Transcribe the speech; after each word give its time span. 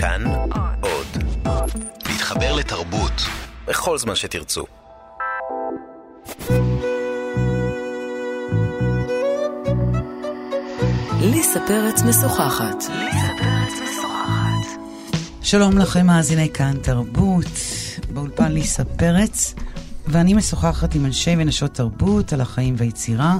כאן 0.00 0.24
עוד. 0.80 1.06
להתחבר 2.08 2.54
לתרבות 2.54 3.12
בכל 3.66 3.98
זמן 3.98 4.14
שתרצו. 4.14 4.64
ליסה 11.20 11.60
פרץ 11.66 12.02
משוחחת. 12.02 12.84
שלום 15.42 15.78
לכם, 15.78 16.06
מאזיני 16.06 16.48
כאן 16.52 16.76
תרבות, 16.82 17.44
באולפן 18.12 18.52
ליסה 18.52 18.84
פרץ, 18.84 19.54
ואני 20.06 20.34
משוחחת 20.34 20.94
עם 20.94 21.06
אנשי 21.06 21.34
ונשות 21.38 21.74
תרבות 21.74 22.32
על 22.32 22.40
החיים 22.40 22.74
והיצירה. 22.78 23.36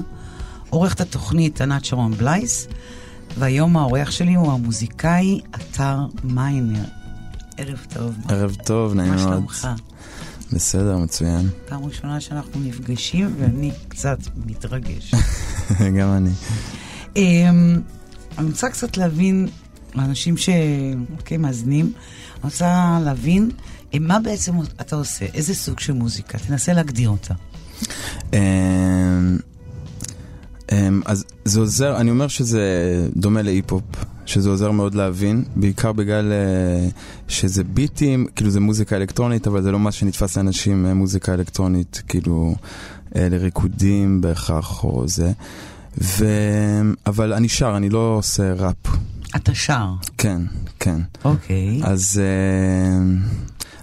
עורכת 0.69 1.01
התוכנית 1.01 1.61
ענת 1.61 1.85
שרון 1.85 2.11
בלייס, 2.13 2.67
והיום 3.39 3.77
האורח 3.77 4.11
שלי 4.11 4.33
הוא 4.33 4.51
המוזיקאי 4.51 5.41
אתר 5.55 5.97
מיינר. 6.23 6.83
ערב 7.57 7.85
טוב. 7.89 8.15
ערב 8.29 8.55
טוב, 8.65 8.93
נעים 8.93 9.13
מאוד. 9.13 9.27
מה 9.27 9.33
שלומך? 9.33 9.67
בסדר, 10.53 10.97
מצוין. 10.97 11.49
פעם 11.69 11.85
ראשונה 11.85 12.21
שאנחנו 12.21 12.59
נפגשים, 12.59 13.35
ואני 13.39 13.71
קצת 13.87 14.17
מתרגש. 14.45 15.13
גם 15.99 16.13
אני. 16.17 16.29
אמ, 17.15 17.81
אני 18.37 18.47
רוצה 18.47 18.69
קצת 18.69 18.97
להבין, 18.97 19.47
לאנשים 19.95 20.37
שאוקיי, 20.37 21.37
מאזינים, 21.37 21.85
אני 21.85 22.43
רוצה 22.43 22.99
להבין 23.03 23.51
אה, 23.93 23.99
מה 23.99 24.19
בעצם 24.19 24.53
אתה 24.81 24.95
עושה, 24.95 25.25
איזה 25.33 25.55
סוג 25.55 25.79
של 25.79 25.93
מוזיקה, 25.93 26.37
תנסה 26.37 26.73
להגדיר 26.73 27.09
אותה. 27.09 27.33
אמ, 30.71 31.01
אז 31.05 31.25
זה 31.45 31.59
עוזר, 31.59 31.97
אני 31.97 32.11
אומר 32.11 32.27
שזה 32.27 32.61
דומה 33.15 33.41
להיפ-הופ, 33.41 33.83
שזה 34.25 34.49
עוזר 34.49 34.71
מאוד 34.71 34.95
להבין, 34.95 35.43
בעיקר 35.55 35.91
בגלל 35.91 36.31
אה, 36.31 36.89
שזה 37.27 37.63
ביטים, 37.63 38.27
כאילו 38.35 38.49
זה 38.49 38.59
מוזיקה 38.59 38.95
אלקטרונית, 38.95 39.47
אבל 39.47 39.61
זה 39.61 39.71
לא 39.71 39.79
מה 39.79 39.91
שנתפס 39.91 40.37
לאנשים 40.37 40.85
אה, 40.85 40.93
מוזיקה 40.93 41.33
אלקטרונית, 41.33 42.03
כאילו 42.07 42.55
אה, 43.15 43.27
לריקודים 43.29 44.21
בהכרח 44.21 44.83
או 44.83 45.07
זה. 45.07 45.31
ו... 46.01 46.25
אבל 47.05 47.33
אני 47.33 47.49
שר, 47.49 47.77
אני 47.77 47.89
לא 47.89 48.15
עושה 48.17 48.53
ראפ. 48.53 48.95
אתה 49.35 49.55
שר. 49.55 49.87
כן, 50.17 50.41
כן. 50.79 51.01
אוקיי. 51.25 51.81
אז, 51.83 52.21
אה, 52.23 52.99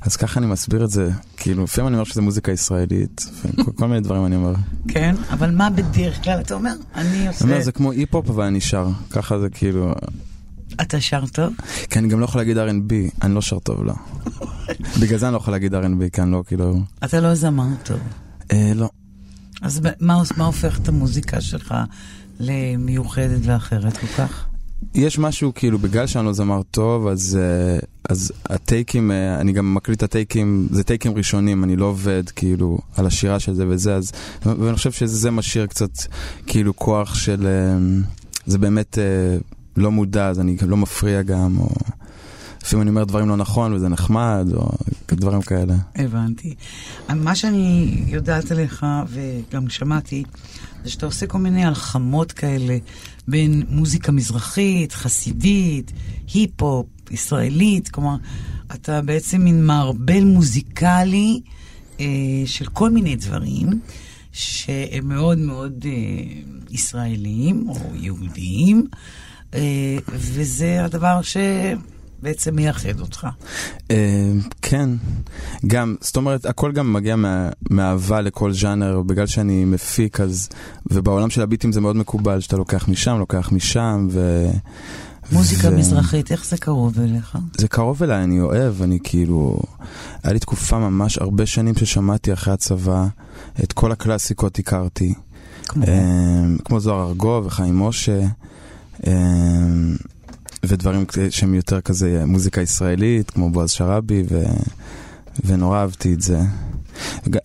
אז 0.06 0.16
ככה 0.16 0.40
אני 0.40 0.46
מסביר 0.46 0.84
את 0.84 0.90
זה, 0.90 1.10
כאילו, 1.36 1.64
לפעמים 1.64 1.88
אני 1.88 1.94
אומר 1.94 2.04
שזה 2.04 2.22
מוזיקה 2.22 2.52
ישראלית, 2.52 3.26
כל, 3.76 3.88
מיני 3.88 4.00
דברים 4.00 4.26
אני 4.26 4.36
אומר. 4.36 4.54
כן, 4.88 5.14
אבל 5.30 5.50
מה 5.50 5.70
בדרך 5.70 6.24
כלל 6.24 6.40
אתה 6.40 6.54
אומר? 6.54 6.72
אני 6.94 7.28
עושה... 7.28 7.44
אני 7.44 7.52
אומר, 7.52 7.64
זה 7.64 7.72
כמו 7.72 7.92
היפ-הופ, 7.92 8.30
אבל 8.30 8.44
אני 8.44 8.60
שר, 8.60 8.88
ככה 9.10 9.38
זה 9.38 9.48
כאילו... 9.48 9.94
אתה 10.80 11.00
שר 11.00 11.24
טוב? 11.32 11.52
כי 11.90 11.98
אני 11.98 12.08
גם 12.08 12.20
לא 12.20 12.24
יכול 12.24 12.40
להגיד 12.40 12.58
R&B, 12.58 12.92
אני 13.22 13.34
לא 13.34 13.42
שר 13.42 13.58
טוב, 13.58 13.84
לא. 13.84 13.94
בגלל 15.00 15.18
זה 15.18 15.26
אני 15.26 15.32
לא 15.32 15.38
יכול 15.38 15.54
להגיד 15.54 15.74
R&B, 15.74 16.10
כי 16.12 16.22
אני 16.22 16.32
לא, 16.32 16.42
כאילו... 16.46 16.80
אתה 17.04 17.20
לא 17.20 17.34
זמר 17.34 17.68
טוב. 17.82 17.98
אה, 18.52 18.72
לא. 18.74 18.90
אז 19.62 19.80
מה, 20.00 20.22
מה 20.36 20.44
הופך 20.44 20.78
את 20.78 20.88
המוזיקה 20.88 21.40
שלך 21.40 21.74
למיוחדת 22.40 23.40
ואחרת 23.42 23.96
כל 23.96 24.06
כך? 24.06 24.46
יש 24.94 25.18
משהו, 25.18 25.52
כאילו, 25.54 25.78
בגלל 25.78 26.06
שאני 26.06 26.26
לא 26.26 26.32
זמר 26.32 26.62
טוב, 26.70 27.06
אז, 27.06 27.38
אה, 27.40 27.78
אז 28.08 28.32
הטייקים, 28.44 29.10
אה, 29.10 29.40
אני 29.40 29.52
גם 29.52 29.74
מקליט 29.74 29.98
את 29.98 30.02
הטייקים, 30.02 30.68
זה 30.70 30.84
טייקים 30.84 31.16
ראשונים, 31.16 31.64
אני 31.64 31.76
לא 31.76 31.84
עובד, 31.84 32.22
כאילו, 32.30 32.78
על 32.96 33.06
השירה 33.06 33.40
של 33.40 33.54
זה 33.54 33.64
וזה, 33.68 33.94
אז, 33.94 34.12
ואני 34.42 34.76
חושב 34.76 34.92
שזה 34.92 35.30
משאיר 35.30 35.66
קצת, 35.66 35.90
כאילו, 36.46 36.76
כוח 36.76 37.14
של, 37.14 37.46
אה, 37.46 37.78
זה 38.46 38.58
באמת 38.58 38.98
לא 39.76 39.90
מודע, 39.90 40.28
אז 40.28 40.40
אני 40.40 40.56
לא 40.66 40.76
מפריע 40.76 41.22
גם, 41.22 41.58
או... 41.58 41.68
לפעמים 42.66 42.82
אני 42.82 42.90
אומר 42.90 43.04
דברים 43.04 43.28
לא 43.28 43.36
נכון 43.36 43.72
וזה 43.72 43.88
נחמד, 43.88 44.46
או 44.54 44.68
דברים 45.08 45.42
כאלה. 45.42 45.74
הבנתי. 45.96 46.54
מה 47.14 47.34
שאני 47.34 47.94
יודעת 48.06 48.50
עליך, 48.50 48.86
וגם 49.08 49.68
שמעתי, 49.68 50.24
זה 50.84 50.90
שאתה 50.90 51.06
עושה 51.06 51.26
כל 51.26 51.38
מיני 51.38 51.64
הלחמות 51.64 52.32
כאלה 52.32 52.78
בין 53.28 53.62
מוזיקה 53.68 54.12
מזרחית, 54.12 54.92
חסידית, 54.92 55.92
היפ-הופ, 56.34 56.86
ישראלית, 57.10 57.88
כלומר, 57.88 58.16
אתה 58.74 59.02
בעצם 59.02 59.40
מין 59.40 59.66
מערבל 59.66 60.24
מוזיקלי 60.24 61.40
אה, 62.00 62.06
של 62.46 62.66
כל 62.66 62.90
מיני 62.90 63.16
דברים. 63.16 63.80
שהם 64.36 65.08
מאוד 65.08 65.38
מאוד 65.38 65.86
אה, 65.88 65.92
ישראליים 66.70 67.68
או 67.68 67.76
יהודיים, 67.94 68.86
אה, 69.54 69.96
וזה 70.08 70.84
הדבר 70.84 71.22
ש... 71.22 71.36
בעצם 72.22 72.56
מייחד 72.56 73.00
אותך. 73.00 73.26
אה, 73.90 74.32
כן, 74.62 74.90
גם, 75.66 75.96
זאת 76.00 76.16
אומרת, 76.16 76.46
הכל 76.46 76.72
גם 76.72 76.92
מגיע 76.92 77.16
מאהבה 77.70 78.20
לכל 78.20 78.52
ז'אנר, 78.52 79.02
בגלל 79.02 79.26
שאני 79.26 79.64
מפיק, 79.64 80.20
אז, 80.20 80.48
ובעולם 80.90 81.30
של 81.30 81.42
הביטים 81.42 81.72
זה 81.72 81.80
מאוד 81.80 81.96
מקובל, 81.96 82.40
שאתה 82.40 82.56
לוקח 82.56 82.88
משם, 82.88 83.18
לוקח 83.18 83.52
משם, 83.52 84.08
ו... 84.10 84.48
מוזיקה 85.32 85.68
ו... 85.68 85.78
מזרחית, 85.78 86.32
איך 86.32 86.44
זה 86.46 86.56
קרוב 86.56 87.00
אליך? 87.00 87.38
זה 87.58 87.68
קרוב 87.68 88.02
אליי, 88.02 88.24
אני 88.24 88.40
אוהב, 88.40 88.82
אני 88.82 88.98
כאילו... 89.04 89.60
היה 90.22 90.32
לי 90.32 90.38
תקופה 90.38 90.78
ממש 90.78 91.18
הרבה 91.18 91.46
שנים 91.46 91.74
ששמעתי 91.74 92.32
אחרי 92.32 92.54
הצבא, 92.54 93.06
את 93.64 93.72
כל 93.72 93.92
הקלאסיקות 93.92 94.58
הכרתי. 94.58 95.14
כמו? 95.68 95.84
אה, 95.84 96.44
כמו 96.64 96.80
זוהר 96.80 97.08
ארגוב 97.08 97.46
וחיים 97.46 97.78
משה. 97.78 98.20
אה, 100.66 100.74
ודברים 100.74 101.04
שהם 101.30 101.54
יותר 101.54 101.80
כזה 101.80 102.22
מוזיקה 102.26 102.60
ישראלית, 102.60 103.30
כמו 103.30 103.50
בועז 103.50 103.70
שראבי, 103.70 104.22
ו... 104.30 104.44
ונורא 105.44 105.78
אהבתי 105.78 106.14
את 106.14 106.20
זה. 106.20 106.38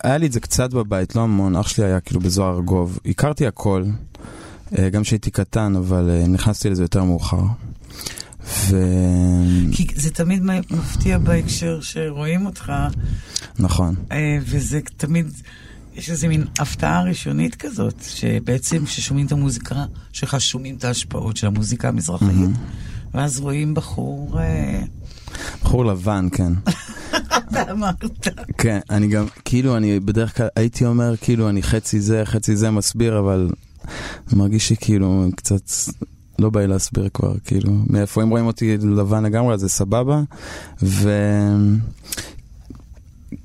היה 0.02 0.18
לי 0.18 0.26
את 0.26 0.32
זה 0.32 0.40
קצת 0.40 0.74
בבית, 0.74 1.16
לא 1.16 1.20
המון, 1.20 1.56
אח 1.56 1.68
שלי 1.68 1.84
היה 1.84 2.00
כאילו 2.00 2.20
בזוהר 2.20 2.54
ארגוב. 2.54 2.98
הכרתי 3.06 3.46
הכל, 3.46 3.84
אה, 4.78 4.90
גם 4.90 5.02
כשהייתי 5.02 5.30
קטן, 5.30 5.76
אבל 5.76 6.10
אה, 6.10 6.26
נכנסתי 6.26 6.70
לזה 6.70 6.84
יותר 6.84 7.04
מאוחר. 7.04 7.42
ו... 8.46 8.76
כי 9.72 9.86
זה 9.96 10.10
תמיד 10.10 10.42
מפתיע 10.70 11.18
בהקשר 11.18 11.80
שרואים 11.80 12.46
אותך. 12.46 12.72
נכון. 13.58 13.94
אה, 14.12 14.38
וזה 14.42 14.80
תמיד, 14.96 15.26
יש 15.94 16.10
איזה 16.10 16.28
מין 16.28 16.44
הפתעה 16.58 17.02
ראשונית 17.02 17.54
כזאת, 17.54 18.04
שבעצם 18.08 18.84
כששומעים 18.84 19.26
את 19.26 19.32
המוזיקה 19.32 19.84
שלך, 20.12 20.40
שומעים 20.40 20.74
את 20.74 20.84
ההשפעות 20.84 21.36
של 21.36 21.46
המוזיקה 21.46 21.88
המזרחית. 21.88 22.28
Mm-hmm. 22.28 23.01
ואז 23.14 23.40
רואים 23.40 23.74
בחור... 23.74 24.40
אה, 24.40 24.82
בחור 25.62 25.84
לבן, 25.84 26.28
כן. 26.32 26.52
אתה 27.50 27.72
אמרת. 27.72 28.04
כן, 28.58 28.78
אני 28.90 29.08
גם, 29.08 29.26
כאילו, 29.44 29.76
אני 29.76 30.00
בדרך 30.00 30.36
כלל 30.36 30.48
הייתי 30.56 30.86
אומר, 30.86 31.16
כאילו, 31.16 31.48
אני 31.48 31.62
חצי 31.62 32.00
זה, 32.00 32.22
חצי 32.24 32.56
זה 32.56 32.70
מסביר, 32.70 33.18
אבל 33.18 33.50
מרגיש 34.32 34.70
לי 34.70 34.76
כאילו 34.80 35.26
קצת... 35.36 35.62
לא 36.38 36.50
בא 36.50 36.60
לי 36.60 36.66
להסביר 36.66 37.08
כבר, 37.14 37.34
כאילו, 37.44 37.72
מאיפה 37.86 38.22
אם 38.22 38.28
רואים 38.28 38.46
אותי 38.46 38.76
לבן 38.78 39.24
לגמרי, 39.24 39.54
אז 39.54 39.60
זה 39.60 39.68
סבבה. 39.68 40.22
ו... 40.82 41.10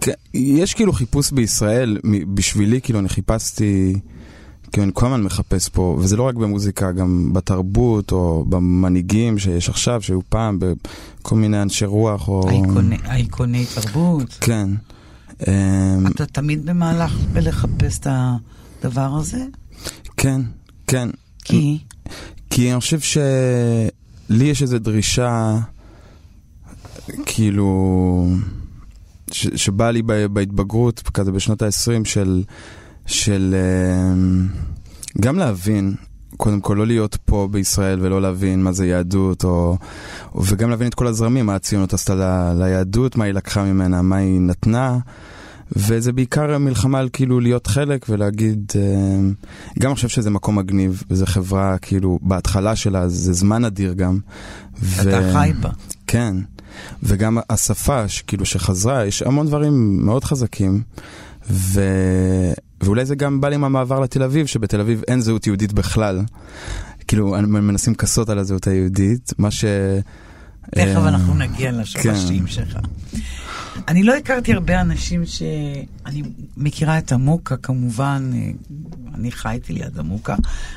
כן, 0.01 0.11
יש 0.33 0.73
כאילו 0.73 0.94
חיפוש 0.94 1.31
בישראל, 1.31 1.97
בשבילי, 2.33 2.81
כאילו, 2.81 3.00
אני 3.00 3.09
חיפשתי... 3.09 3.94
כי 4.72 4.81
אני 4.81 4.91
כל 4.94 5.05
הזמן 5.05 5.23
מחפש 5.23 5.69
פה, 5.69 5.97
וזה 6.00 6.17
לא 6.17 6.23
רק 6.23 6.35
במוזיקה, 6.35 6.91
גם 6.91 7.33
בתרבות 7.33 8.11
או 8.11 8.45
במנהיגים 8.50 9.38
שיש 9.38 9.69
עכשיו, 9.69 10.01
שהיו 10.01 10.19
פעם 10.29 10.59
בכל 10.59 11.35
מיני 11.35 11.61
אנשי 11.61 11.85
רוח 11.85 12.28
או... 12.28 12.50
אייקוני 13.06 13.66
תרבות. 13.75 14.38
כן. 14.41 14.69
אמ, 15.47 16.07
אתה 16.07 16.25
תמיד 16.25 16.66
במהלך 16.66 17.13
בלחפש 17.33 18.00
את 18.00 18.07
הדבר 18.09 19.09
הזה? 19.16 19.45
כן, 20.17 20.41
כן. 20.88 21.09
כי? 21.44 21.77
כי 22.50 22.72
אני 22.72 22.79
חושב 22.79 23.00
שלי 23.00 24.45
יש 24.45 24.61
איזו 24.61 24.79
דרישה, 24.79 25.57
כאילו, 27.25 28.27
שבאה 29.31 29.91
לי 29.91 30.01
בהתבגרות, 30.31 31.00
כזה 31.13 31.31
בשנות 31.31 31.62
ה-20 31.62 32.06
של... 32.06 32.44
של 33.07 33.56
אמ, 33.56 34.48
גם 35.21 35.38
להבין, 35.38 35.95
קודם 36.38 36.62
כל 36.62 36.74
לא 36.74 36.88
להיות 36.88 37.18
פה 37.25 37.48
בישראל 37.51 38.00
ולא 38.01 38.21
להבין 38.21 38.63
מה 38.63 38.71
זה 38.71 38.88
יהדות, 38.88 39.44
או, 39.44 39.77
וגם 40.36 40.69
להבין 40.69 40.88
את 40.88 40.94
כל 40.94 41.07
הזרמים, 41.07 41.45
מה 41.45 41.56
הציונות 41.56 41.94
עשתה 41.94 42.15
ל, 42.15 42.54
ליהדות, 42.63 43.15
מה 43.15 43.25
היא 43.25 43.33
לקחה 43.33 43.63
ממנה, 43.63 44.01
מה 44.01 44.15
היא 44.15 44.42
נתנה. 44.42 44.98
וזה 45.75 46.12
בעיקר 46.12 46.57
מלחמה 46.57 47.00
על 47.00 47.09
כאילו 47.13 47.39
להיות 47.39 47.68
חלק 47.68 48.06
ולהגיד, 48.09 48.71
אמ, 48.75 49.33
גם 49.80 49.89
אני 49.89 49.95
חושב 49.95 50.07
שזה 50.07 50.30
מקום 50.30 50.56
מגניב, 50.56 51.03
וזו 51.10 51.25
חברה 51.25 51.77
כאילו, 51.77 52.19
בהתחלה 52.21 52.75
שלה 52.75 53.07
זה 53.07 53.33
זמן 53.33 53.65
אדיר 53.65 53.94
גם. 53.94 54.19
אתה 55.01 55.19
חי 55.33 55.51
בה. 55.62 55.69
כן, 56.07 56.36
וגם 57.03 57.38
השפה 57.50 58.03
כאילו 58.27 58.45
שחזרה, 58.45 59.06
יש 59.06 59.21
המון 59.21 59.48
דברים 59.48 60.06
מאוד 60.06 60.24
חזקים. 60.24 60.81
ו... 61.49 61.81
ואולי 62.81 63.05
זה 63.05 63.15
גם 63.15 63.41
בא 63.41 63.49
לי 63.49 63.55
עם 63.55 63.63
המעבר 63.63 63.99
לתל 63.99 64.23
אביב, 64.23 64.45
שבתל 64.45 64.79
אביב 64.79 65.03
אין 65.07 65.21
זהות 65.21 65.47
יהודית 65.47 65.73
בכלל. 65.73 66.21
כאילו, 67.07 67.35
מנסים 67.47 67.94
לכסות 67.94 68.29
על 68.29 68.39
הזהות 68.39 68.67
היהודית, 68.67 69.33
מה 69.38 69.51
ש... 69.51 69.65
תכף 70.75 70.97
אה, 70.97 71.07
אנחנו 71.07 71.33
נגיע 71.33 71.71
לשורשים 71.71 72.45
כן. 72.45 72.51
שלך. 72.51 72.77
אני 73.87 74.03
לא 74.03 74.15
הכרתי 74.15 74.53
הרבה 74.53 74.81
אנשים 74.81 75.25
ש... 75.25 75.41
אני 76.05 76.23
מכירה 76.57 76.97
את 76.97 77.11
עמוקה 77.11 77.57
כמובן, 77.57 78.31
אה, 78.33 78.51
אני 79.15 79.31
חייתי 79.31 79.73
ליד 79.73 79.99
עמוקה, 79.99 80.35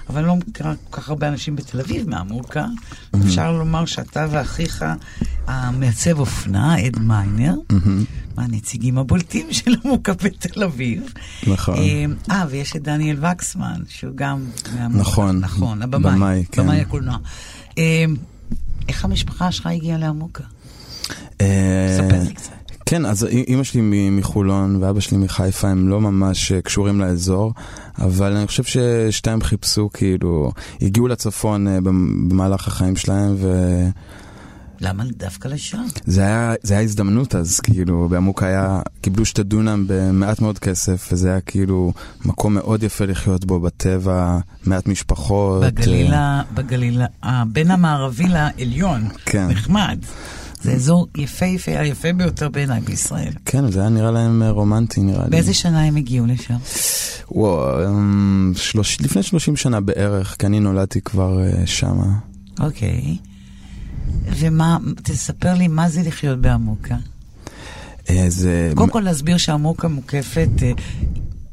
אבל 0.08 0.18
אני 0.18 0.26
לא 0.26 0.36
מכירה 0.36 0.74
כל 0.90 1.00
כך 1.00 1.08
הרבה 1.08 1.28
אנשים 1.28 1.56
בתל 1.56 1.80
אביב 1.80 2.08
מעמוקה. 2.08 2.66
אפשר 3.16 3.52
לומר 3.52 3.84
שאתה 3.84 4.26
ואחיך 4.30 4.84
המעצב 5.46 6.18
אופנה, 6.18 6.86
אד 6.86 6.98
מיינר, 6.98 7.54
מהנציגים 8.36 8.98
הבולטים 8.98 9.46
של 9.58 9.74
עמוקה 9.84 10.12
בתל 10.12 10.62
אביב. 10.64 11.12
נכון. 11.46 11.74
אה, 11.78 12.04
אה, 12.30 12.44
ויש 12.50 12.76
את 12.76 12.82
דניאל 12.82 13.24
וקסמן, 13.24 13.80
שהוא 13.88 14.12
גם 14.14 14.44
מעמוקה. 14.74 15.00
נכון. 15.00 15.40
נכון, 15.40 15.82
הבמאי. 15.82 16.14
במאי, 16.14 16.44
כן. 16.52 16.62
במאי 16.62 16.80
הקולנוע. 16.80 17.16
איך 18.88 19.04
המשפחה 19.04 19.52
שלך 19.52 19.66
הגיעה 19.66 19.98
לעמוקה? 19.98 20.44
אה, 21.40 21.96
ספר 21.98 22.22
לי 22.28 22.34
קצת. 22.34 22.50
כן, 22.86 23.06
אז 23.06 23.24
אימא 23.24 23.62
שלי 23.64 23.80
מחולון 24.10 24.82
ואבא 24.82 25.00
שלי 25.00 25.16
מחיפה 25.18 25.68
הם 25.68 25.88
לא 25.88 26.00
ממש 26.00 26.52
אה, 26.52 26.60
קשורים 26.62 27.00
לאזור, 27.00 27.52
אבל 27.98 28.36
אני 28.36 28.46
חושב 28.46 28.62
ששתיהם 28.64 29.40
חיפשו, 29.42 29.90
כאילו, 29.92 30.52
הגיעו 30.82 31.08
לצפון 31.08 31.68
אה, 31.68 31.80
במ- 31.80 32.28
במהלך 32.28 32.68
החיים 32.68 32.96
שלהם, 32.96 33.36
למה 34.80 35.04
דווקא 35.16 35.48
לשם? 35.48 35.82
היה, 36.16 36.54
זה 36.62 36.74
היה 36.74 36.82
הזדמנות 36.82 37.34
אז, 37.34 37.60
כאילו, 37.60 38.08
בעמוק 38.08 38.42
היה, 38.42 38.80
קיבלו 39.00 39.24
שתי 39.24 39.42
דונם 39.42 39.84
במעט 39.88 40.40
מאוד 40.40 40.58
כסף, 40.58 41.08
וזה 41.12 41.30
היה 41.30 41.40
כאילו 41.40 41.92
מקום 42.24 42.54
מאוד 42.54 42.82
יפה 42.82 43.04
לחיות 43.04 43.44
בו, 43.44 43.60
בטבע, 43.60 44.38
מעט 44.66 44.86
משפחות. 44.86 45.62
אה, 45.62 45.70
בגלילה, 45.70 46.42
בגלילה, 46.54 47.06
אה, 47.24 47.42
בין 47.52 47.70
המערבי 47.70 48.28
לעליון. 48.28 49.08
כן. 49.24 49.48
נחמד. 49.48 49.98
זה 50.62 50.72
אזור 50.72 51.06
יפהפה, 51.16 51.78
היפה 51.78 52.12
ביותר 52.12 52.48
בעיניי 52.48 52.80
בישראל. 52.80 53.32
כן, 53.44 53.70
זה 53.70 53.80
היה 53.80 53.88
נראה 53.88 54.10
להם 54.10 54.42
אה, 54.42 54.50
רומנטי, 54.50 55.00
נראה 55.00 55.24
לי. 55.24 55.30
באיזה 55.30 55.54
שנה 55.54 55.84
הם 55.84 55.96
הגיעו 55.96 56.26
לשם? 56.26 56.56
וואו, 57.30 57.86
אמ, 57.86 58.52
שלוש, 58.56 59.00
לפני 59.00 59.22
30 59.22 59.56
שנה 59.56 59.80
בערך, 59.80 60.36
כי 60.38 60.46
אני 60.46 60.60
נולדתי 60.60 61.00
כבר 61.00 61.40
אה, 61.42 61.66
שמה. 61.66 62.06
אוקיי. 62.60 63.16
ומה, 64.36 64.78
תספר 65.02 65.54
לי 65.54 65.68
מה 65.68 65.88
זה 65.88 66.02
לחיות 66.02 66.40
בעמוקה. 66.40 66.96
אה, 68.10 68.24
זה... 68.28 68.72
קודם 68.74 68.90
כל 68.90 69.00
להסביר 69.00 69.36
שעמוקה 69.36 69.88
מוקפת 69.88 70.48
אה, 70.62 70.72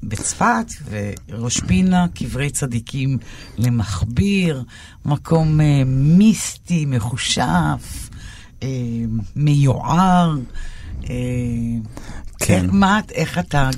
בצפת 0.04 0.66
וראש 0.90 1.60
פינה, 1.60 2.06
קברי 2.16 2.50
צדיקים 2.50 3.18
למכביר, 3.58 4.64
מקום 5.06 5.62
אה, 5.62 5.84
מיסטי, 5.86 6.86
מחושף, 6.86 8.10
אה, 8.64 8.70
מיוער. 9.36 10.36
כן. 12.40 12.64
איך, 12.66 12.74
מה, 12.74 13.00
איך 13.16 13.40
אתה... 13.40 13.70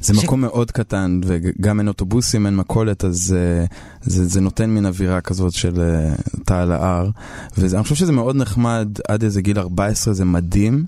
זה 0.00 0.14
ש- 0.14 0.24
מקום 0.24 0.40
מאוד 0.40 0.70
קטן, 0.70 1.20
וגם 1.26 1.78
אין 1.78 1.88
אוטובוסים, 1.88 2.46
אין 2.46 2.56
מכולת, 2.56 3.04
אז 3.04 3.36
אה, 3.38 3.64
זה, 4.02 4.26
זה 4.26 4.40
נותן 4.40 4.70
מין 4.70 4.86
אווירה 4.86 5.20
כזאת 5.20 5.52
של 5.52 5.80
אה, 5.80 6.14
תא 6.44 6.54
על 6.54 6.72
ההר. 6.72 7.10
ואני 7.58 7.82
חושב 7.82 7.94
שזה 7.94 8.12
מאוד 8.12 8.36
נחמד, 8.36 8.88
עד 9.08 9.22
איזה 9.22 9.40
גיל 9.42 9.58
14 9.58 10.14
זה 10.14 10.24
מדהים. 10.24 10.84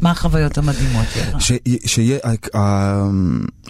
מה 0.00 0.10
החוויות 0.10 0.58
המדהימות 0.58 1.06
שלך? 1.14 1.40
ש- 1.40 1.52
שיהיה 1.86 2.18
ה- 2.24 2.58
ה- 2.58 3.10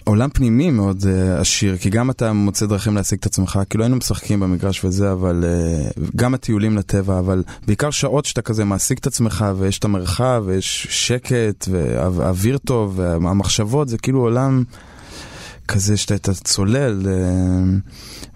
עולם 0.04 0.28
פנימי 0.30 0.70
מאוד 0.70 1.04
אה, 1.08 1.40
עשיר, 1.40 1.76
כי 1.76 1.90
גם 1.90 2.10
אתה 2.10 2.32
מוצא 2.32 2.66
דרכים 2.66 2.94
להשיג 2.96 3.18
את 3.18 3.26
עצמך, 3.26 3.60
כאילו 3.70 3.84
היינו 3.84 3.96
משחקים 3.96 4.40
במגרש 4.40 4.84
וזה, 4.84 5.12
אבל 5.12 5.44
אה, 5.44 5.90
גם 6.16 6.34
הטיולים 6.34 6.76
לטבע, 6.76 7.18
אבל 7.18 7.42
בעיקר 7.66 7.90
שעות 7.90 8.24
שאתה 8.24 8.42
כזה 8.42 8.64
מעסיק 8.64 8.98
את 8.98 9.06
עצמך, 9.06 9.44
ויש 9.58 9.78
את 9.78 9.84
המרחב, 9.84 10.42
ויש 10.46 10.86
שקט, 10.90 11.68
ואוויר 11.70 12.58
טוב, 12.58 12.94
והמחשבות, 12.98 13.88
זה 13.88 13.98
כאילו 13.98 14.20
עולם 14.20 14.64
כזה 15.68 15.96
שאתה 15.96 16.14
אתה 16.14 16.34
צולל, 16.34 17.02
אה, 17.08 17.12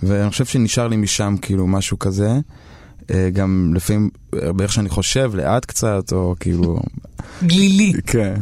ואני 0.03 0.31
חושב 0.31 0.45
שנשאר 0.45 0.89
לי 0.89 0.97
משם 0.97 1.35
כאילו 1.43 1.67
משהו 1.67 1.99
כזה. 1.99 2.39
אה, 3.11 3.31
גם 3.33 3.73
לפעמים, 3.75 4.11
אה, 4.43 4.53
באיך 4.53 4.73
שאני 4.73 4.89
חושב, 4.89 5.33
לאט 5.35 5.65
קצת, 5.65 6.13
או 6.13 6.35
כאילו, 6.41 6.79
גלילי. 7.43 7.93
כן. 8.07 8.35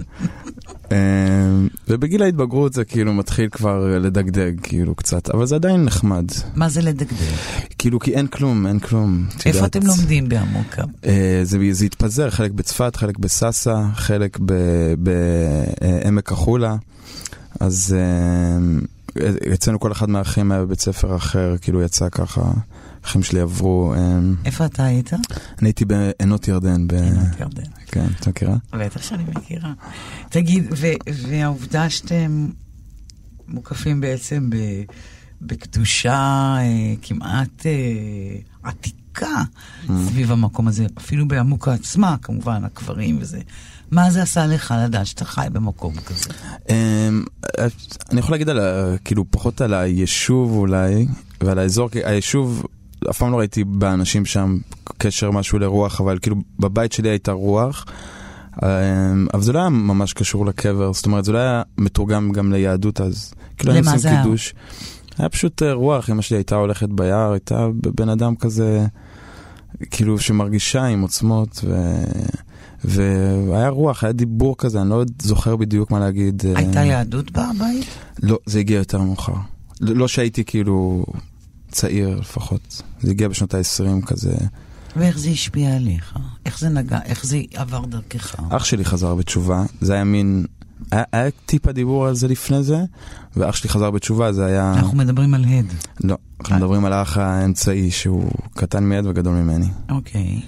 אמ, 0.92 1.68
ובגיל 1.88 2.22
ההתבגרות 2.22 2.72
זה 2.72 2.84
כאילו 2.84 3.12
מתחיל 3.12 3.48
כבר 3.48 3.98
לדגדג 3.98 4.52
כאילו 4.62 4.94
קצת, 4.94 5.30
אבל 5.30 5.46
זה 5.46 5.54
עדיין 5.54 5.84
נחמד. 5.84 6.24
מה 6.54 6.68
זה 6.68 6.82
לדגדג? 6.82 7.34
כאילו 7.78 8.00
כי 8.00 8.14
אין 8.14 8.26
כלום, 8.26 8.66
אין 8.66 8.78
כלום. 8.78 9.26
איפה. 9.46 9.66
אתם 9.66 9.80
לומדים 9.86 10.28
בעמוקה? 10.28 10.82
אה, 11.04 11.40
זה, 11.42 11.58
זה 11.70 11.84
התפזר, 11.84 12.30
חלק 12.30 12.50
בצפת, 12.50 12.96
חלק 12.96 13.18
בסאסא, 13.18 13.82
חלק 13.94 14.38
בעמק 14.98 16.32
החולה. 16.32 16.76
אז 17.60 17.96
אה, 17.98 18.58
אצלנו 19.54 19.80
כל 19.80 19.92
אחד 19.92 20.10
מהאחים 20.10 20.52
היה 20.52 20.62
בבית 20.62 20.80
ספר 20.80 21.16
אחר, 21.16 21.54
כאילו 21.60 21.82
יצא 21.82 22.08
ככה, 22.08 22.52
האחים 23.04 23.22
שלי 23.22 23.40
עברו. 23.40 23.94
אה, 23.94 24.18
איפה 24.44 24.64
אתה 24.64 24.84
היית? 24.84 25.12
אני 25.12 25.20
הייתי 25.68 25.84
בעינות 25.84 26.48
ירדן. 26.48 26.88
ב... 26.88 26.92
עינות 26.92 27.40
ירדן. 27.40 27.70
כן, 27.86 28.06
את 28.20 28.28
מכירה? 28.28 28.56
בטח 28.72 29.02
שאני 29.02 29.22
מכירה. 29.34 29.72
תגיד, 30.28 30.64
והעובדה 31.28 31.90
שאתם 31.90 32.48
מוקפים 33.48 34.00
בעצם 34.00 34.50
ב- 34.50 34.82
בקדושה 35.42 36.54
אה, 36.58 36.94
כמעט 37.02 37.66
אה, 37.66 37.72
עתיקה 38.62 39.42
סביב 40.06 40.32
המקום 40.32 40.68
הזה, 40.68 40.86
אפילו 40.98 41.28
בעמוקה 41.28 41.72
עצמה, 41.72 42.16
כמובן, 42.22 42.64
הקברים 42.64 43.18
וזה. 43.20 43.40
מה 43.90 44.10
זה 44.10 44.22
עשה 44.22 44.46
לך 44.46 44.74
לדעת 44.84 45.06
שאתה 45.06 45.24
חי 45.24 45.46
במקום 45.52 45.94
כזה? 46.00 46.30
אמ, 46.68 47.24
אני 48.10 48.20
יכול 48.20 48.34
להגיד 48.34 48.48
על 48.48 48.58
ה... 48.58 48.94
כאילו 49.04 49.24
פחות 49.30 49.60
על 49.60 49.74
היישוב 49.74 50.50
אולי, 50.50 51.06
ועל 51.40 51.58
האזור, 51.58 51.88
כי 51.90 52.04
היישוב, 52.04 52.66
אף 53.10 53.18
פעם 53.18 53.32
לא 53.32 53.38
ראיתי 53.38 53.64
באנשים 53.64 54.24
שם 54.24 54.58
קשר 54.98 55.30
משהו 55.30 55.58
לרוח, 55.58 56.00
אבל 56.00 56.18
כאילו 56.18 56.36
בבית 56.58 56.92
שלי 56.92 57.08
הייתה 57.08 57.32
רוח. 57.32 57.86
אמ, 58.62 59.26
אבל 59.34 59.42
זה 59.42 59.52
לא 59.52 59.58
היה 59.58 59.68
ממש 59.68 60.12
קשור 60.12 60.46
לקבר, 60.46 60.92
זאת 60.92 61.06
אומרת 61.06 61.24
זה 61.24 61.32
לא 61.32 61.38
היה 61.38 61.62
מתורגם 61.78 62.32
גם 62.32 62.52
ליהדות 62.52 63.00
אז. 63.00 63.34
כאילו 63.56 63.72
היינו 63.72 63.86
למה 63.86 63.96
עושים 63.96 64.10
זה? 64.10 64.16
קידוש. 64.22 64.54
היה 65.18 65.28
פשוט 65.28 65.62
אה, 65.62 65.72
רוח, 65.72 66.10
אמא 66.10 66.22
שלי 66.22 66.36
הייתה 66.36 66.54
הולכת 66.54 66.88
ביער, 66.88 67.32
הייתה 67.32 67.68
בן 67.72 68.08
אדם 68.08 68.36
כזה, 68.36 68.86
כאילו 69.90 70.18
שמרגישה 70.18 70.84
עם 70.84 71.02
עוצמות, 71.02 71.64
ו... 71.64 71.94
והיה 72.84 73.68
רוח, 73.68 74.04
היה 74.04 74.12
דיבור 74.12 74.54
כזה, 74.58 74.80
אני 74.82 74.90
לא 74.90 75.04
זוכר 75.22 75.56
בדיוק 75.56 75.90
מה 75.90 75.98
להגיד. 75.98 76.42
אה, 76.46 76.52
הייתה 76.56 76.80
יהדות 76.80 77.30
בבית? 77.30 77.86
לא, 78.22 78.38
זה 78.46 78.58
הגיע 78.58 78.78
יותר 78.78 79.00
מאוחר. 79.00 79.32
לא 79.80 79.94
לא 79.96 80.08
שהייתי 80.08 80.44
כאילו 80.44 81.04
צעיר 81.72 82.20
לפחות, 82.20 82.82
זה 83.00 83.10
הגיע 83.10 83.28
בשנות 83.28 83.54
ה-20 83.54 84.06
כזה. 84.06 84.34
ואיך 84.96 85.18
זה 85.18 85.30
השפיע 85.30 85.76
עליך? 85.76 86.18
איך 86.46 86.58
זה 86.58 86.68
נגע? 86.68 86.98
איך 87.04 87.26
זה 87.26 87.40
עבר 87.54 87.84
דרכך? 87.84 88.34
אח 88.50 88.64
שלי 88.64 88.84
חזר 88.84 89.14
בתשובה, 89.14 89.64
זה 89.80 89.94
היה 89.94 90.04
מין, 90.04 90.46
היה, 90.90 91.02
היה 91.12 91.30
טיפה 91.46 91.72
דיבור 91.72 92.06
על 92.06 92.14
זה 92.14 92.28
לפני 92.28 92.62
זה, 92.62 92.84
ואח 93.36 93.56
שלי 93.56 93.70
חזר 93.70 93.90
בתשובה, 93.90 94.32
זה 94.32 94.46
היה... 94.46 94.74
אנחנו 94.74 94.96
מדברים 94.98 95.34
על 95.34 95.44
הד. 95.44 95.66
לא, 96.04 96.16
אנחנו 96.40 96.56
מדברים 96.56 96.84
על 96.84 96.92
האח 96.92 97.16
האמצעי 97.16 97.90
שהוא 97.90 98.30
קטן 98.54 98.84
מיד 98.84 99.06
וגדול 99.06 99.34
ממני, 99.34 99.68
אוקיי. 99.90 100.40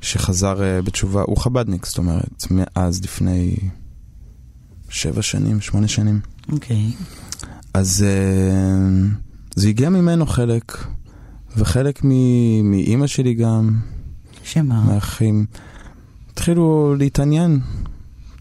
שחזר 0.00 0.62
אה, 0.62 0.82
בתשובה, 0.82 1.22
הוא 1.22 1.36
חבדניק, 1.36 1.86
זאת 1.86 1.98
אומרת, 1.98 2.46
מאז 2.50 3.04
לפני 3.04 3.56
שבע 4.88 5.22
שנים, 5.22 5.60
שמונה 5.60 5.88
שנים. 5.88 6.20
אוקיי. 6.52 6.92
אז 7.74 8.04
אה, 8.06 9.08
זה 9.54 9.68
הגיע 9.68 9.90
ממנו 9.90 10.26
חלק, 10.26 10.86
וחלק 11.56 12.00
מ- 12.04 12.70
מאימא 12.70 13.06
שלי 13.06 13.34
גם, 13.34 13.78
שמה? 14.44 14.80
מהאחים. 14.84 15.46
התחילו 16.32 16.94
להתעניין. 16.98 17.60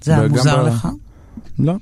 זה 0.04 0.18
היה 0.18 0.28
מוזר 0.28 0.64
ב- 0.64 0.68
לך? 0.68 0.88
לא. 1.60 1.76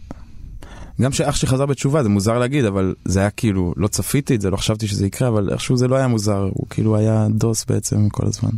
גם 1.01 1.11
שאח 1.11 1.35
שלי 1.35 1.49
חזר 1.49 1.65
בתשובה, 1.65 2.03
זה 2.03 2.09
מוזר 2.09 2.39
להגיד, 2.39 2.65
אבל 2.65 2.95
זה 3.05 3.19
היה 3.19 3.29
כאילו, 3.29 3.73
לא 3.77 3.87
צפיתי 3.87 4.35
את 4.35 4.41
זה, 4.41 4.49
לא 4.49 4.57
חשבתי 4.57 4.87
שזה 4.87 5.05
יקרה, 5.05 5.27
אבל 5.27 5.49
איכשהו 5.49 5.77
זה 5.77 5.87
לא 5.87 5.95
היה 5.95 6.07
מוזר, 6.07 6.49
הוא 6.53 6.67
כאילו 6.69 6.97
היה 6.97 7.27
דוס 7.35 7.65
בעצם 7.65 8.09
כל 8.09 8.25
הזמן. 8.27 8.51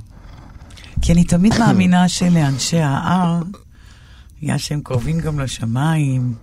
כי 1.01 1.13
אני 1.13 1.24
תמיד 1.24 1.53
מאמינה 1.60 2.10
שלאנשי 2.10 2.77
ההר, 2.80 3.44
בגלל 4.42 4.58
שהם 4.58 4.82
קרובים 4.84 5.20
גם 5.20 5.39
לשמיים, 5.39 6.34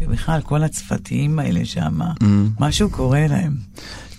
ובכלל 0.00 0.40
כל 0.40 0.62
הצפתיים 0.62 1.38
האלה 1.38 1.64
שם, 1.64 1.98
משהו 2.60 2.90
קורה 2.90 3.26
להם. 3.26 3.52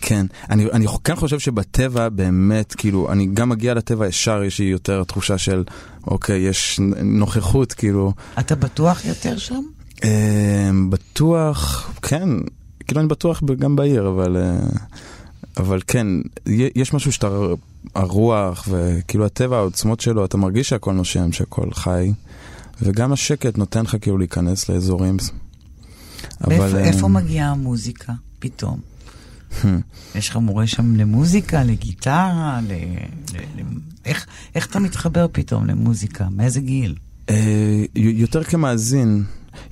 כן, 0.01 0.25
אני, 0.49 0.65
אני 0.71 0.85
כן 1.03 1.15
חושב 1.15 1.39
שבטבע 1.39 2.09
באמת, 2.09 2.75
כאילו, 2.75 3.11
אני 3.11 3.27
גם 3.33 3.49
מגיע 3.49 3.73
לטבע 3.73 4.07
ישר, 4.07 4.43
יש 4.43 4.59
לי 4.59 4.65
יותר 4.65 5.03
תחושה 5.03 5.37
של, 5.37 5.63
אוקיי, 6.07 6.39
יש 6.39 6.79
נוכחות, 7.03 7.73
כאילו, 7.73 8.13
אתה 8.39 8.55
בטוח 8.55 9.05
יותר 9.05 9.37
שם? 9.37 9.61
אה, 10.03 10.69
בטוח, 10.89 11.91
כן, 12.01 12.29
כאילו 12.87 13.01
אני 13.01 13.07
בטוח 13.07 13.43
גם 13.59 13.75
בעיר, 13.75 14.07
אבל 14.07 14.37
אה, 14.37 14.67
אבל 15.57 15.79
כן, 15.87 16.07
יש 16.75 16.93
משהו 16.93 17.11
שאתה, 17.11 17.27
הרוח 17.95 18.67
וכאילו 18.71 19.25
הטבע, 19.25 19.57
העוצמות 19.57 19.99
שלו, 19.99 20.25
אתה 20.25 20.37
מרגיש 20.37 20.69
שהכל 20.69 20.93
נושם, 20.93 21.31
שהכל 21.31 21.71
חי, 21.71 22.11
וגם 22.81 23.13
השקט 23.13 23.57
נותן 23.57 23.83
לך 23.83 23.95
כאילו 24.01 24.17
להיכנס 24.17 24.69
לאזורים. 24.69 25.17
אבל... 26.43 26.77
איפה 26.77 27.07
מגיעה 27.07 27.51
המוזיקה 27.51 28.13
פתאום? 28.39 28.79
יש 30.15 30.29
לך 30.29 30.35
מורה 30.35 30.67
שם 30.67 30.95
למוזיקה, 30.95 31.63
לגיטרה, 31.63 32.59
ל... 32.67 32.73
ל... 33.33 33.37
ל... 33.37 33.63
איך, 34.05 34.25
איך 34.55 34.65
אתה 34.65 34.79
מתחבר 34.79 35.27
פתאום 35.31 35.65
למוזיקה? 35.65 36.27
מאיזה 36.31 36.59
גיל? 36.61 36.95
אה, 37.29 37.83
יותר 37.95 38.43
כמאזין. 38.43 39.23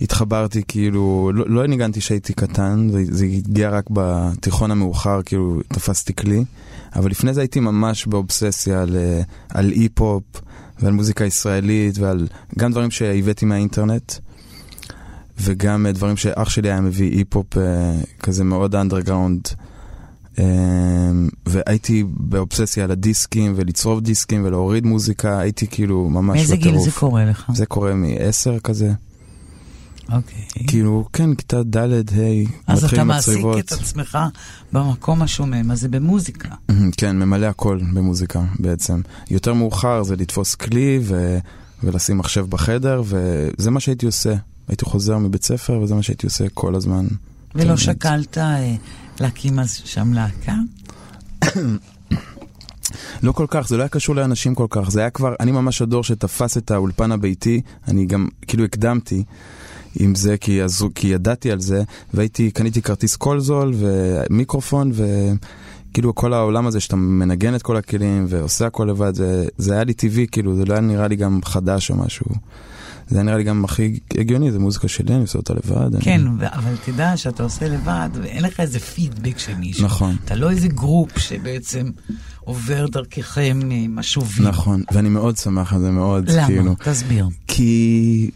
התחברתי, 0.02 0.62
כאילו, 0.68 1.32
לא, 1.34 1.50
לא 1.50 1.68
ניגנתי 1.68 2.00
כשהייתי 2.00 2.34
קטן, 2.34 2.88
זה, 2.92 3.04
זה 3.10 3.26
הגיע 3.26 3.70
רק 3.70 3.86
בתיכון 3.90 4.72
המאוחר, 4.72 5.22
כאילו, 5.26 5.62
תפסתי 5.68 6.14
כלי, 6.14 6.46
אבל 6.96 7.12
לפני 7.12 7.34
זה 7.34 7.42
הייתי 7.42 7.60
ממש 7.60 8.06
באובססיה 8.06 8.82
על, 8.82 8.96
אה, 8.96 9.22
על 9.50 9.72
היפ-הופ 9.72 10.24
ועל 10.80 10.94
מוזיקה 10.94 11.26
ישראלית 11.26 11.98
ועל 11.98 12.28
גם 12.60 12.72
דברים 12.72 12.92
שהבאתי 12.92 13.46
מהאינטרנט. 13.46 14.14
וגם 15.42 15.86
אה, 15.86 15.92
דברים 15.92 16.18
שאח 16.18 16.50
שלי 16.50 16.72
היה 16.72 16.82
מביא 16.82 17.12
היפ-הופ 17.12 17.58
אה, 17.58 17.94
כזה 18.20 18.44
מאוד 18.44 18.76
underground. 18.76 19.48
והייתי 21.46 22.04
באובססיה 22.08 22.84
על 22.84 22.92
הדיסקים 22.92 23.54
ולצרוב 23.56 24.02
דיסקים 24.02 24.46
ולהוריד 24.46 24.86
מוזיקה, 24.86 25.40
הייתי 25.40 25.68
כאילו 25.68 26.10
ממש 26.10 26.42
בטירוף. 26.42 26.50
מאיזה 26.50 26.56
גיל 26.56 26.80
זה 26.80 26.92
קורה 26.92 27.26
לך? 27.26 27.52
זה 27.54 27.66
קורה 27.66 27.94
מ-10 27.94 28.60
כזה. 28.64 28.92
אוקיי. 30.12 30.68
כאילו, 30.68 31.06
כן, 31.14 31.36
כיתה 31.36 31.64
ד', 31.64 31.78
ה', 31.78 31.94
אז 32.68 32.84
אתה 32.84 33.04
מעסיק 33.04 33.46
את 33.60 33.72
עצמך 33.72 34.18
במקום 34.74 35.22
השומם 35.22 35.72
הזה 35.72 35.90
במוזיקה. 35.90 36.50
כן, 36.98 37.20
ממלא 37.20 37.46
הכל 37.46 37.80
במוזיקה 37.94 38.44
בעצם. 38.60 39.02
יותר 39.30 39.54
מאוחר 39.54 40.04
זה 40.04 40.16
לתפוס 40.16 40.56
כלי 40.56 41.00
ו... 41.02 41.38
ולשים 41.84 42.18
מחשב 42.18 42.46
בחדר, 42.50 43.02
וזה 43.06 43.72
מה 43.72 43.80
שהייתי 43.80 44.06
עושה. 44.06 44.36
הייתי 44.68 44.86
חוזר 44.86 45.18
מבית 45.18 45.44
ספר, 45.44 45.80
וזה 45.80 45.96
מה 45.96 46.04
שהייתי 46.04 46.26
עושה 46.26 46.46
כל 46.54 46.76
הזמן. 46.76 47.08
ולא 47.56 47.78
שקלת 47.78 48.38
אה, 48.38 48.76
להקים 49.20 49.60
אז 49.60 49.74
שם 49.74 50.14
להקה? 50.14 50.56
לא 53.24 53.32
כל 53.32 53.46
כך, 53.50 53.68
זה 53.68 53.78
לא 53.78 53.82
היה 53.82 53.90
קשור 53.90 54.16
לאנשים 54.16 54.56
כל 54.56 54.68
כך, 54.70 54.90
זה 54.90 55.00
היה 55.00 55.10
כבר, 55.10 55.36
אני 55.40 55.52
ממש 55.52 55.82
הדור 55.82 56.04
שתפס 56.04 56.58
את 56.58 56.72
האולפן 56.72 57.12
הביתי, 57.12 57.62
אני 57.88 58.06
גם 58.06 58.28
כאילו 58.48 58.64
הקדמתי. 58.64 59.24
עם 60.00 60.16
זה, 60.16 60.38
כי, 60.38 60.64
אז, 60.64 60.86
כי 60.96 61.08
ידעתי 61.08 61.52
על 61.52 61.60
זה, 61.60 61.84
והייתי, 62.14 62.52
קניתי 62.52 62.82
כרטיס 62.82 63.16
קול 63.16 63.40
זול 63.40 63.74
ומיקרופון, 63.76 64.92
וכאילו 64.94 66.16
כל 66.16 66.34
העולם 66.34 66.68
הזה 66.68 66.80
שאתה 66.80 66.96
מנגן 66.96 67.56
את 67.56 67.62
כל 67.62 67.78
הכלים 67.78 68.26
ועושה 68.30 68.68
הכל 68.68 68.88
לבד, 68.90 69.16
זה, 69.16 69.48
זה 69.58 69.74
היה 69.74 69.84
לי 69.84 69.94
טבעי, 69.94 70.28
כאילו, 70.32 70.56
זה 70.56 70.66
לא 70.66 70.74
היה 70.74 70.82
נראה 70.82 71.08
לי 71.08 71.16
גם 71.16 71.40
חדש 71.46 71.92
או 71.92 71.96
משהו. 71.96 72.26
זה 73.14 73.24
נראה 73.24 73.38
לי 73.38 73.44
גם 73.44 73.66
הכי 73.66 74.00
הגיוני, 74.18 74.52
זה 74.52 74.60
מוזיקה 74.60 74.88
שלי, 74.88 75.14
אני 75.14 75.22
עושה 75.22 75.40
אותה 75.40 75.54
לבד. 75.54 75.90
כן, 76.00 76.28
אני... 76.28 76.48
אבל 76.54 76.76
תדע 76.86 77.18
שאתה 77.18 77.44
עושה 77.44 77.70
לבד, 77.70 78.10
ואין 78.22 78.44
לך 78.44 78.60
איזה 78.60 78.80
פידבק 78.80 79.38
של 79.38 79.56
מישהו. 79.56 79.86
נכון. 79.86 80.16
אתה 80.26 80.36
לא 80.36 80.50
איזה 80.50 80.68
group 80.68 81.18
שבעצם 81.18 81.92
עובר 82.40 82.88
דרככם 82.88 83.60
משובים. 83.90 84.48
נכון, 84.48 84.84
ואני 84.92 85.10
מאוד 85.10 85.38
שמח 85.38 85.74
על 85.74 85.80
זה, 85.80 85.92
מאוד, 85.92 86.30
למה? 86.30 86.48
כאילו. 86.48 86.62
למה? 86.62 86.76
תסביר. 86.76 87.28
כי 87.48 88.32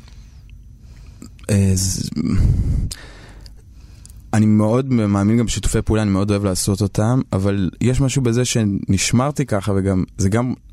אני 4.33 4.45
מאוד 4.45 4.93
מאמין 4.93 5.37
גם 5.37 5.45
בשיתופי 5.45 5.81
פעולה, 5.81 6.01
אני 6.01 6.11
מאוד 6.11 6.31
אוהב 6.31 6.43
לעשות 6.45 6.81
אותם, 6.81 7.21
אבל 7.33 7.69
יש 7.81 8.01
משהו 8.01 8.21
בזה 8.21 8.45
שנשמרתי 8.45 9.45
ככה, 9.45 9.71
וגם, 9.75 10.03
זה 10.17 10.29
גם 10.29 10.45
אה, 10.49 10.66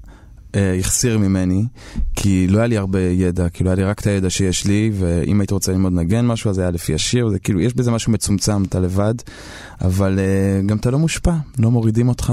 החסיר 0.80 1.18
ממני, 1.18 1.64
כי 2.16 2.46
לא 2.46 2.58
היה 2.58 2.66
לי 2.66 2.76
הרבה 2.76 3.00
ידע, 3.00 3.48
כאילו 3.48 3.70
היה 3.70 3.76
לי 3.76 3.84
רק 3.84 4.00
את 4.00 4.06
הידע 4.06 4.30
שיש 4.30 4.66
לי, 4.66 4.90
ואם 4.94 5.40
הייתי 5.40 5.54
רוצה 5.54 5.72
ללמוד 5.72 5.92
נגן 5.92 6.26
משהו, 6.26 6.50
אז 6.50 6.58
היה 6.58 6.70
לפי 6.70 6.94
השיר, 6.94 7.28
זה 7.28 7.38
כאילו, 7.38 7.60
יש 7.60 7.74
בזה 7.74 7.90
משהו 7.90 8.12
מצומצם, 8.12 8.62
אתה 8.62 8.80
לבד, 8.80 9.14
אבל 9.80 10.18
אה, 10.18 10.62
גם 10.66 10.76
אתה 10.76 10.90
לא 10.90 10.98
מושפע, 10.98 11.34
לא 11.58 11.70
מורידים 11.70 12.08
אותך, 12.08 12.32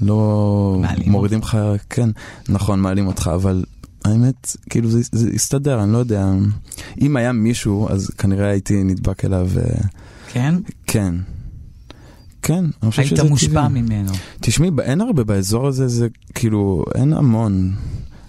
לא 0.00 0.78
מעלים 0.80 1.10
מורידים 1.10 1.38
לך, 1.38 1.58
כן, 1.90 2.08
נכון, 2.48 2.80
מעלים 2.80 3.06
אותך, 3.06 3.30
אבל 3.34 3.64
האמת, 4.04 4.56
כאילו 4.70 4.90
זה, 4.90 5.00
זה 5.12 5.30
הסתדר, 5.34 5.82
אני 5.82 5.92
לא 5.92 5.98
יודע. 5.98 6.26
אם 7.00 7.16
היה 7.16 7.32
מישהו, 7.32 7.88
אז 7.90 8.10
כנראה 8.18 8.48
הייתי 8.48 8.84
נדבק 8.84 9.24
אליו. 9.24 9.48
אה, 9.56 9.62
כן? 10.32 10.54
כן. 10.86 11.14
כן, 12.46 12.64
אני 12.82 12.90
חושב 12.90 13.04
שזה... 13.04 13.14
היית 13.14 13.30
מושפע 13.30 13.68
ממנו. 13.68 14.12
תשמעי, 14.40 14.70
אין 14.82 15.00
הרבה 15.00 15.24
באזור 15.24 15.66
הזה, 15.66 15.88
זה 15.88 16.08
כאילו, 16.34 16.84
אין 16.94 17.12
המון. 17.12 17.74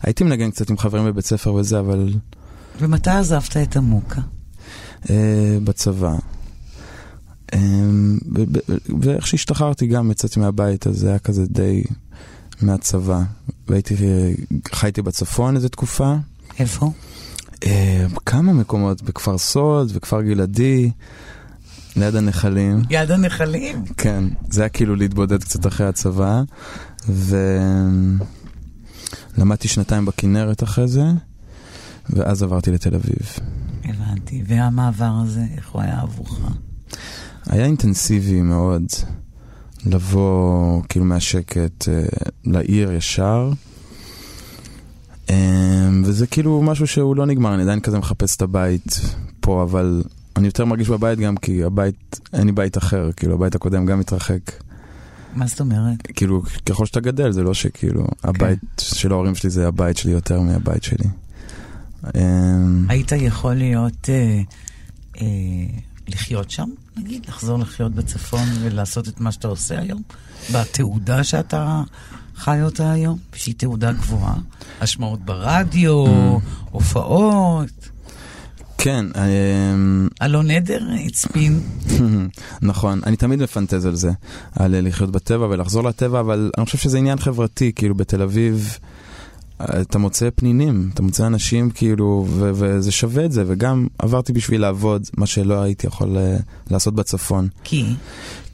הייתי 0.04 0.24
מנגן 0.24 0.52
קצת 0.52 0.70
עם 0.70 0.78
חברים 0.78 1.06
בבית 1.06 1.26
ספר 1.26 1.54
וזה, 1.54 1.80
אבל... 1.80 2.14
ומתי 2.80 3.10
עזבת 3.10 3.58
את 3.58 3.76
המוקה? 3.76 4.22
Uh, 5.04 5.10
בצבא. 5.64 6.16
Uh, 7.52 7.58
ואיך 9.02 9.28
שהשתחררתי 9.28 9.88
גם 9.88 10.12
יצאתי 10.12 10.40
מהבית, 10.40 10.88
אז 10.88 10.98
זה 10.98 11.10
היה 11.10 11.20
כזה 11.20 11.46
די 11.46 11.84
מהצבא. 12.62 13.22
והייתי, 13.68 13.96
חייתי 14.72 15.02
בצפון 15.02 15.56
איזה 15.56 15.70
תקופה. 15.70 16.16
איפה? 16.60 16.92
אה, 17.66 18.06
כמה 18.26 18.54
מקומות, 18.54 19.02
בכפר 19.02 19.38
סוד, 19.38 19.92
בכפר 19.92 20.22
גלעדי, 20.22 20.92
ליד 21.98 22.16
הנחלים. 22.16 22.82
ליד 22.90 23.12
הנחלים? 23.12 23.84
כן, 23.98 24.24
זה 24.50 24.62
היה 24.62 24.70
כאילו 24.70 24.96
להתבודד 24.96 25.44
קצת 25.44 25.68
אחרי 25.68 25.88
הצבא, 25.88 26.42
ולמדתי 29.38 29.68
שנתיים 29.68 30.06
בכנרת 30.06 30.64
אחרי 30.64 30.88
זה, 30.88 31.04
ואז 32.10 32.44
עברתי 32.44 32.72
לתל 32.72 32.96
אביב. 32.96 33.40
הבנתי, 33.84 34.44
והמעבר 34.48 35.12
הזה, 35.24 35.42
איך 35.58 35.70
הוא 35.70 35.82
היה 35.82 36.02
עבורך? 36.02 36.40
היה 37.46 37.66
אינטנסיבי 37.66 38.42
מאוד. 38.42 38.84
לבוא 39.86 40.82
כאילו 40.90 41.06
מהשקט 41.06 41.90
אה, 41.90 42.04
לעיר 42.46 42.92
ישר. 42.92 43.52
אה, 45.30 45.90
וזה 46.04 46.28
כאילו 46.28 46.62
משהו 46.62 46.88
שהוא 46.88 47.16
לא 47.16 47.26
נגמר, 47.26 47.54
אני 47.54 47.64
עדיין 47.64 47.80
כזה 47.80 48.00
מחפש 48.00 48.36
את 48.36 48.42
הבית 48.42 49.00
פה, 49.40 49.64
אבל 49.64 50.04
אני 50.38 50.46
יותר 50.48 50.66
מרגיש 50.66 50.90
בבית 50.90 51.20
גם 51.20 51.38
כי 51.38 51.64
הבית, 51.64 52.20
אין 52.34 52.46
לי 52.46 52.52
בית 52.52 52.78
אחר, 52.78 53.10
כאילו 53.12 53.34
הבית 53.34 53.56
הקודם 53.56 53.86
גם 53.86 54.00
מתרחק. 54.00 54.52
מה 55.36 55.48
זאת 55.48 55.60
אומרת? 55.60 56.08
כאילו, 56.16 56.44
ככל 56.66 56.86
שאתה 56.86 57.00
גדל, 57.00 57.32
זה 57.32 57.44
לא 57.44 57.54
שכאילו, 57.54 58.04
okay. 58.04 58.30
הבית 58.30 58.60
של 58.82 59.12
ההורים 59.12 59.36
שלי 59.36 59.50
זה 59.50 59.68
הבית 59.68 59.98
שלי 59.98 60.12
יותר 60.12 60.42
מהבית 60.42 60.84
שלי. 60.84 61.06
אה, 62.16 62.22
היית 62.90 63.12
יכול 63.12 63.54
להיות, 63.54 64.10
אה, 64.10 64.42
אה, 65.22 65.28
לחיות 66.08 66.52
שם? 66.52 66.70
נגיד, 66.98 67.26
לחזור 67.28 67.60
לחיות 67.60 67.96
בצפון 67.96 68.48
ולעשות 68.62 69.08
את 69.08 69.20
מה 69.20 69.32
שאתה 69.32 69.48
עושה 69.48 69.80
היום? 69.80 70.02
בתעודה 70.54 71.24
שאתה 71.24 71.82
חי 72.36 72.62
אותה 72.62 72.92
היום? 72.92 73.18
שהיא 73.34 73.56
תעודה 73.58 73.92
גבוהה? 73.92 74.36
השמעות 74.82 75.20
ברדיו, 75.26 76.06
mm. 76.06 76.40
הופעות? 76.72 77.87
כן. 78.78 79.06
אלון 80.22 80.52
עדר 80.52 80.82
הצפין. 81.06 81.60
נכון, 82.62 83.02
אני 83.06 83.16
תמיד 83.16 83.44
מפנטז 83.44 83.86
על 83.86 83.96
זה, 83.96 84.12
על 84.56 84.88
לחיות 84.88 85.12
בטבע 85.12 85.46
ולחזור 85.46 85.84
לטבע, 85.84 86.20
אבל 86.20 86.52
אני 86.58 86.66
חושב 86.66 86.78
שזה 86.78 86.98
עניין 86.98 87.20
חברתי, 87.20 87.72
כאילו 87.76 87.96
בתל 87.96 88.22
אביב... 88.22 88.78
אתה 89.62 89.98
מוצא 89.98 90.30
פנינים, 90.36 90.90
אתה 90.94 91.02
מוצא 91.02 91.28
אנשים 91.28 91.70
כאילו, 91.70 92.26
ו- 92.30 92.52
וזה 92.54 92.92
שווה 92.92 93.26
את 93.26 93.32
זה, 93.32 93.44
וגם 93.48 93.88
עברתי 94.00 94.34
בשביל 94.34 94.62
לעבוד, 94.62 95.08
מה 95.18 95.26
שלא 95.26 95.62
הייתי 95.62 95.88
יכול 95.88 96.18
uh, 96.18 96.72
לעשות 96.72 96.96
בצפון. 96.96 97.48
כי? 97.64 97.86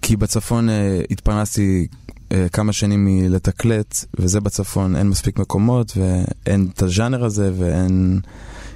כי 0.01 0.15
בצפון 0.15 0.69
uh, 0.69 0.71
התפרנסתי 1.11 1.87
uh, 1.89 2.33
כמה 2.53 2.73
שנים 2.73 3.05
מלתקלט, 3.05 4.05
וזה 4.19 4.41
בצפון, 4.41 4.95
אין 4.95 5.09
מספיק 5.09 5.39
מקומות, 5.39 5.97
ואין 5.97 6.67
את 6.73 6.81
הז'אנר 6.81 7.25
הזה, 7.25 7.51
ואין 7.57 8.19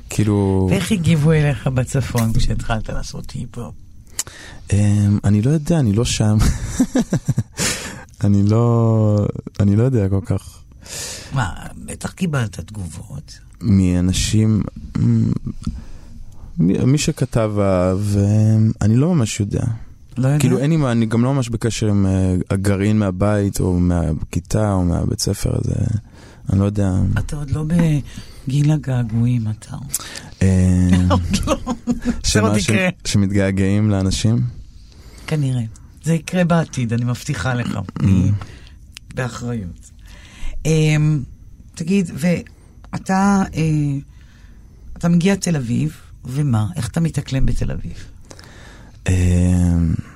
כאילו... 0.09 0.67
ואיך 0.71 0.91
הגיבו 0.91 1.31
אליך 1.31 1.67
בצפון 1.67 2.33
כשהתחלת 2.33 2.89
לעשות 2.89 3.31
היפ-הופ? 3.31 3.73
Um, 4.69 4.73
אני 5.23 5.41
לא 5.41 5.49
יודע, 5.49 5.79
אני 5.79 5.93
לא 5.93 6.05
שם. 6.05 6.37
אני 8.23 8.43
לא... 8.43 9.25
אני 9.59 9.75
לא 9.75 9.83
יודע 9.83 10.09
כל 10.09 10.21
כך. 10.25 10.63
מה, 11.33 11.53
בטח 11.85 12.11
קיבלת 12.11 12.59
תגובות. 12.59 13.39
מאנשים, 13.61 14.63
מי 16.59 16.97
שכתב 16.97 17.51
ואני 17.99 18.95
לא 18.95 19.15
ממש 19.15 19.39
יודע. 19.39 19.63
לא 20.17 20.27
יודע? 20.27 20.39
כאילו 20.39 20.57
אין 20.57 20.69
לי, 20.69 20.91
אני 20.91 21.05
גם 21.05 21.23
לא 21.23 21.33
ממש 21.33 21.49
בקשר 21.49 21.87
עם 21.87 22.05
אה, 22.05 22.35
הגרעין 22.49 22.99
מהבית 22.99 23.59
או 23.59 23.79
מהכיתה 23.79 24.73
או 24.73 24.83
מהבית 24.83 25.19
ספר 25.19 25.51
הזה, 25.53 25.85
אני 26.49 26.59
לא 26.59 26.65
יודע. 26.65 26.91
אתה 27.19 27.35
עוד 27.35 27.51
לא 27.51 27.63
בגיל 28.47 28.71
הגעגועים, 28.71 29.47
אתה. 29.49 29.75
אה, 30.41 30.89
לא. 31.47 31.57
שמתגעגעים 33.05 33.89
לאנשים? 33.89 34.41
כנראה. 35.27 35.61
זה 36.03 36.13
יקרה 36.13 36.43
בעתיד, 36.43 36.93
אני 36.93 37.05
מבטיחה 37.05 37.53
לך. 37.53 37.79
באחריות. 39.15 39.91
אמ, 40.65 41.23
תגיד, 41.75 42.11
ואתה 42.13 43.43
אה, 43.55 43.97
אתה 44.97 45.09
מגיע 45.09 45.33
לתל 45.33 45.55
אביב, 45.55 45.97
ומה? 46.25 46.67
איך 46.75 46.87
אתה 46.87 46.99
מתאקלם 46.99 47.45
בתל 47.45 47.71
אביב? 47.71 47.93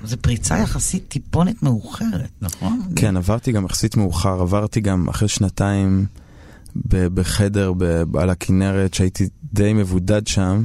זו 0.04 0.18
פריצה 0.22 0.58
יחסית 0.58 1.08
טיפונת 1.08 1.64
מאוחרת, 1.64 2.30
נכון? 2.42 2.82
כן, 2.96 3.18
עברתי 3.18 3.52
גם 3.52 3.66
יחסית 3.66 3.98
מאוחר, 3.98 4.42
עברתי 4.42 4.82
גם 4.82 5.10
אחרי 5.10 5.28
שנתיים 5.28 6.06
בחדר 6.86 7.74
ב- 7.78 8.18
על 8.18 8.30
הכנרת, 8.30 8.94
שהייתי 8.94 9.28
די 9.54 9.74
מבודד 9.74 10.28
שם, 10.28 10.64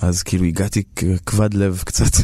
אז 0.00 0.22
כאילו 0.22 0.44
הגעתי 0.44 0.82
כבד 1.26 1.54
לב 1.54 1.82
קצת. 1.84 2.16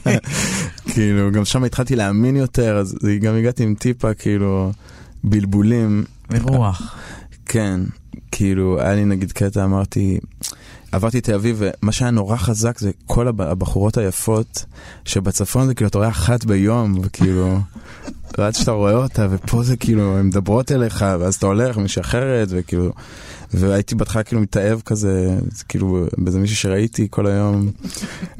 כאילו, 0.92 1.32
גם 1.32 1.44
שם 1.44 1.64
התחלתי 1.64 1.96
להאמין 1.96 2.36
יותר, 2.36 2.76
אז 2.76 2.96
גם 3.20 3.34
הגעתי 3.34 3.62
עם 3.62 3.74
טיפה, 3.74 4.14
כאילו, 4.14 4.72
בלבולים. 5.24 6.04
ברוח. 6.30 6.94
כן, 7.46 7.80
כאילו, 8.32 8.80
היה 8.80 8.94
לי 8.94 9.04
נגיד 9.04 9.32
קטע, 9.32 9.64
אמרתי, 9.64 10.18
עברתי 10.92 11.20
תל 11.20 11.34
אביב, 11.34 11.56
ומה 11.82 11.92
שהיה 11.92 12.10
נורא 12.10 12.36
חזק 12.36 12.78
זה 12.78 12.90
כל 13.06 13.28
הב- 13.28 13.40
הבחורות 13.40 13.96
היפות, 13.96 14.64
שבצפון 15.04 15.66
זה 15.66 15.74
כאילו, 15.74 15.88
אתה 15.88 15.98
רואה 15.98 16.08
אחת 16.08 16.44
ביום, 16.44 16.98
וכאילו, 17.02 17.58
עד 18.38 18.54
שאתה 18.54 18.70
רואה 18.70 18.94
אותה, 18.94 19.26
ופה 19.30 19.62
זה 19.62 19.76
כאילו, 19.76 20.18
הן 20.18 20.26
מדברות 20.26 20.72
אליך, 20.72 21.04
ואז 21.20 21.34
אתה 21.34 21.46
הולך, 21.46 21.76
משחררת, 21.76 22.48
וכאילו, 22.50 22.92
והייתי 23.54 23.94
בהתחלה 23.94 24.22
כאילו 24.22 24.40
מתאהב 24.40 24.80
כזה, 24.80 25.38
זה 25.52 25.64
כאילו, 25.64 26.06
באיזה 26.18 26.38
מישהו 26.38 26.56
שראיתי 26.56 27.06
כל 27.10 27.26
היום, 27.26 27.70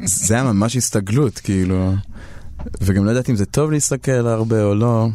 זה 0.05 0.35
היה 0.35 0.43
ממש 0.43 0.77
הסתגלות, 0.77 1.39
כאילו, 1.39 1.95
וגם 2.81 3.05
לא 3.05 3.11
ידעתי 3.11 3.31
אם 3.33 3.37
זה 3.37 3.47
טוב 3.47 3.71
להסתכל 3.71 4.27
הרבה 4.27 4.65
או 4.65 4.75
לא. 4.75 5.09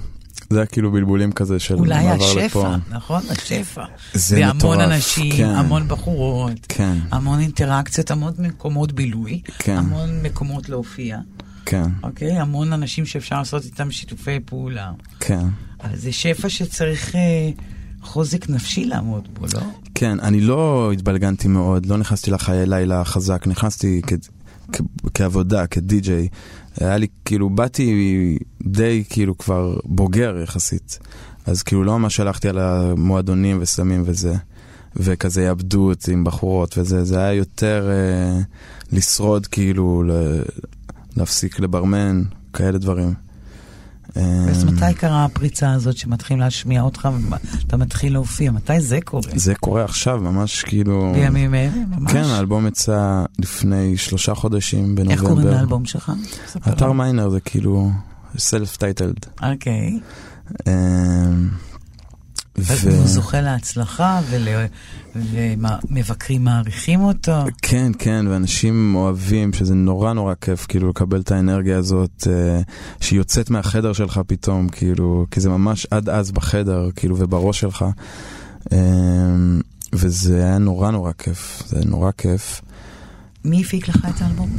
זה 0.49 0.59
היה 0.59 0.65
כאילו 0.65 0.91
בלבולים 0.91 1.31
כזה 1.31 1.59
של 1.59 1.75
אולי 1.75 2.05
מעבר 2.05 2.23
השפע, 2.23 2.45
לפה. 2.45 2.75
נכון? 2.89 3.21
השפע. 3.29 3.83
זה 4.13 4.35
והמון 4.35 4.57
מטורף, 4.57 4.79
אנשים, 4.79 5.37
כן. 5.37 5.49
המון 5.49 5.87
בחורות, 5.87 6.59
כן, 6.67 6.97
המון 7.11 7.39
אינטראקציות, 7.39 8.11
המון 8.11 8.33
מקומות 8.37 8.91
בילוי, 8.91 9.41
כן. 9.59 9.77
המון 9.77 10.09
מקומות 10.23 10.69
להופיע, 10.69 11.17
כן, 11.65 11.83
אוקיי? 12.03 12.31
המון 12.39 12.73
אנשים 12.73 13.05
שאפשר 13.05 13.37
לעשות 13.37 13.63
איתם 13.65 13.91
שיתופי 13.91 14.39
פעולה. 14.45 14.91
כן. 15.19 15.45
אבל 15.83 15.95
זה 15.95 16.11
שפע 16.11 16.49
שצריך 16.49 17.15
אה, 17.15 17.49
חוזק 18.01 18.49
נפשי 18.49 18.85
לעמוד 18.85 19.27
בו, 19.33 19.45
לא? 19.53 19.61
כן, 19.95 20.19
אני 20.19 20.41
לא 20.41 20.91
התבלגנתי 20.93 21.47
מאוד, 21.47 21.85
לא 21.85 21.97
נכנסתי 21.97 22.31
לחיי 22.31 22.65
לילה 22.65 23.05
חזק, 23.05 23.47
נכנסתי 23.47 24.01
כ- 24.07 24.13
כ- 24.73 24.81
כעבודה, 25.13 25.67
כדי-ג'יי. 25.67 26.27
היה 26.79 26.97
לי, 26.97 27.07
כאילו, 27.25 27.49
באתי 27.49 28.37
די 28.67 29.03
כאילו 29.09 29.37
כבר 29.37 29.77
בוגר 29.85 30.37
יחסית. 30.43 30.99
אז 31.45 31.63
כאילו 31.63 31.83
לא 31.83 31.99
ממש 31.99 32.19
הלכתי 32.19 32.49
על 32.49 32.59
המועדונים 32.59 33.57
וסמים 33.61 34.03
וזה, 34.05 34.33
וכזה 34.95 35.41
יעבדות 35.43 36.07
עם 36.07 36.23
בחורות 36.23 36.77
וזה, 36.77 37.03
זה 37.03 37.19
היה 37.19 37.33
יותר 37.33 37.89
אה, 37.91 38.39
לשרוד 38.91 39.47
כאילו, 39.47 40.03
ל- 40.03 40.41
להפסיק 41.17 41.59
לברמן, 41.59 42.23
כאלה 42.53 42.77
דברים. 42.77 43.13
אז 44.15 44.63
אה, 44.63 44.71
מתי 44.71 44.93
קרה 44.99 45.25
הפריצה 45.25 45.71
הזאת 45.71 45.97
שמתחילים 45.97 46.39
להשמיע 46.39 46.81
אותך 46.81 47.09
ואתה 47.29 47.77
מתחיל 47.77 48.13
להופיע? 48.13 48.51
מתי 48.51 48.81
זה 48.81 48.99
קורה? 49.05 49.31
זה 49.35 49.55
קורה 49.55 49.83
עכשיו, 49.83 50.17
ממש 50.17 50.63
כאילו... 50.63 51.11
בימים 51.15 51.55
אלה? 51.55 51.69
ממש? 51.97 52.11
כן, 52.11 52.23
האלבום 52.23 52.67
יצא 52.67 53.23
לפני 53.39 53.97
שלושה 53.97 54.35
חודשים 54.35 54.95
בנובמבר. 54.95 55.11
איך 55.11 55.21
קוראים 55.21 55.47
לאלבום 55.47 55.85
שלך? 55.85 56.11
אתר. 56.69 56.91
מיינר 56.91 57.29
זה 57.29 57.39
כאילו 57.39 57.91
סלף 58.37 58.77
טייטלד. 58.77 59.25
אוקיי. 59.43 59.99
ו... 62.57 62.73
והוא 62.91 63.07
זוכה 63.07 63.41
להצלחה, 63.41 64.21
ול- 64.29 64.47
ומבקרים 65.15 66.43
מעריכים 66.43 67.01
אותו. 67.01 67.45
כן, 67.61 67.91
כן, 67.99 68.25
ואנשים 68.29 68.95
אוהבים, 68.95 69.53
שזה 69.53 69.75
נורא 69.75 70.13
נורא 70.13 70.33
כיף, 70.41 70.65
כאילו, 70.65 70.89
לקבל 70.89 71.19
את 71.19 71.31
האנרגיה 71.31 71.77
הזאת, 71.77 72.27
אה, 72.27 72.61
שהיא 73.01 73.19
יוצאת 73.19 73.49
מהחדר 73.49 73.93
שלך 73.93 74.19
פתאום, 74.27 74.69
כאילו, 74.69 75.25
כי 75.31 75.39
זה 75.39 75.49
ממש 75.49 75.87
עד 75.91 76.09
אז 76.09 76.31
בחדר, 76.31 76.89
כאילו, 76.95 77.15
ובראש 77.19 77.59
שלך. 77.59 77.85
אה, 78.71 78.77
וזה 79.93 80.43
היה 80.43 80.57
נורא 80.57 80.91
נורא 80.91 81.11
כיף, 81.17 81.63
זה 81.67 81.85
נורא 81.85 82.11
כיף. 82.17 82.61
מי 83.45 83.61
הפיק 83.61 83.87
לך 83.87 84.07
את 84.15 84.21
האלבום? 84.21 84.49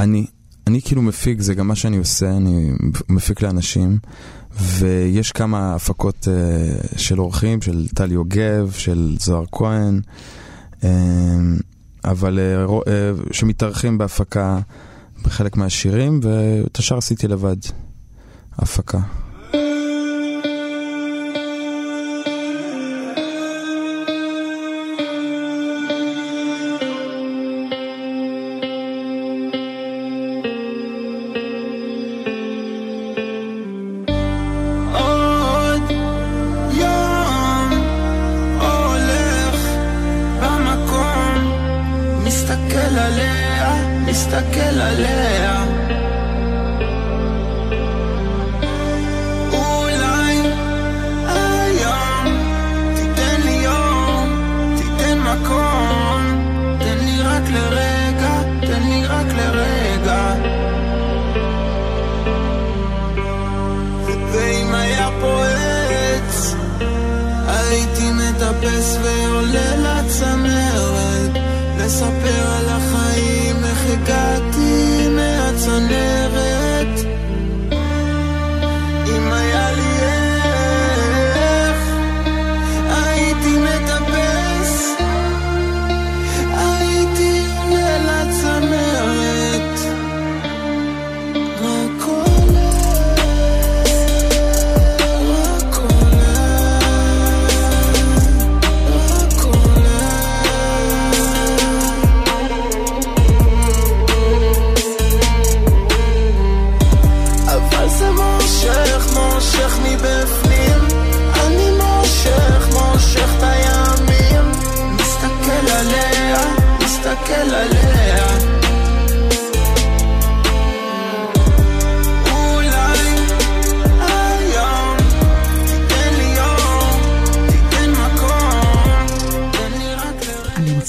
אני, 0.00 0.26
אני 0.66 0.82
כאילו 0.82 1.02
מפיק, 1.02 1.40
זה 1.40 1.54
גם 1.54 1.68
מה 1.68 1.74
שאני 1.74 1.96
עושה, 1.96 2.36
אני 2.36 2.72
מפיק 3.08 3.42
לאנשים, 3.42 3.98
ויש 4.60 5.32
כמה 5.32 5.74
הפקות 5.74 6.28
uh, 6.28 6.98
של 6.98 7.20
אורחים, 7.20 7.62
של 7.62 7.88
טל 7.94 8.12
יוגב, 8.12 8.70
של 8.72 9.16
זוהר 9.20 9.44
כהן, 9.52 10.00
uh, 10.80 10.84
אבל 12.04 12.38
uh, 12.38 12.70
uh, 12.70 13.34
שמתארחים 13.34 13.98
בהפקה 13.98 14.58
בחלק 15.24 15.56
מהשירים, 15.56 16.20
ואת 16.22 16.76
השאר 16.76 16.98
עשיתי 16.98 17.28
לבד, 17.28 17.56
הפקה. 18.58 19.00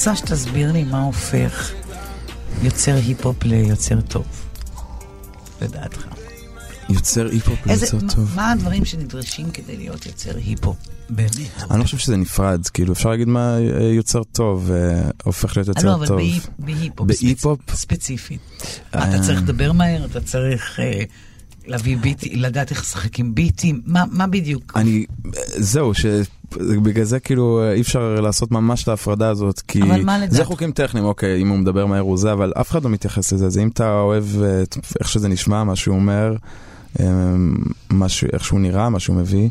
רוצה 0.07 0.15
שתסביר 0.15 0.71
לי 0.71 0.83
מה 0.83 1.01
הופך 1.03 1.71
יוצר 2.63 2.95
היפ-הופ 2.95 3.43
ליוצר 3.43 4.01
טוב, 4.01 4.25
לדעתך. 5.61 6.05
יוצר 6.89 7.27
היפ-הופ 7.31 7.59
יוצר 7.67 7.97
מה- 8.01 8.13
טוב. 8.13 8.31
מה 8.35 8.51
הדברים 8.51 8.85
שנדרשים 8.85 9.51
כדי 9.51 9.77
להיות 9.77 10.05
יוצר 10.05 10.37
היפ-הופ? 10.37 10.77
באמת. 11.09 11.31
אני 11.71 11.79
לא 11.79 11.83
חושב 11.83 11.97
שזה 11.97 12.17
נפרד, 12.17 12.67
כאילו 12.67 12.93
אפשר 12.93 13.09
להגיד 13.09 13.27
מה 13.27 13.57
אה, 13.57 13.83
יוצר 13.83 14.23
טוב, 14.23 14.71
אה, 14.71 15.01
הופך 15.23 15.57
להיות 15.57 15.69
אה, 15.69 15.73
יוצר 15.77 15.87
לא, 15.87 15.93
אבל 15.95 16.07
טוב. 16.07 16.17
בהיפ- 16.19 16.49
בהיפ-הופ. 16.59 17.07
בהיפ-הופ? 17.07 17.59
ספציפית. 17.75 18.39
אתה 18.89 19.19
צריך 19.25 19.39
לדבר 19.41 19.71
מהר, 19.71 20.05
אתה 20.05 20.21
צריך 20.21 20.79
להביא 21.67 21.97
ביטים, 21.97 22.31
לדעת 22.39 22.71
איך 22.71 22.81
לשחק 22.81 23.19
עם 23.19 23.35
ביטים? 23.35 23.81
מה, 23.85 24.03
מה 24.11 24.27
בדיוק? 24.27 24.73
אני, 24.75 25.05
זהו, 25.57 25.91
שבגלל 25.93 27.03
זה 27.03 27.19
כאילו 27.19 27.71
אי 27.73 27.81
אפשר 27.81 28.21
לעשות 28.21 28.51
ממש 28.51 28.83
את 28.83 28.87
ההפרדה 28.87 29.29
הזאת, 29.29 29.59
כי? 29.67 29.81
זה 30.31 30.45
חוקים 30.45 30.71
טכניים, 30.71 31.05
אוקיי, 31.05 31.41
אם 31.41 31.47
הוא 31.49 31.57
מדבר 31.57 31.85
מהר 31.85 31.99
הוא 32.01 32.17
זה, 32.17 32.31
אבל 32.33 32.53
אף 32.61 32.71
אחד 32.71 32.83
לא 32.83 32.89
מתייחס 32.89 33.31
לזה, 33.33 33.45
אז 33.45 33.57
אם 33.57 33.67
אתה 33.67 33.99
אוהב 33.99 34.23
אה, 34.43 34.61
את- 34.63 34.77
איך 34.99 35.09
שזה 35.09 35.27
נשמע, 35.27 35.63
מה 35.63 35.75
שהוא 35.75 35.95
אומר, 35.95 36.35
אה, 36.99 37.05
משהו, 37.91 38.27
איך 38.33 38.45
שהוא 38.45 38.59
נראה, 38.59 38.89
מה 38.89 38.99
שהוא 38.99 39.15
מביא, 39.15 39.49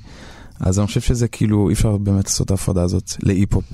אז 0.61 0.79
אני 0.79 0.87
חושב 0.87 1.00
שזה 1.00 1.29
כאילו, 1.29 1.68
אי 1.68 1.74
אפשר 1.74 1.96
באמת 1.96 2.24
לעשות 2.24 2.46
את 2.46 2.50
ההפרדה 2.50 2.83
הזאת 2.83 3.12
להיפ-הופ. 3.22 3.64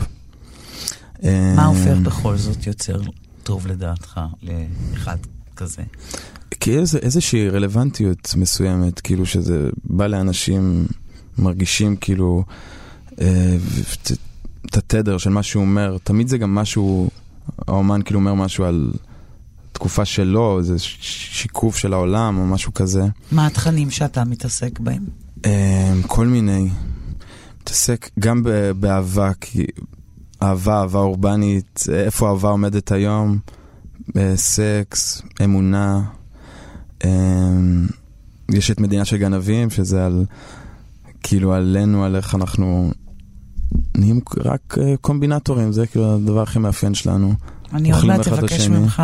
אה, 1.25 1.53
מה 1.57 1.67
הופך 1.67 1.97
בכל 2.03 2.37
זאת 2.37 2.67
יוצר 2.67 3.01
טוב 3.43 3.67
לדעתך 3.67 4.21
לאחד 4.43 5.17
כזה? 5.57 5.83
כי 6.61 6.79
איזה, 6.79 6.99
איזושהי 6.99 7.49
רלוונטיות 7.49 8.35
מסוימת, 8.37 9.01
כאילו 9.01 9.27
שזה 9.27 9.69
בא 9.85 10.07
לאנשים 10.07 10.87
מרגישים 11.39 11.97
כאילו 11.97 12.45
אה, 13.21 13.57
את- 14.05 14.77
התדר 14.77 15.19
של 15.19 15.31
מה 15.31 15.43
שהוא 15.43 15.61
אומר, 15.61 15.97
תמיד 16.05 16.29
זה 16.29 16.39
גם 16.39 16.55
משהו, 16.55 17.11
האומן 17.69 18.03
כאילו 18.03 18.21
אומר 18.21 18.35
משהו 18.35 18.65
על 18.65 18.93
תקופה 19.73 20.05
שלו, 20.05 20.59
איזה 20.59 20.75
שיקוף 20.79 21.77
של 21.77 21.93
העולם 21.93 22.39
או 22.39 22.47
משהו 22.47 22.75
כזה. 22.75 23.03
מה 23.33 23.47
התכנים 23.47 23.91
שאתה 23.91 24.25
מתעסק 24.25 24.79
בהם? 24.81 25.05
אה, 25.47 25.93
כל 26.07 26.27
מיני, 26.27 26.69
מתעסק 27.63 28.09
גם 28.19 28.43
באהבה, 28.81 29.31
כי 29.41 29.67
אהבה, 30.43 30.81
אהבה 30.81 30.99
אורבנית, 30.99 31.85
איפה 31.93 32.29
אהבה 32.31 32.49
עומדת 32.49 32.93
היום, 32.93 33.39
אה, 34.17 34.33
סקס, 34.37 35.23
אמונה. 35.45 36.03
אה, 37.05 37.11
יש 38.53 38.71
את 38.71 38.81
מדינה 38.81 39.05
של 39.05 39.17
גנבים, 39.17 39.71
שזה 39.71 40.07
על, 40.07 40.25
כאילו 41.23 41.55
עלינו, 41.55 42.05
על 42.05 42.17
איך 42.17 42.35
אנחנו 42.35 42.93
נהיים 43.97 44.21
רק 44.37 44.79
אה, 44.81 44.95
קומבינטורים, 45.01 45.73
זה 45.73 45.87
כאילו 45.87 46.15
הדבר 46.15 46.43
הכי 46.43 46.59
מאפיין 46.59 46.95
שלנו. 46.95 47.35
אני 47.73 47.93
עוד 47.93 48.05
מעט 48.05 48.29
אבקש. 48.29 48.69
ממך 48.69 49.03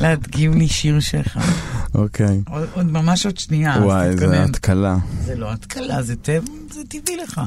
להדגים 0.00 0.54
לי 0.54 0.68
שיר 0.68 1.00
שלך. 1.00 1.38
אוקיי. 1.94 2.42
עוד, 2.50 2.68
עוד 2.74 2.86
ממש 2.86 3.26
עוד 3.26 3.38
שנייה, 3.38 3.76
וואי. 3.82 4.06
איזה 4.08 4.44
התקלה. 4.44 4.98
זה 5.24 5.34
לא 5.34 5.52
התקלה, 5.52 6.02
זה 6.02 6.14
זה 6.74 6.80
טבעי 6.88 7.16
לך. 7.16 7.40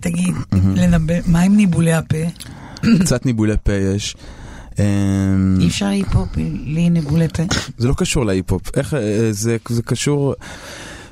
תגיד, 0.00 0.34
לנבא, 0.52 1.14
מה 1.26 1.40
עם 1.40 1.56
ניבולי 1.56 1.92
הפה? 1.92 2.16
קצת 3.00 3.26
ניבולי 3.26 3.54
פה 3.62 3.72
יש. 3.72 4.16
אה, 4.78 4.84
אי 5.60 5.66
אפשר 5.66 5.86
היפ-הופ 5.86 6.28
בלי 6.36 6.90
ניבולי 6.90 7.28
פה? 7.28 7.42
זה 7.78 7.88
לא 7.88 7.94
קשור 7.96 8.26
להיפ-הופ, 8.26 8.62
איך, 8.76 8.94
אה, 8.94 9.28
זה, 9.30 9.56
זה 9.68 9.82
קשור, 9.82 10.34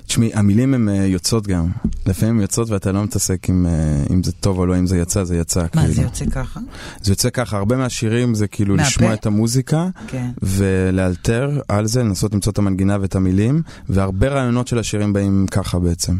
תשמעי, 0.06 0.30
המילים 0.34 0.74
הן 0.74 0.88
אה, 0.88 0.94
יוצאות 0.94 1.46
גם, 1.46 1.68
לפעמים 2.06 2.40
יוצאות 2.40 2.70
ואתה 2.70 2.92
לא 2.92 3.04
מתעסק 3.04 3.48
עם, 3.48 3.66
אה, 3.66 4.14
אם 4.14 4.22
זה 4.22 4.32
טוב 4.32 4.58
או 4.58 4.66
לא, 4.66 4.78
אם 4.78 4.86
זה 4.86 4.98
יצא, 4.98 5.24
זה 5.24 5.36
יצא, 5.36 5.60
מה, 5.60 5.68
כאילו. 5.68 5.94
זה 5.94 6.02
יוצא 6.02 6.24
ככה? 6.26 6.60
זה 7.02 7.12
יוצא 7.12 7.30
ככה, 7.30 7.56
הרבה 7.56 7.76
מהשירים 7.76 8.34
זה 8.34 8.48
כאילו 8.48 8.76
מהפה? 8.76 8.88
לשמוע 8.88 9.14
את 9.14 9.26
המוזיקה 9.26 9.88
כן. 10.06 10.30
ולאלתר 10.42 11.60
על 11.68 11.86
זה, 11.86 12.02
לנסות 12.02 12.34
למצוא 12.34 12.52
את 12.52 12.58
המנגינה 12.58 12.96
ואת 13.00 13.14
המילים, 13.14 13.62
והרבה 13.88 14.28
רעיונות 14.28 14.68
של 14.68 14.78
השירים 14.78 15.12
באים 15.12 15.46
ככה 15.50 15.78
בעצם. 15.78 16.16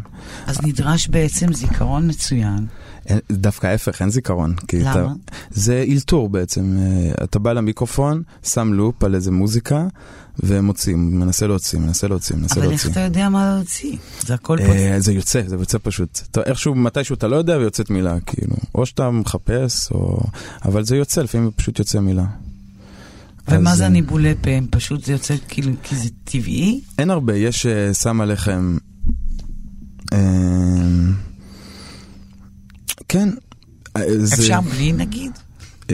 אז 0.47 0.61
נדרש 0.63 1.09
בעצם 1.09 1.53
זיכרון 1.53 2.09
מצוין. 2.09 2.67
דווקא 3.33 3.67
ההפך, 3.67 4.03
אין 4.03 4.11
זיכרון. 4.11 4.55
למה? 4.73 4.91
אתה, 4.93 5.07
זה 5.51 5.85
אלתור 5.89 6.29
בעצם. 6.29 6.77
אה, 6.79 7.25
אתה 7.25 7.39
בא 7.39 7.53
למיקרופון, 7.53 8.23
שם 8.43 8.73
לופ 8.73 9.05
על 9.05 9.15
איזה 9.15 9.31
מוזיקה, 9.31 9.87
ומוציא, 10.41 10.95
מנסה 10.97 11.47
להוציא, 11.47 11.79
מנסה 11.79 12.09
להוציא, 12.09 12.37
מנסה 12.37 12.55
אבל 12.55 12.63
איך 12.63 12.71
להוציא. 12.71 12.91
אתה 12.91 13.01
יודע 13.01 13.29
מה 13.29 13.55
להוציא? 13.55 13.97
זה 14.27 14.35
הכל 14.35 14.59
פה. 14.67 14.73
אה, 14.73 15.01
זה 15.01 15.13
יוצא, 15.13 15.43
זה 15.47 15.57
יוצא 15.57 15.79
פשוט. 15.83 16.21
אתה, 16.31 16.41
איכשהו, 16.43 16.75
מתישהו 16.75 17.15
אתה 17.15 17.29
לא 17.29 17.37
יודע 17.37 17.57
ויוצאת 17.57 17.91
מילה, 17.91 18.21
כאילו. 18.21 18.57
או 18.75 18.87
שאתה 18.87 19.11
מחפש, 19.11 19.91
או... 19.93 20.21
אבל 20.65 20.85
זה 20.85 20.97
יוצא, 20.97 21.23
לפעמים 21.23 21.51
פשוט 21.57 21.79
יוצא 21.79 22.01
מילה. 22.01 22.25
ומה 23.49 23.73
אז, 23.73 23.79
זה 23.79 23.83
אה, 23.83 23.89
הניבולי 23.89 24.35
פה? 24.41 24.51
פשוט 24.71 25.05
זה 25.05 25.13
יוצא 25.13 25.35
כאילו, 25.49 25.73
כי 25.83 25.97
זה 25.97 26.09
טבעי? 26.25 26.81
אין 26.99 27.11
הרבה, 27.11 27.37
יש 27.37 27.67
אה, 27.67 27.95
שם 27.95 28.21
עליכם... 28.21 28.77
אה, 30.13 30.19
כן. 33.13 33.29
אה, 33.97 34.03
זה- 34.19 34.35
אפשר 34.35 34.61
בלי 34.61 34.93
נגיד? 34.93 35.33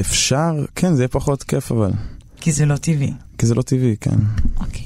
אפשר, 0.01 0.53
כן, 0.75 0.95
זה 0.95 1.03
יהיה 1.03 1.09
פחות 1.09 1.43
כיף 1.43 1.73
אבל. 1.73 1.91
כי 2.41 2.53
זה 2.53 2.67
לא 2.67 2.77
טבעי. 2.77 3.13
כי 3.39 3.47
זה 3.47 3.55
לא 3.55 3.63
טבעי, 3.63 3.97
כן. 4.01 4.17
אוקיי. 4.61 4.85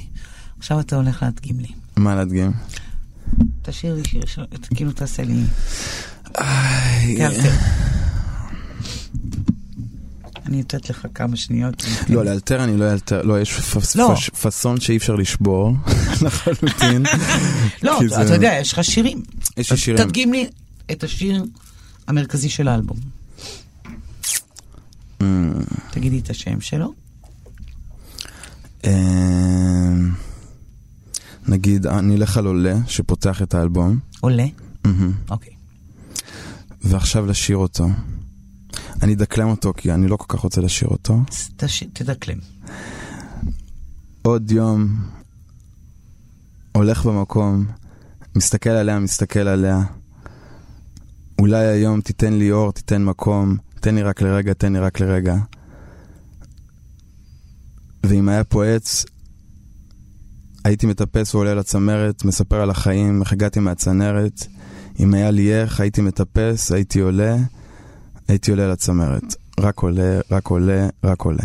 עכשיו 0.59 0.81
אתה 0.81 0.97
הולך 0.97 1.23
להדגים 1.23 1.61
לי. 1.61 1.68
מה 1.97 2.14
להדגים? 2.14 2.53
תשאיר 3.62 3.95
לי 3.95 4.03
שיר, 4.05 4.27
ש- 4.27 4.38
כאילו 4.75 4.92
תעשה 4.92 5.23
לי... 5.23 5.42
תאלתר. 7.18 7.51
אני 10.47 10.57
נותנת 10.57 10.90
לך 10.90 11.07
כמה 11.14 11.37
שניות. 11.37 11.85
לא, 12.09 12.25
לאלתר 12.25 12.64
אני 12.64 12.77
לא 12.77 12.92
אלתר, 12.92 13.23
לא, 13.23 13.40
יש 13.40 13.53
פס- 13.53 13.97
לא. 13.97 14.14
פאסון 14.42 14.81
שאי 14.81 14.97
אפשר 14.97 15.14
לשבור, 15.16 15.73
לחלוטין. 16.25 17.03
לא, 17.83 17.99
אתה 18.07 18.27
זה- 18.27 18.35
יודע, 18.35 18.53
יש 18.61 18.73
לך 18.73 18.85
שירים. 18.85 19.23
יש 19.57 19.71
לי 19.73 19.77
שירים. 19.77 20.05
תדגים 20.05 20.33
לי 20.33 20.47
את 20.92 21.05
השיר 21.05 21.45
המרכזי 22.12 22.48
של 22.48 22.68
האלבום. 22.68 22.96
תגידי 25.90 26.18
את 26.18 26.31
השם 26.31 26.61
שלו. 26.61 26.92
אמ, 28.85 30.11
נגיד, 31.48 31.87
אני 31.87 32.16
אלך 32.16 32.37
על 32.37 32.46
עולה, 32.46 32.75
שפותח 32.87 33.42
את 33.42 33.55
האלבום, 33.55 33.98
עולה. 34.20 34.46
אוקיי. 35.31 35.53
ועכשיו 36.83 37.27
לשיר 37.27 37.57
אותו. 37.57 37.88
אני 39.03 39.14
אדקלם 39.14 39.48
אותו, 39.48 39.72
כי 39.77 39.92
אני 39.92 40.09
לא 40.09 40.16
כל 40.16 40.37
כך 40.37 40.40
רוצה 40.40 40.61
לשיר 40.61 40.88
אותו. 40.88 41.18
תדקלם. 41.92 42.38
עוד 44.22 44.51
יום, 44.51 44.96
הולך 46.72 47.05
במקום, 47.05 47.66
מסתכל 48.37 48.70
עליה, 48.70 48.98
מסתכל 48.98 49.48
עליה. 49.48 49.83
אולי 51.42 51.66
היום 51.66 52.00
תיתן 52.00 52.33
לי 52.33 52.52
אור, 52.52 52.72
תיתן 52.72 53.05
מקום, 53.05 53.57
תן 53.81 53.94
לי 53.94 54.02
רק 54.02 54.22
לרגע, 54.22 54.52
תן 54.52 54.72
לי 54.72 54.78
רק 54.78 55.00
לרגע. 55.00 55.37
ואם 58.07 58.28
היה 58.28 58.44
פה 58.44 58.64
עץ, 58.64 59.05
הייתי 60.64 60.87
מטפס 60.87 61.35
ועולה 61.35 61.55
לצמרת, 61.55 62.24
מספר 62.24 62.61
על 62.61 62.70
החיים, 62.70 63.20
איך 63.20 63.33
הגעתי 63.33 63.61
מהצנרת. 63.61 64.46
אם 65.00 65.14
היה 65.14 65.31
לי 65.31 65.55
איך, 65.55 65.81
הייתי 65.81 66.00
מטפס, 66.00 66.72
הייתי 66.72 67.00
עולה, 67.00 67.37
הייתי 68.28 68.50
עולה 68.50 68.68
לצמרת. 68.68 69.35
רק 69.61 69.78
עולה, 69.78 70.20
רק 70.31 70.46
עולה, 70.46 70.88
רק 71.05 71.20
עולה. 71.22 71.44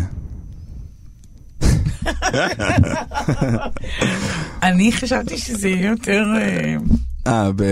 אני 4.68 4.92
חשבתי 4.92 5.38
שזה 5.38 5.68
יהיה 5.68 5.90
יותר... 5.90 6.24
אה, 6.36 6.76
אה, 7.26 7.50
ב... 7.56 7.62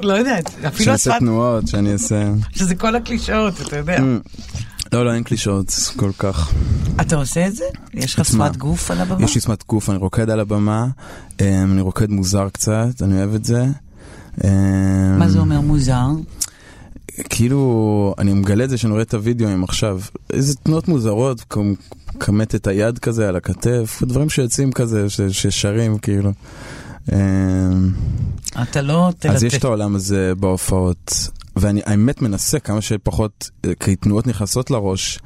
לא 0.00 0.12
יודעת, 0.12 0.50
אפילו 0.66 0.92
השפת... 0.92 1.18
תנועות, 1.18 1.68
שאני 1.68 1.92
אעשה... 1.92 2.32
שזה 2.50 2.74
כל 2.74 2.96
הקלישאות, 2.96 3.60
אתה 3.60 3.76
יודע. 3.76 3.98
לא, 4.92 5.04
לא, 5.04 5.14
אין 5.14 5.22
קלישאות 5.22 5.72
כל 5.96 6.10
כך. 6.18 6.52
אתה 7.00 7.16
עושה 7.16 7.46
את 7.46 7.56
זה? 7.56 7.64
יש 7.94 8.18
לך? 8.18 8.26
שפת 8.26 8.56
גוף 8.56 8.90
על 8.90 9.00
הבמה? 9.00 9.24
יש 9.24 9.34
לי 9.34 9.40
שפת 9.40 9.64
גוף, 9.68 9.90
אני 9.90 9.98
רוקד 9.98 10.30
על 10.30 10.40
הבמה, 10.40 10.86
אה, 11.40 11.62
אני 11.62 11.80
רוקד 11.80 12.10
מוזר 12.10 12.48
קצת, 12.48 13.02
אני 13.02 13.18
אוהב 13.18 13.34
את 13.34 13.44
זה. 13.44 13.64
אה, 14.44 14.50
מה 15.18 15.28
זה 15.28 15.38
אומר 15.38 15.60
מוזר? 15.60 16.06
כאילו, 17.28 18.14
אני 18.18 18.32
מגלה 18.32 18.64
את 18.64 18.70
זה 18.70 18.78
שאני 18.78 18.92
רואה 18.92 19.02
את 19.02 19.14
הוידאוים 19.14 19.64
עכשיו. 19.64 20.00
איזה 20.32 20.54
תנועות 20.56 20.88
מוזרות, 20.88 21.54
כמת 22.20 22.54
את 22.54 22.66
היד 22.66 22.98
כזה 22.98 23.28
על 23.28 23.36
הכתף, 23.36 24.02
דברים 24.02 24.30
שיוצאים 24.30 24.72
כזה, 24.72 25.06
ששרים 25.30 25.98
כאילו. 25.98 26.32
אה, 27.12 27.18
אתה 28.62 28.82
לא 28.82 29.10
תלטף. 29.18 29.34
אז 29.34 29.44
יש 29.44 29.54
את 29.54 29.64
העולם 29.64 29.94
הזה 29.94 30.32
בהופעות, 30.38 31.30
ואני 31.56 31.80
האמת 31.86 32.22
מנסה 32.22 32.58
כמה 32.58 32.80
שפחות, 32.80 33.50
אה, 33.64 33.72
כי 33.80 33.96
תנועות 33.96 34.26
נכנסות 34.26 34.70
לראש, 34.70 35.18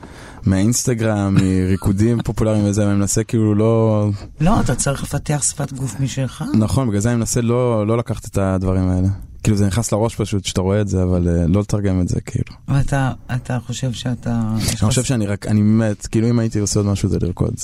מהאינסטגרם, 0.43 1.35
מריקודים 1.41 2.23
פופולריים 2.23 2.65
וזה, 2.65 2.87
ואני 2.87 2.99
מנסה 2.99 3.25
כאילו 3.25 3.55
לא... 3.55 4.09
לא, 4.41 4.61
אתה 4.61 4.75
צריך 4.75 5.03
לפתח 5.03 5.43
שפת 5.43 5.73
גוף 5.73 6.01
משלך. 6.01 6.45
נכון, 6.59 6.89
בגלל 6.89 7.01
זה 7.01 7.09
אני 7.11 7.17
מנסה 7.17 7.41
לא, 7.41 7.87
לא 7.87 7.99
לקחת 7.99 8.25
את 8.25 8.39
הדברים 8.39 8.89
האלה. 8.89 9.09
כאילו 9.42 9.57
זה 9.57 9.66
נכנס 9.66 9.92
לראש 9.92 10.14
פשוט, 10.14 10.44
שאתה 10.44 10.61
רואה 10.61 10.81
את 10.81 10.88
זה, 10.88 11.03
אבל 11.03 11.29
אה, 11.29 11.46
לא 11.46 11.61
לתרגם 11.61 12.01
את 12.01 12.09
זה, 12.09 12.20
כאילו. 12.20 12.57
ואתה 12.68 13.12
אתה 13.35 13.59
חושב 13.66 13.92
שאתה... 13.92 14.40
אני 14.55 14.88
חושב 14.88 15.05
שאני 15.05 15.27
רק, 15.27 15.46
אני 15.46 15.62
מת, 15.62 16.07
כאילו 16.07 16.31
אם 16.31 16.38
הייתי 16.38 16.59
עושה 16.59 16.81
עוד 16.81 16.87
משהו 16.87 17.09
זה 17.09 17.18
לרקוד. 17.22 17.55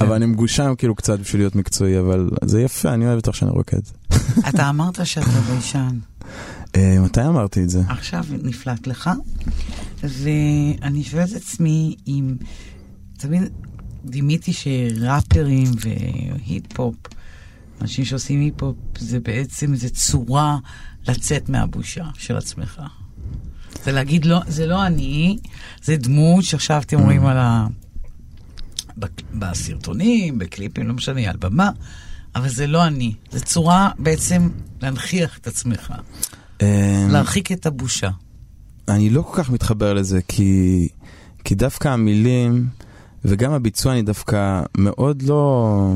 אבל 0.00 0.12
אני 0.12 0.26
מגושם 0.26 0.74
כאילו 0.78 0.94
קצת 0.94 1.18
בשביל 1.18 1.42
להיות 1.42 1.56
מקצועי, 1.56 1.98
אבל 1.98 2.30
זה 2.44 2.62
יפה, 2.62 2.94
אני 2.94 3.06
אוהב 3.06 3.18
את 3.18 3.28
איך 3.28 3.36
שאני 3.36 3.50
רוקד. 3.50 3.80
אתה 4.48 4.68
אמרת 4.68 5.06
שאתה 5.06 5.40
ביישן. 5.50 5.98
אה, 6.76 6.96
מתי 7.00 7.26
אמרתי 7.26 7.62
את 7.62 7.70
זה? 7.70 7.82
עכשיו 7.88 8.24
נפלט 8.42 8.86
לך, 8.86 9.10
ואני 10.02 11.04
שואלת 11.04 11.30
את 11.30 11.36
עצמי 11.36 11.96
אם... 12.06 12.34
תמיד 13.22 13.42
דימיתי 14.04 14.52
שראפרים 14.52 15.68
והיפ-הופ 15.80 16.94
אנשים 17.82 18.04
שעושים 18.04 18.40
היפ-הופ 18.40 18.76
זה 18.98 19.20
בעצם, 19.20 19.74
זה 19.74 19.88
צורה 19.88 20.58
לצאת 21.08 21.48
מהבושה 21.48 22.04
של 22.18 22.36
עצמך. 22.36 22.82
זה 23.84 23.92
להגיד, 23.92 24.24
לא, 24.24 24.40
זה 24.46 24.66
לא 24.66 24.86
אני, 24.86 25.38
זה 25.82 25.96
דמות 25.96 26.44
שעכשיו 26.44 26.82
אתם 26.82 27.00
רואים 27.00 27.26
על 27.26 27.38
ה... 27.38 27.66
בסרטונים, 29.34 30.38
בקליפים, 30.38 30.88
לא 30.88 30.94
משנה, 30.94 31.30
על 31.30 31.36
במה, 31.36 31.70
אבל 32.34 32.48
זה 32.48 32.66
לא 32.66 32.86
אני. 32.86 33.14
זה 33.30 33.40
צורה 33.40 33.90
בעצם 33.98 34.48
להנכיח 34.82 35.38
את 35.38 35.46
עצמך, 35.46 35.92
אה, 36.62 37.06
להרחיק 37.10 37.52
את 37.52 37.66
הבושה. 37.66 38.10
אני 38.88 39.10
לא 39.10 39.22
כל 39.22 39.42
כך 39.42 39.50
מתחבר 39.50 39.94
לזה, 39.94 40.20
כי, 40.28 40.88
כי 41.44 41.54
דווקא 41.54 41.88
המילים 41.88 42.66
וגם 43.24 43.52
הביצוע, 43.52 43.92
אני 43.92 44.02
דווקא 44.02 44.62
מאוד 44.78 45.22
לא 45.22 45.94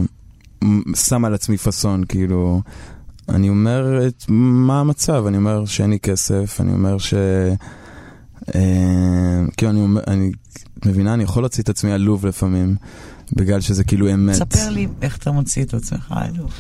שם 0.94 1.24
על 1.24 1.34
עצמי 1.34 1.56
פאסון, 1.56 2.04
כאילו, 2.08 2.62
אני 3.28 3.48
אומר 3.48 4.06
את 4.06 4.24
מה 4.28 4.80
המצב, 4.80 5.24
אני 5.26 5.36
אומר 5.36 5.64
שאין 5.64 5.90
לי 5.90 5.98
כסף, 5.98 6.56
אני 6.60 6.72
אומר 6.72 6.98
ש... 6.98 7.14
אה, 8.54 8.60
כאילו, 9.56 9.70
אני 9.70 9.80
אומר, 9.80 10.00
אני, 10.06 10.30
מבינה, 10.86 11.14
אני 11.14 11.22
יכול 11.24 11.42
להוציא 11.42 11.62
את 11.62 11.68
עצמי 11.68 11.92
עלוב 11.92 12.26
לפעמים, 12.26 12.76
בגלל 13.32 13.60
שזה 13.60 13.84
כאילו 13.84 14.12
אמת. 14.14 14.34
ספר 14.34 14.70
לי 14.70 14.86
איך 15.02 15.16
אתה 15.16 15.30
מוציא 15.30 15.64
את 15.64 15.74
עצמך, 15.74 16.14
אלוף. 16.36 16.52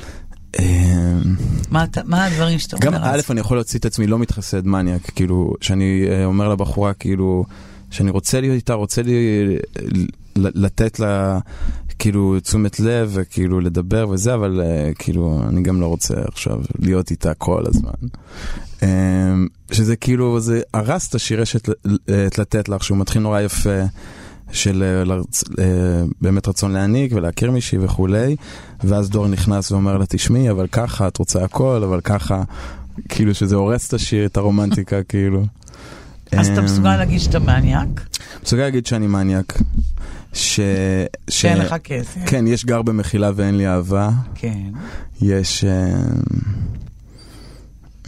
אה, 0.58 1.12
מה, 1.70 1.84
אתה- 1.84 2.00
מה 2.04 2.24
הדברים 2.24 2.58
שאתה 2.58 2.76
גם 2.80 2.94
אומר? 2.94 3.06
א', 3.14 3.20
אני 3.30 3.40
יכול 3.40 3.56
להוציא 3.56 3.78
את 3.78 3.84
עצמי 3.84 4.06
לא 4.06 4.18
מתחסד 4.18 4.66
מניאק, 4.66 5.10
כאילו, 5.14 5.52
שאני 5.60 6.04
אה, 6.10 6.24
אומר 6.24 6.48
לבחורה, 6.48 6.92
כאילו, 6.94 7.44
שאני 7.90 8.10
רוצה 8.10 8.40
להיות 8.40 8.54
איתה, 8.54 8.74
רוצה 8.74 9.02
לי 9.02 9.12
ל- 10.36 10.64
לתת 10.64 11.00
לה, 11.00 11.38
כאילו, 11.98 12.40
תשומת 12.40 12.80
לב, 12.80 13.10
וכאילו, 13.14 13.60
לדבר 13.60 14.08
וזה, 14.10 14.34
אבל 14.34 14.60
אה, 14.64 14.90
כאילו, 14.98 15.40
אני 15.48 15.62
גם 15.62 15.80
לא 15.80 15.86
רוצה 15.86 16.14
עכשיו 16.28 16.58
להיות 16.78 17.10
איתה 17.10 17.34
כל 17.34 17.62
הזמן. 17.66 18.08
אה, 18.82 18.88
שזה 19.72 19.96
כאילו, 19.96 20.40
זה 20.40 20.60
הרס 20.74 21.08
את 21.08 21.14
השיר 21.14 21.40
רשת 21.40 21.68
ל- 21.68 21.72
אה, 22.08 22.26
לתת 22.38 22.68
לך, 22.68 22.84
שהוא 22.84 22.98
מתחיל 22.98 23.22
נורא 23.22 23.40
יפה. 23.40 23.80
של 24.52 24.82
אה, 24.82 25.04
לרצ... 25.04 25.44
אה, 25.58 25.64
באמת 26.20 26.48
רצון 26.48 26.72
להעניק 26.72 27.12
ולהכיר 27.14 27.50
מישהי 27.50 27.78
וכולי, 27.78 28.36
ואז 28.84 29.10
דור 29.10 29.28
נכנס 29.28 29.72
ואומר 29.72 29.98
לה, 29.98 30.06
תשמעי, 30.06 30.50
אבל 30.50 30.66
ככה, 30.72 31.08
את 31.08 31.16
רוצה 31.16 31.44
הכל, 31.44 31.82
אבל 31.84 32.00
ככה, 32.00 32.42
כאילו 33.08 33.34
שזה 33.34 33.56
הורס 33.56 33.88
את 33.88 33.94
השיר, 33.94 34.26
את 34.26 34.36
הרומנטיקה, 34.36 35.02
כאילו. 35.08 35.44
אז 36.32 36.48
אתה 36.48 36.60
אמ, 36.60 36.64
מסוגל 36.64 36.96
להגיד 36.96 37.20
שאתה 37.20 37.38
מניאק? 37.38 37.88
מסוגל 38.44 38.62
להגיד 38.62 38.86
שאני 38.86 39.06
מניאק. 39.06 39.58
ש... 40.36 40.60
ש... 41.28 41.40
שאין 41.40 41.58
לך 41.58 41.74
כסף. 41.84 42.20
כן, 42.26 42.46
יש 42.46 42.64
גר 42.64 42.82
במחילה 42.82 43.30
ואין 43.34 43.56
לי 43.56 43.68
אהבה. 43.68 44.10
כן. 44.34 44.70
יש... 45.22 45.64
אה, 45.64 45.94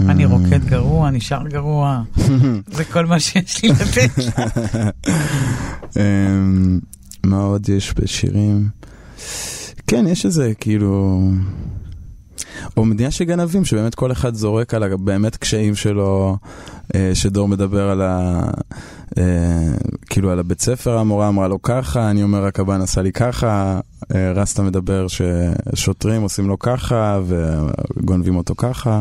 אני 0.00 0.24
אמ, 0.24 0.30
רוקד 0.30 0.64
גרוע, 0.64 1.10
נשאר 1.10 1.48
גרוע. 1.48 2.02
זה 2.76 2.84
כל 2.84 3.06
מה 3.06 3.20
שיש 3.20 3.62
לי 3.62 3.68
לתת. 3.68 4.10
אמ, 5.96 6.78
מה 7.24 7.40
עוד 7.40 7.68
יש 7.68 7.94
בשירים? 7.94 8.68
כן, 9.86 10.06
יש 10.06 10.26
איזה 10.26 10.52
כאילו... 10.60 11.22
או 12.76 12.84
מדינה 12.84 13.10
של 13.10 13.24
גנבים, 13.24 13.64
שבאמת 13.64 13.94
כל 13.94 14.12
אחד 14.12 14.34
זורק 14.34 14.74
על 14.74 14.82
הבאמת 14.82 15.36
קשיים 15.36 15.74
שלו, 15.74 16.36
אה, 16.94 17.10
שדור 17.14 17.48
מדבר 17.48 17.90
על 17.90 18.02
ה... 18.02 18.42
אה, 19.18 19.22
כאילו 20.10 20.30
על 20.30 20.38
הבית 20.38 20.60
ספר, 20.60 20.98
המורה 20.98 21.28
אמרה 21.28 21.48
לו 21.48 21.62
ככה, 21.62 22.10
אני 22.10 22.22
אומר 22.22 22.44
הקב"ן 22.46 22.80
עשה 22.80 23.02
לי 23.02 23.12
ככה, 23.12 23.80
אה, 24.14 24.32
רסטה 24.32 24.62
מדבר 24.62 25.06
ששוטרים 25.08 26.22
עושים 26.22 26.48
לו 26.48 26.58
ככה 26.58 27.20
וגונבים 27.26 28.36
אותו 28.36 28.54
ככה. 28.56 29.00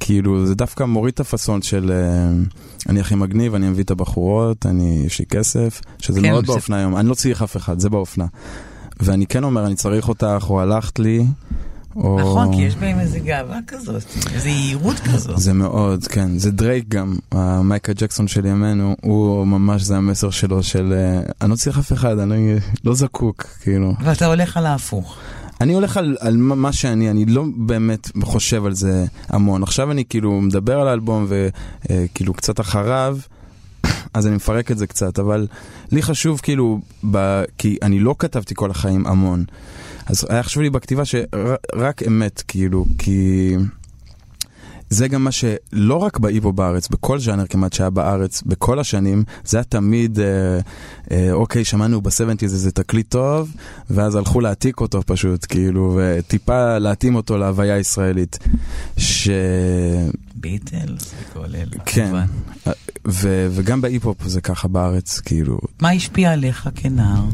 כאילו, 0.00 0.46
זה 0.46 0.54
דווקא 0.54 0.84
מוריד 0.84 1.12
את 1.14 1.20
הפאסון 1.20 1.62
של 1.62 1.92
אה, 1.94 2.32
אני 2.88 3.00
הכי 3.00 3.14
מגניב, 3.14 3.54
אני 3.54 3.68
מביא 3.68 3.84
את 3.84 3.90
הבחורות, 3.90 4.66
אני, 4.66 5.02
יש 5.06 5.18
לי 5.18 5.26
כסף, 5.26 5.80
שזה 5.98 6.20
כן, 6.20 6.30
מאוד 6.30 6.46
זה- 6.46 6.52
באופנה 6.52 6.76
היום. 6.76 6.96
אני 6.96 7.08
לא 7.08 7.14
צריך 7.14 7.42
אף 7.42 7.56
אחד, 7.56 7.78
זה 7.78 7.90
באופנה. 7.90 8.26
ואני 9.00 9.26
כן 9.26 9.44
אומר, 9.44 9.66
אני 9.66 9.74
צריך 9.74 10.08
אותך, 10.08 10.46
או 10.50 10.60
הלכת 10.60 10.98
לי, 10.98 11.24
או... 11.96 12.20
נכון, 12.20 12.54
כי 12.54 12.62
יש 12.62 12.76
בהם 12.76 13.00
איזו 13.00 13.18
גאווה 13.24 13.58
כזאת, 13.66 14.02
איזו 14.34 14.48
יהירות 14.48 15.00
כזאת. 15.00 15.38
זה 15.38 15.52
מאוד, 15.52 16.06
כן. 16.06 16.38
זה 16.38 16.50
דרייק 16.50 16.88
גם, 16.88 17.16
המייקה 17.32 17.92
ג'קסון 17.92 18.28
של 18.28 18.46
ימינו, 18.46 18.96
הוא 19.02 19.46
ממש, 19.46 19.82
זה 19.82 19.96
המסר 19.96 20.30
שלו 20.30 20.62
של 20.62 20.92
אה, 20.96 21.20
אני 21.40 21.50
לא 21.50 21.56
צריך 21.56 21.78
אף 21.78 21.92
אחד, 21.92 22.18
אני 22.18 22.54
לא 22.84 22.94
זקוק, 22.94 23.46
כאילו. 23.62 23.94
ואתה 24.04 24.26
הולך 24.26 24.56
על 24.56 24.66
ההפוך. 24.66 25.16
אני 25.60 25.74
הולך 25.74 25.96
על, 25.96 26.16
על 26.20 26.36
מה 26.36 26.54
מה 26.54 26.72
שאני, 26.72 27.10
אני 27.10 27.24
לא 27.24 27.44
באמת 27.56 28.10
חושב 28.22 28.66
על 28.66 28.74
זה 28.74 29.04
המון. 29.28 29.62
עכשיו 29.62 29.90
אני 29.90 30.04
כאילו 30.04 30.40
מדבר 30.40 30.80
על 30.80 30.88
האלבום 30.88 31.26
וכאילו 31.28 32.34
קצת 32.34 32.60
אחריו, 32.60 33.18
אז 34.14 34.26
אני 34.26 34.36
מפרק 34.36 34.70
את 34.70 34.78
זה 34.78 34.86
קצת, 34.86 35.18
אבל 35.18 35.46
לי 35.92 36.02
חשוב 36.02 36.40
כאילו, 36.42 36.80
ב, 37.10 37.42
כי 37.58 37.76
אני 37.82 37.98
לא 37.98 38.14
כתבתי 38.18 38.54
כל 38.54 38.70
החיים 38.70 39.06
המון. 39.06 39.44
אז 40.06 40.26
היה 40.28 40.42
חשוב 40.42 40.62
לי 40.62 40.70
בכתיבה 40.70 41.04
שרק 41.04 42.02
אמת, 42.06 42.42
כאילו, 42.48 42.86
כי... 42.98 43.56
זה 44.92 45.08
גם 45.08 45.24
מה 45.24 45.30
שלא 45.32 45.96
רק 45.96 46.18
באיבו 46.18 46.52
בארץ, 46.52 46.88
בכל 46.88 47.18
ז'אנר 47.18 47.46
כמעט 47.46 47.72
שהיה 47.72 47.90
בארץ, 47.90 48.42
בכל 48.46 48.78
השנים, 48.78 49.24
זה 49.44 49.56
היה 49.56 49.64
תמיד, 49.64 50.20
אה, 50.20 50.24
אה, 51.10 51.32
אוקיי, 51.32 51.64
שמענו 51.64 52.00
בסבנטיז 52.00 52.54
איזה 52.54 52.72
תקליט 52.72 53.10
טוב, 53.10 53.54
ואז 53.90 54.14
הלכו 54.14 54.40
להעתיק 54.40 54.80
אותו 54.80 55.02
פשוט, 55.06 55.46
כאילו, 55.48 55.98
וטיפה 56.00 56.78
להתאים 56.78 57.14
אותו 57.14 57.38
להוויה 57.38 57.74
הישראלית. 57.74 58.38
ש... 58.96 59.28
ביטלס 60.34 61.12
וכל 61.20 61.44
אלה. 61.54 61.84
כן, 61.86 62.04
כמובן. 62.06 62.26
ו- 63.08 63.48
וגם 63.50 63.80
בהיפ-הופ 63.80 64.22
זה 64.26 64.40
ככה 64.40 64.68
בארץ, 64.68 65.20
כאילו, 65.20 65.58
מה 65.80 65.90
השפיע 65.90 66.32
עליך 66.32 66.68
כנער? 66.74 67.24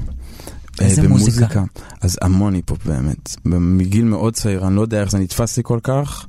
אה, 0.80 0.86
איזה 0.86 1.08
מוזיקה? 1.08 1.64
אז 2.00 2.18
המון 2.22 2.54
היפ-הופ 2.54 2.86
באמת. 2.86 3.36
מגיל 3.44 4.04
מאוד 4.04 4.34
צעיר, 4.34 4.66
אני 4.66 4.76
לא 4.76 4.80
יודע 4.80 5.00
איך 5.00 5.10
זה 5.10 5.18
נתפס 5.18 5.56
לי 5.56 5.62
כל 5.66 5.78
כך, 5.82 6.26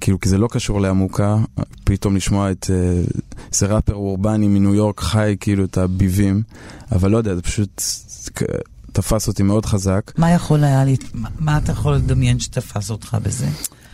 כאילו, 0.00 0.20
כי 0.20 0.28
זה 0.28 0.38
לא 0.38 0.48
קשור 0.50 0.80
לעמוקה, 0.80 1.36
פתאום 1.84 2.16
לשמוע 2.16 2.50
את 2.50 2.70
אה, 2.72 3.02
איזה 3.52 3.66
ראפר 3.66 3.94
אורבני 3.94 4.48
מניו 4.48 4.74
יורק 4.74 5.00
חי, 5.00 5.36
כאילו, 5.40 5.64
את 5.64 5.78
הביבים, 5.78 6.42
אבל 6.92 7.10
לא 7.10 7.16
יודע, 7.18 7.34
זה 7.34 7.42
פשוט 7.42 7.82
תפס 8.92 9.28
אותי 9.28 9.42
מאוד 9.42 9.66
חזק. 9.66 10.12
מה 10.18 10.30
יכול 10.30 10.64
היה 10.64 10.84
לי, 10.84 10.96
מה- 11.14 11.28
מה 11.38 11.58
אתה 11.58 11.72
יכול 11.72 11.94
לדמיין 11.94 12.40
שתפס 12.40 12.90
אותך 12.90 13.16
בזה? 13.22 13.46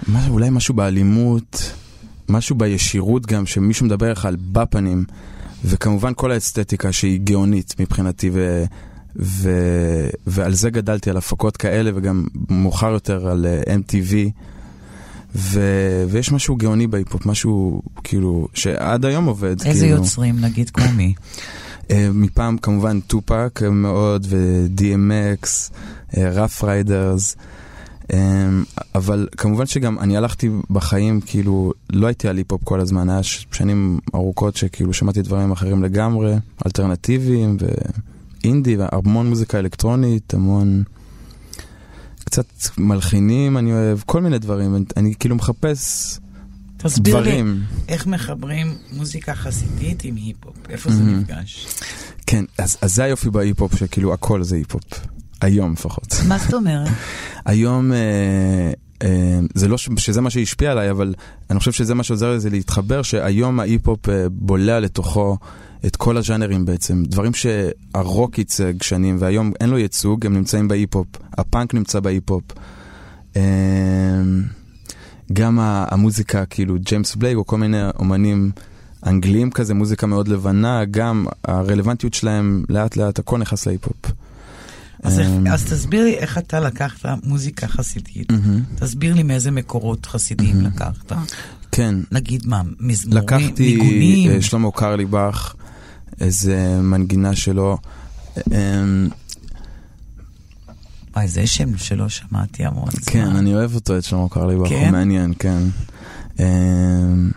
מה, 0.06 0.28
אולי 0.28 0.50
משהו 0.50 0.74
באלימות, 0.74 1.72
משהו 2.28 2.56
בישירות 2.56 3.26
גם, 3.26 3.46
שמישהו 3.46 3.86
מדבר 3.86 4.12
לך 4.12 4.24
על 4.24 4.36
בפנים, 4.52 5.04
וכמובן 5.64 6.12
כל 6.16 6.32
האסתטיקה 6.32 6.92
שהיא 6.92 7.20
גאונית 7.20 7.74
מבחינתי, 7.80 8.30
ו, 9.18 9.50
ו, 9.50 9.50
ועל 10.26 10.54
זה 10.54 10.70
גדלתי, 10.70 11.10
על 11.10 11.16
הפקות 11.16 11.56
כאלה, 11.56 11.90
וגם 11.94 12.26
מאוחר 12.50 12.90
יותר 12.90 13.28
על 13.28 13.46
אה, 13.46 13.74
MTV. 13.74 14.30
ו, 15.34 15.60
ויש 16.08 16.32
משהו 16.32 16.56
גאוני 16.56 16.86
בהיפ-הופ, 16.86 17.26
משהו 17.26 17.82
כאילו, 18.04 18.48
שעד 18.54 19.04
היום 19.04 19.24
עובד. 19.24 19.62
איזה 19.62 19.86
כאילו. 19.86 19.96
יוצרים, 19.96 20.40
נגיד, 20.40 20.70
כמו 20.70 20.84
מי? 20.96 21.14
אה, 21.90 22.08
מפעם 22.14 22.58
כמובן 22.58 23.00
טופק 23.00 23.60
מאוד, 23.72 24.26
ו-DMX, 24.30 25.72
Ruff 26.18 26.64
Ryders. 26.64 27.36
אבל 28.94 29.28
כמובן 29.36 29.66
שגם 29.66 29.98
אני 29.98 30.16
הלכתי 30.16 30.50
בחיים, 30.70 31.20
כאילו, 31.20 31.72
לא 31.90 32.06
הייתי 32.06 32.28
על 32.28 32.36
היפ-הופ 32.36 32.64
כל 32.64 32.80
הזמן, 32.80 33.10
היה 33.10 33.20
שנים 33.22 33.98
ארוכות 34.14 34.56
שכאילו 34.56 34.92
שמעתי 34.92 35.22
דברים 35.22 35.52
אחרים 35.52 35.82
לגמרי, 35.82 36.34
אלטרנטיביים 36.66 37.56
ואינדי, 38.46 38.76
והמון 38.76 39.28
מוזיקה 39.28 39.58
אלקטרונית, 39.58 40.34
המון... 40.34 40.82
קצת 42.24 42.46
מלחינים 42.78 43.58
אני 43.58 43.72
אוהב, 43.72 43.98
כל 44.06 44.20
מיני 44.20 44.38
דברים, 44.38 44.74
אני, 44.76 44.84
אני 44.96 45.14
כאילו 45.18 45.36
מחפש 45.36 46.18
תסביר 46.76 47.20
לי, 47.20 47.22
דברים. 47.30 47.62
איך 47.88 48.06
מחברים 48.06 48.66
מוזיקה 48.92 49.34
חסידית 49.34 50.04
עם 50.04 50.16
היפ-הופ? 50.16 50.56
איפה 50.70 50.90
זה 50.90 51.02
Mhm. 51.02 51.06
נפגש? 51.06 51.66
כן, 52.26 52.44
אז, 52.58 52.76
אז 52.82 52.94
זה 52.94 53.04
היופי 53.04 53.30
בהיפ-הופ, 53.30 53.76
שכאילו 53.76 54.12
הכל 54.14 54.42
זה 54.42 54.56
היפ-הופ. 54.56 54.84
היום 55.40 55.72
לפחות. 55.72 56.14
מה 56.28 56.38
זאת 56.38 56.54
אומרת? 56.54 56.88
היום, 57.44 57.92
אה, 57.92 57.98
אה, 59.02 59.40
זה 59.54 59.68
לא 59.68 59.78
ש, 59.78 59.88
שזה 59.96 60.20
מה 60.20 60.30
שהשפיע 60.30 60.70
עליי, 60.72 60.90
אבל 60.90 61.14
אני 61.50 61.58
חושב 61.58 61.72
שזה 61.72 61.94
מה 61.94 62.02
שעוזר 62.02 62.32
לזה 62.34 62.50
להתחבר, 62.50 63.02
שהיום 63.02 63.60
ההיפ-הופ 63.60 64.08
אה, 64.08 64.26
בולע 64.30 64.80
לתוכו 64.80 65.36
את 65.86 65.96
כל 65.96 66.16
הז'אנרים 66.16 66.64
בעצם. 66.64 67.02
דברים 67.06 67.32
שהרוק 67.34 68.38
ייצג 68.38 68.82
שנים, 68.82 69.16
והיום 69.20 69.52
אין 69.60 69.70
לו 69.70 69.78
ייצוג, 69.78 70.26
הם 70.26 70.34
נמצאים 70.34 70.68
בהיפ-הופ. 70.68 71.06
הפאנק 71.38 71.74
נמצא 71.74 72.00
בהיפ-הופ. 72.00 72.44
אה, 73.36 73.42
גם 75.32 75.58
המוזיקה, 75.60 76.44
כאילו 76.44 76.76
ג'יימס 76.78 77.14
בלייק 77.14 77.36
או 77.36 77.46
כל 77.46 77.58
מיני 77.58 77.78
אומנים 77.98 78.50
אנגליים 79.06 79.50
כזה, 79.50 79.74
מוזיקה 79.74 80.06
מאוד 80.06 80.28
לבנה, 80.28 80.84
גם 80.84 81.26
הרלוונטיות 81.44 82.14
שלהם 82.14 82.64
לאט 82.68 82.96
לאט 82.96 83.18
הכל 83.18 83.38
נכנס 83.38 83.66
להיפ-הופ. 83.66 84.12
אז, 85.02 85.20
אמ, 85.20 85.46
אז 85.46 85.64
תסביר 85.64 86.04
לי 86.04 86.14
איך 86.14 86.38
אתה 86.38 86.60
לקחת 86.60 87.08
מוזיקה 87.24 87.68
חסידית. 87.68 88.32
תסביר 88.74 89.14
לי 89.14 89.22
מאיזה 89.22 89.50
מקורות 89.50 90.06
חסידיים 90.06 90.60
לקחת. 90.60 91.12
כן, 91.72 91.94
נגיד 92.12 92.46
מה, 92.46 92.62
מזמורים, 92.80 93.22
לקחתי 93.22 93.76
ניגונים? 93.76 94.30
אה, 94.30 94.42
שלמה 94.42 94.70
קרליבך, 94.70 95.54
איזה 96.20 96.80
מנגינה 96.82 97.34
שלו. 97.34 97.78
אמ, 98.38 99.08
וואי, 101.16 101.28
זה 101.28 101.46
שם 101.46 101.78
שלא 101.78 102.08
שמעתי 102.08 102.64
המון 102.64 102.90
זמן. 102.90 103.12
כן, 103.12 103.36
אני 103.36 103.54
אוהב 103.54 103.74
אותו, 103.74 103.98
את 103.98 104.04
שלמה 104.04 104.28
קרליבך, 104.28 104.68
כן? 104.68 104.84
הוא 104.84 104.92
מעניין, 104.92 105.32
כן. 105.38 105.62
אמ, 106.38 107.30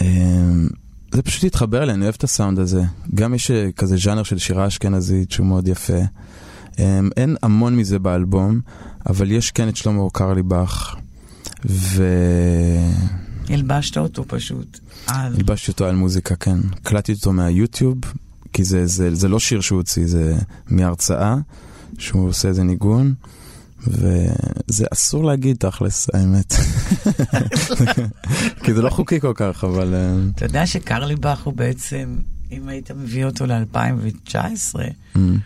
אמ, 0.00 0.68
זה 1.14 1.22
פשוט 1.22 1.44
התחבר 1.44 1.84
לי, 1.84 1.92
אני 1.92 2.02
אוהב 2.02 2.14
את 2.18 2.24
הסאונד 2.24 2.58
הזה. 2.58 2.82
גם 3.14 3.34
יש 3.34 3.50
אה, 3.50 3.72
כזה 3.76 3.96
ז'אנר 3.96 4.22
של 4.22 4.38
שירה 4.38 4.66
אשכנזית 4.66 5.30
שהוא 5.30 5.46
מאוד 5.46 5.68
יפה. 5.68 5.98
אין 7.16 7.36
המון 7.42 7.76
מזה 7.76 7.98
באלבום, 7.98 8.60
אבל 9.06 9.30
יש 9.30 9.50
כן 9.50 9.68
את 9.68 9.76
שלמה 9.76 10.02
קרליבך, 10.12 10.96
והלבשתי 11.64 13.23
הלבשת 13.48 13.98
אותו 13.98 14.24
פשוט. 14.28 14.78
על... 15.06 15.36
אותו 15.68 15.86
על 15.86 15.94
מוזיקה, 15.94 16.36
כן. 16.36 16.58
הקלטתי 16.72 17.12
אותו 17.12 17.32
מהיוטיוב, 17.32 17.98
כי 18.52 18.64
זה, 18.64 18.86
זה, 18.86 19.14
זה 19.14 19.28
לא 19.28 19.40
שיר 19.40 19.60
שהוא 19.60 19.76
הוציא, 19.76 20.06
זה 20.06 20.36
מהרצאה, 20.66 21.36
שהוא 21.98 22.28
עושה 22.28 22.48
איזה 22.48 22.62
ניגון. 22.62 23.14
וזה 23.86 24.86
אסור 24.92 25.24
להגיד 25.24 25.56
תכלס, 25.56 26.08
האמת. 26.14 26.54
כי 28.64 28.74
זה 28.74 28.82
לא 28.82 28.90
חוקי 28.90 29.20
כל 29.20 29.32
כך, 29.34 29.64
אבל... 29.64 29.94
אה, 29.94 30.14
אתה 30.34 30.44
יודע 30.44 30.66
שקרליבך 30.66 31.42
הוא 31.44 31.54
בעצם, 31.54 32.16
אם 32.52 32.68
היית 32.68 32.90
מביא 32.90 33.24
אותו 33.24 33.46
ל-2019, 33.46 34.36
אמ, 35.16 35.38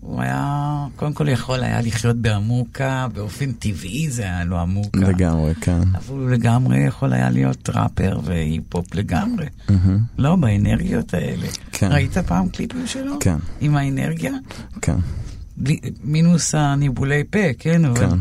הוא 0.00 0.22
היה, 0.22 0.64
קודם 0.96 1.12
כל 1.12 1.28
יכול 1.28 1.62
היה 1.62 1.80
לחיות 1.80 2.16
בעמוקה, 2.16 3.06
באופן 3.14 3.52
טבעי 3.52 4.10
זה 4.10 4.22
היה 4.22 4.44
לו 4.44 4.58
עמוקה. 4.58 4.98
לגמרי, 5.00 5.54
כן. 5.54 5.80
אבל 5.94 6.18
הוא 6.18 6.30
לגמרי 6.30 6.78
יכול 6.78 7.12
היה 7.12 7.30
להיות 7.30 7.70
ראפר 7.70 8.20
והיפ-הופ 8.24 8.94
לגמרי. 8.94 9.46
מהמם, 9.68 9.98
לא, 10.18 10.36
באנרגיות 10.36 11.14
האלה. 11.14 11.46
כן. 11.72 11.92
ראית 11.92 12.18
פעם 12.18 12.48
קליפים 12.48 12.86
שלו? 12.86 13.12
כן, 13.20 13.36
עם 13.60 13.76
האנרגיה? 13.76 14.32
כן. 14.82 14.96
בלי- 15.56 15.80
מינוס 16.04 16.54
הניבולי 16.54 17.24
פה, 17.30 17.38
כן? 17.58 17.84
אבל 17.84 17.96
כן. 18.10 18.16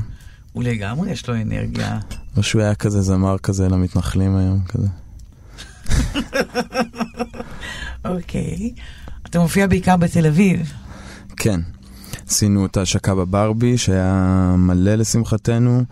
הוא 0.54 0.64
לגמרי 0.64 1.12
יש 1.12 1.28
לו 1.28 1.36
אנרגיה. 1.36 2.00
או 2.38 2.44
שהוא 2.44 2.62
היה 2.62 2.76
כזה 2.76 3.02
זמר 3.02 3.38
כזה 3.38 3.70
למתנחלים 3.70 4.36
היום, 4.36 4.60
כזה. 4.68 4.88
אוקיי. 8.06 8.72
אתה 9.26 9.40
מופיע 9.40 9.68
בעיקר 9.68 9.98
בתל 9.98 10.26
אביב. 10.26 10.74
כן. 11.38 11.60
עשינו 12.28 12.66
את 12.66 12.78
ההשקה 12.78 13.16
בברבי, 13.16 13.78
שהיה 13.78 14.14
מלא 14.58 14.96
לשמחתנו, 14.96 15.84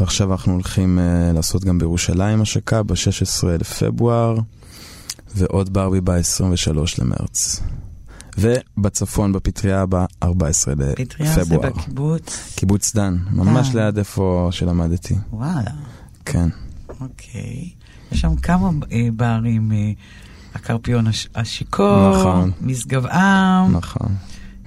ועכשיו 0.00 0.32
אנחנו 0.32 0.52
הולכים 0.52 0.98
uh, 0.98 1.32
לעשות 1.34 1.64
גם 1.64 1.78
בירושלים 1.78 2.42
השקה 2.42 2.82
ב-16 2.82 2.94
לפברואר, 3.58 4.38
ועוד 5.34 5.72
בארבי 5.72 6.00
ב-23 6.00 6.68
למרץ. 6.98 7.60
ובצפון 8.38 9.32
בפטריה 9.32 9.86
ב-14 9.86 10.26
פטריה 10.96 11.34
זה 11.34 11.40
לפברואר. 11.40 11.70
בקיבוץ. 11.70 12.52
קיבוץ 12.56 12.94
דן, 12.96 13.16
ממש 13.30 13.68
דן. 13.70 13.78
ליד 13.78 13.98
איפה 13.98 14.48
שלמדתי. 14.52 15.14
וואלה, 15.32 15.70
כן. 16.24 16.48
אוקיי. 17.00 17.70
יש 18.12 18.20
שם 18.20 18.36
כמה 18.36 18.70
אה, 18.92 19.08
ברים, 19.12 19.72
אה, 19.72 19.90
הקרפיון 20.54 21.06
הש- 21.06 21.28
השיכור, 21.34 22.10
נכון. 22.20 22.50
משגב 22.60 23.06
עם, 23.06 23.76
נכון. 23.76 24.14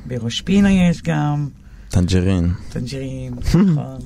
בראש 0.09 0.41
פינה 0.41 0.71
יש 0.71 1.01
גם, 1.01 1.47
טנג'רין. 1.89 2.53
טנג'רין, 2.69 3.33
נכון. 3.39 3.99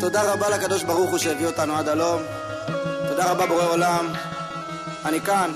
תודה 0.00 0.32
רבה 0.32 0.50
לקדוש 0.50 0.82
ברוך 0.84 1.10
הוא 1.10 1.18
שהביא 1.18 1.46
אותנו 1.46 1.76
עד 1.76 1.88
הלום. 1.88 2.22
תודה 3.08 3.32
רבה 3.32 3.46
בורא 3.46 3.64
עולם. 3.64 4.06
אני 5.04 5.20
כאן. 5.20 5.50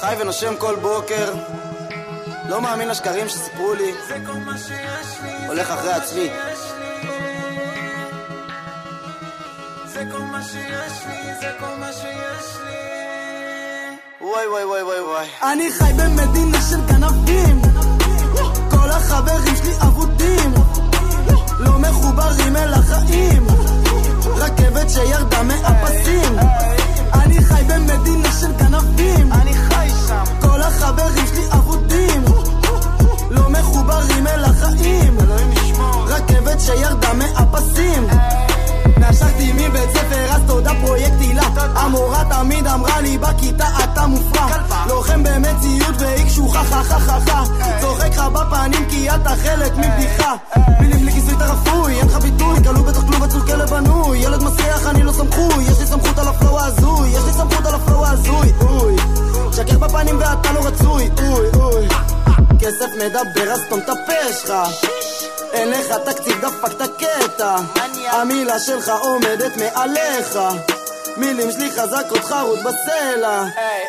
חי 0.00 0.14
ונושם 0.20 0.54
כל 0.58 0.76
בוקר. 0.82 1.34
לא 2.48 2.62
מאמין 2.62 2.88
לשקרים 2.88 3.28
שסיפרו 3.28 3.74
לי. 3.74 3.92
הולך 5.48 5.70
אחרי 5.70 5.92
הצבי. 5.92 6.30
וואי 14.32 14.46
וואי 14.48 14.64
וואי 14.64 14.82
וואי 14.82 15.00
וואי. 15.00 15.26
אני 15.52 15.72
חי 15.72 15.92
במדינה 15.96 16.58
של 16.70 16.80
גנבים. 16.86 17.62
כל 18.70 18.90
החברים 18.90 19.56
שלי 19.56 19.72
אבודים. 19.82 20.54
לא 21.58 21.78
מחוברים 21.78 22.56
אל 22.56 22.74
החיים. 22.74 23.46
רכבת 24.36 24.90
שירדה 24.90 25.42
מהפסים. 25.42 26.38
אני 27.14 27.44
חי 27.44 27.62
במדינה 27.68 28.32
של 28.40 28.52
גנבים 28.52 29.32
אני 29.32 29.54
חי 29.54 29.88
שם. 30.08 30.24
כל 30.40 30.62
החברים 30.62 31.26
שלי 31.26 31.44
אבודים. 31.52 32.24
לא 33.30 33.50
מחוברים 33.50 34.26
אל 34.26 34.44
החיים. 34.44 35.18
רכבת 36.06 36.60
שירדה 36.60 37.12
מהפסים 37.14 38.06
נשקתי 38.98 39.52
מבית 39.52 39.90
ספר 39.90 40.26
אז 40.30 40.42
תודה 40.46 40.70
פרויקט 40.80 41.20
הילה. 41.20 41.42
המורה 41.74 42.24
תמיד 42.30 42.66
אמרה 42.66 43.00
לי 43.00 43.18
בכיתה 43.18 43.66
אתה 43.84 44.06
מופרע. 44.06 44.46
לוחם 44.88 45.22
במציאות 45.22 45.94
והיא 45.98 46.26
קשוחה 46.26 46.64
חה 46.64 46.82
חה 46.82 47.00
חה 47.00 47.18
חה 47.26 47.42
צוחק 47.80 48.10
לך 48.12 48.20
בפנים 48.20 48.88
כי 48.88 49.10
אתה 49.10 49.30
חלק 49.42 49.72
מבדיחה. 49.76 50.34
מילים 50.80 51.00
בלי 51.00 51.12
כיסוי 51.12 51.34
אתה 51.34 51.44
רפוי. 51.52 51.98
אין 51.98 52.06
לך 52.06 52.16
ביטוי 52.16 52.64
כלוא 52.64 52.82
בתוך 52.82 53.04
כלוב 53.04 53.22
עצוב 53.22 53.46
כלב 53.46 53.70
בנוי. 53.70 54.18
ילד 54.18 54.42
מסריח 54.42 54.86
אני 54.86 55.02
לא 55.02 55.12
סמכותי. 55.12 55.64
יש 55.64 55.80
לי 55.80 55.86
סמכות 55.86 56.18
על 56.18 56.28
ה 56.28 56.34
flow 56.34 56.58
ההזוי. 56.60 57.08
יש 57.08 57.24
לי 57.24 57.32
סמכות 57.32 57.66
על 57.66 57.74
ה 57.74 57.80
flow 57.80 58.06
ההזוי. 58.06 58.52
אוי 58.60 58.96
שקר 59.52 59.78
בפנים 59.78 60.18
ואתה 60.18 60.52
לא 60.52 60.60
רצוי. 60.66 61.10
אוי 61.22 61.46
אוי 61.54 61.88
כסף 62.60 62.88
מדבר 62.96 63.52
אז 63.52 63.60
סתום 63.68 63.78
את 63.78 63.88
הפה 63.88 64.32
שלך. 64.32 64.52
אין 65.52 65.70
לך 65.70 65.86
תקציב 66.04 66.40
דפקת 66.40 66.90
קטע 66.98 67.56
המילה 68.12 68.58
שלך 68.58 68.92
עומדת 69.02 69.56
מעליך. 69.56 70.38
מילים 71.16 71.52
שלי 71.52 71.70
חזקות 71.70 72.24
חרוט 72.24 72.58
בסלע. 72.58 73.42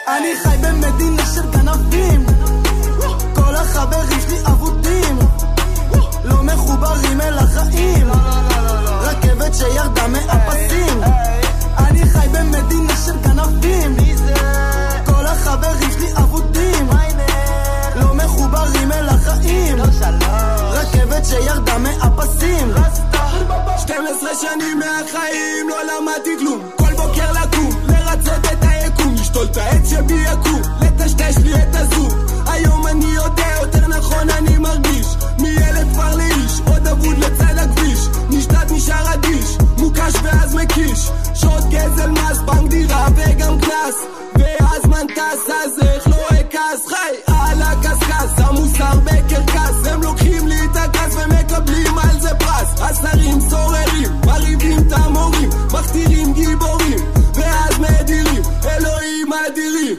אני 0.08 0.36
חי 0.44 0.58
במדינה 0.62 1.26
של 1.36 1.52
גנבים. 1.52 2.26
כל 3.36 3.56
החברים 3.56 4.22
שלי 4.22 4.38
אבודים. 4.46 5.20
לא 6.24 6.44
מחוברים 6.44 7.22
אל 7.22 7.38
החיים. 7.38 8.12
רכבת 9.02 9.56
שירדה 9.56 10.08
מהפסים. 10.08 11.04
אני 11.78 12.10
חי 12.10 12.28
במדינה 12.32 12.94
של 13.06 13.18
גנבים. 13.18 13.96
כל 15.06 15.26
החברים 15.26 15.92
שלי 15.92 16.12
אבודים 16.18 16.90
מחוברים 18.62 18.92
אל 18.92 19.10
החיים. 19.10 19.78
רכבת 20.72 21.26
שירדה 21.26 21.78
מהפסים. 21.78 22.74
12 23.78 24.30
שנים 24.36 24.80
מהחיים 24.80 25.51
סוררים, 53.52 54.12
מרעיבים 54.26 54.80
את 54.88 54.94
המורים 54.94 55.50
מכתירים 55.74 56.34
גיבורים 56.34 57.00
ואז 57.34 57.80
מדירים, 57.80 58.44
אלוהים 58.66 59.28
אדירים. 59.34 59.96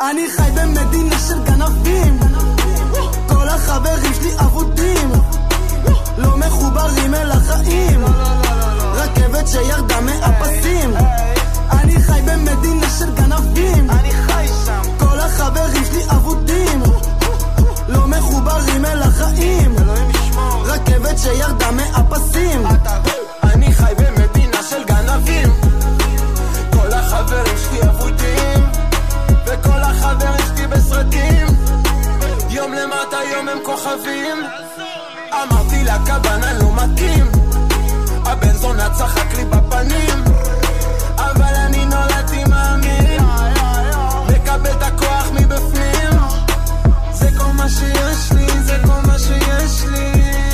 אני 0.00 0.30
חי 0.30 0.50
במדינה 0.54 1.18
של 1.28 1.44
גנבים. 1.44 2.18
כל 3.28 3.48
החברים 3.48 4.14
שלי 4.14 4.30
אבודים. 4.40 5.12
לא 6.18 6.36
מחוברים 6.36 7.14
אל 7.14 7.30
החיים. 7.30 8.04
רכבת 8.94 9.48
שירדה 9.48 10.00
מהפסים. 10.00 10.94
אני 11.70 12.02
חי 12.02 12.20
במדינה 12.26 12.90
של 12.98 13.14
גנבים. 13.14 13.88
כל 14.98 15.20
החברים 15.20 15.84
שלי 15.84 16.02
אבודים. 16.10 16.82
לא 17.88 18.06
מחוברים 18.06 18.84
אל 18.84 19.02
החיים 19.02 19.77
רכבת 21.18 21.36
שירדה 21.36 21.70
מהפסים. 21.70 22.66
אני 23.42 23.72
חי 23.72 23.92
במדינה 23.98 24.62
של 24.62 24.84
גנבים. 24.84 25.48
כל 26.72 26.92
החברים 26.92 27.58
שלי 27.58 27.82
אבודים 27.82 28.66
וכל 29.46 29.82
החברים 29.82 30.46
שלי 30.46 30.66
בסרטים. 30.66 31.46
גנבים 32.50 32.72
אמרתי 35.32 35.84
לה 35.84 35.98
כוונה 36.06 36.52
לא 36.52 36.72
מתאים. 36.74 37.30
הבן 38.24 38.52
זונה 38.52 38.90
צחק 38.94 39.34
לי 39.36 39.44
בפנים. 39.44 40.24
אבל 41.16 41.54
אני 41.66 41.84
נולדתי 41.84 42.44
מאמין. 42.44 43.22
מקבל 44.28 44.70
את 44.70 44.82
הכוח 44.82 45.30
מבפנים. 45.32 46.20
זה 47.12 47.28
כל 47.38 47.52
מה 47.52 47.68
שיש 47.68 48.32
לי, 48.32 48.62
זה 48.62 48.78
כל 48.86 49.06
מה 49.06 49.18
שיש 49.18 49.84
לי 49.84 50.47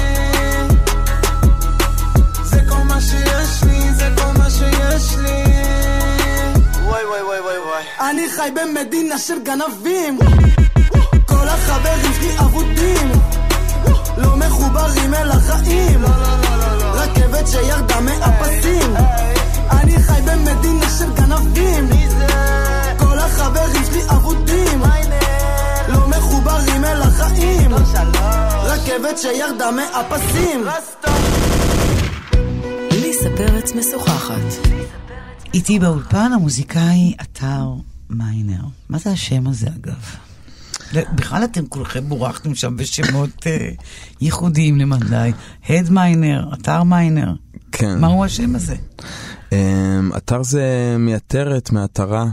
מה 2.95 3.01
שיש 3.01 3.65
לי, 3.65 3.93
זה 3.93 4.09
כל 4.17 4.39
מה 4.39 4.51
שיש 4.51 5.17
לי. 5.19 5.45
וואי 6.85 7.05
וואי 7.05 7.23
וואי 7.23 7.41
וואי 7.41 7.59
וואי. 7.59 8.11
אני 8.11 8.29
חי 8.31 8.51
במדינה 8.55 9.19
של 9.19 9.35
גנבים. 9.45 10.19
כל 11.27 11.49
החברים 11.49 12.13
שלי 12.15 12.39
אבודים. 12.39 13.13
לא 14.17 14.37
מחוברים 14.37 15.15
אל 15.15 15.31
החיים. 15.31 16.05
רכבת 16.95 17.49
שירדה 17.49 18.01
מהפסים. 18.01 18.95
אני 19.71 20.03
חי 20.03 20.21
במדינה 20.25 20.91
של 20.99 21.13
גנבים. 21.15 21.89
כל 22.99 23.19
החברים 23.19 23.85
שלי 23.85 24.03
אבודים. 24.11 24.83
לא 25.89 26.09
מחוברים 26.09 26.85
אל 26.85 27.03
החיים. 27.03 27.75
רכבת 28.65 29.19
שירדה 29.19 29.71
מהפסים 29.71 30.65
ליסה 33.15 33.37
פרץ 33.37 33.73
משוחחת. 33.73 34.69
איתי 35.55 35.79
באולפן 35.79 36.33
המוזיקאי 36.35 37.15
אתר 37.23 37.73
מיינר. 38.11 38.65
מה 38.89 38.99
זה 38.99 39.11
השם 39.11 39.47
הזה 39.47 39.67
אגב? 39.67 40.17
בכלל 41.15 41.45
אתם 41.45 41.67
כולכם 41.67 42.09
בורחתם 42.09 42.55
שם 42.55 42.77
בשמות 42.77 43.47
אה, 43.47 43.71
ייחודיים 44.21 44.79
למדי. 44.79 45.33
הד 45.69 45.91
מיינר, 45.91 46.55
אתר 46.55 46.83
מיינר. 46.83 47.33
כן. 47.73 48.01
מהו 48.01 48.25
השם 48.25 48.55
הזה? 48.55 48.77
אמ, 49.53 50.11
אתר 50.17 50.43
זה 50.43 50.97
מייתרת, 50.99 51.73
מעטרה, 51.73 52.27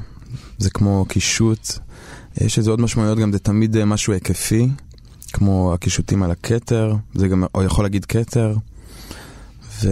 זה 0.57 0.69
כמו 0.69 1.05
קישוט. 1.09 1.71
יש 2.41 2.59
לזה 2.59 2.71
עוד 2.71 2.81
משמעויות, 2.81 3.19
גם 3.19 3.31
זה 3.31 3.39
תמיד 3.39 3.77
אה, 3.77 3.85
משהו 3.85 4.13
היקפי, 4.13 4.69
כמו 5.33 5.73
הקישוטים 5.73 6.23
על 6.23 6.31
הכתר, 6.31 6.95
זה 7.13 7.27
גם, 7.27 7.43
או 7.55 7.63
יכול 7.63 7.85
להגיד 7.85 8.05
כתר. 8.05 8.55
ו... 9.83 9.87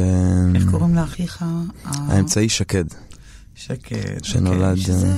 איך 0.56 0.70
קוראים 0.72 0.96
לאחיך? 0.96 1.42
ה- 1.42 1.64
האמצעי 1.86 2.50
שקד. 2.50 2.84
שקד. 3.56 4.24
שנולד, 4.24 4.78
אוקיי, 4.78 4.84
שזה 4.84 5.14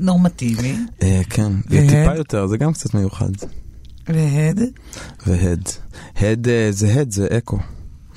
נורמטיבי. 0.00 0.76
אה, 1.02 1.20
כן, 1.30 1.52
והד? 1.70 1.88
טיפה 1.88 2.16
יותר, 2.16 2.46
זה 2.46 2.56
גם 2.56 2.72
קצת 2.72 2.94
מיוחד. 2.94 3.30
והד? 4.08 4.60
והד. 5.26 5.68
הד 6.16 6.48
אה, 6.48 6.68
זה 6.70 7.00
הד, 7.00 7.10
זה 7.10 7.26
אקו. 7.38 7.58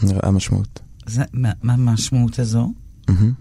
נראה 0.04 0.20
המשמעות. 0.28 0.80
זה- 1.06 1.24
מה 1.34 1.50
מה 1.64 1.74
המשמעות 1.74 2.40
הזו? 2.40 2.74
מהמם, 3.08 3.32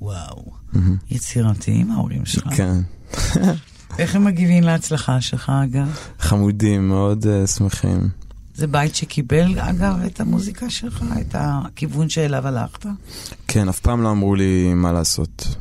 וואו. 0.00 0.44
מהמם. 0.72 0.96
יצירתיים 1.10 1.90
ההורים 1.90 2.24
שלך. 2.24 2.48
כן. 2.56 2.78
איך 3.98 4.16
הם 4.16 4.24
מגיבים 4.24 4.62
להצלחה 4.64 5.20
שלך 5.20 5.52
אגב? 5.64 5.96
חמודים, 6.18 6.88
מאוד 6.88 7.26
אה, 7.26 7.46
שמחים. 7.46 8.08
זה 8.56 8.66
בית 8.66 8.94
שקיבל 8.94 9.58
אגב 9.58 9.96
את 10.06 10.20
המוזיקה 10.20 10.70
שלך, 10.70 11.04
את 11.20 11.34
הכיוון 11.38 12.08
שאליו 12.08 12.46
הלכת? 12.46 12.86
כן, 13.48 13.68
אף 13.68 13.80
פעם 13.80 14.02
לא 14.02 14.10
אמרו 14.10 14.34
לי 14.34 14.74
מה 14.74 14.92
לעשות. 14.92 15.56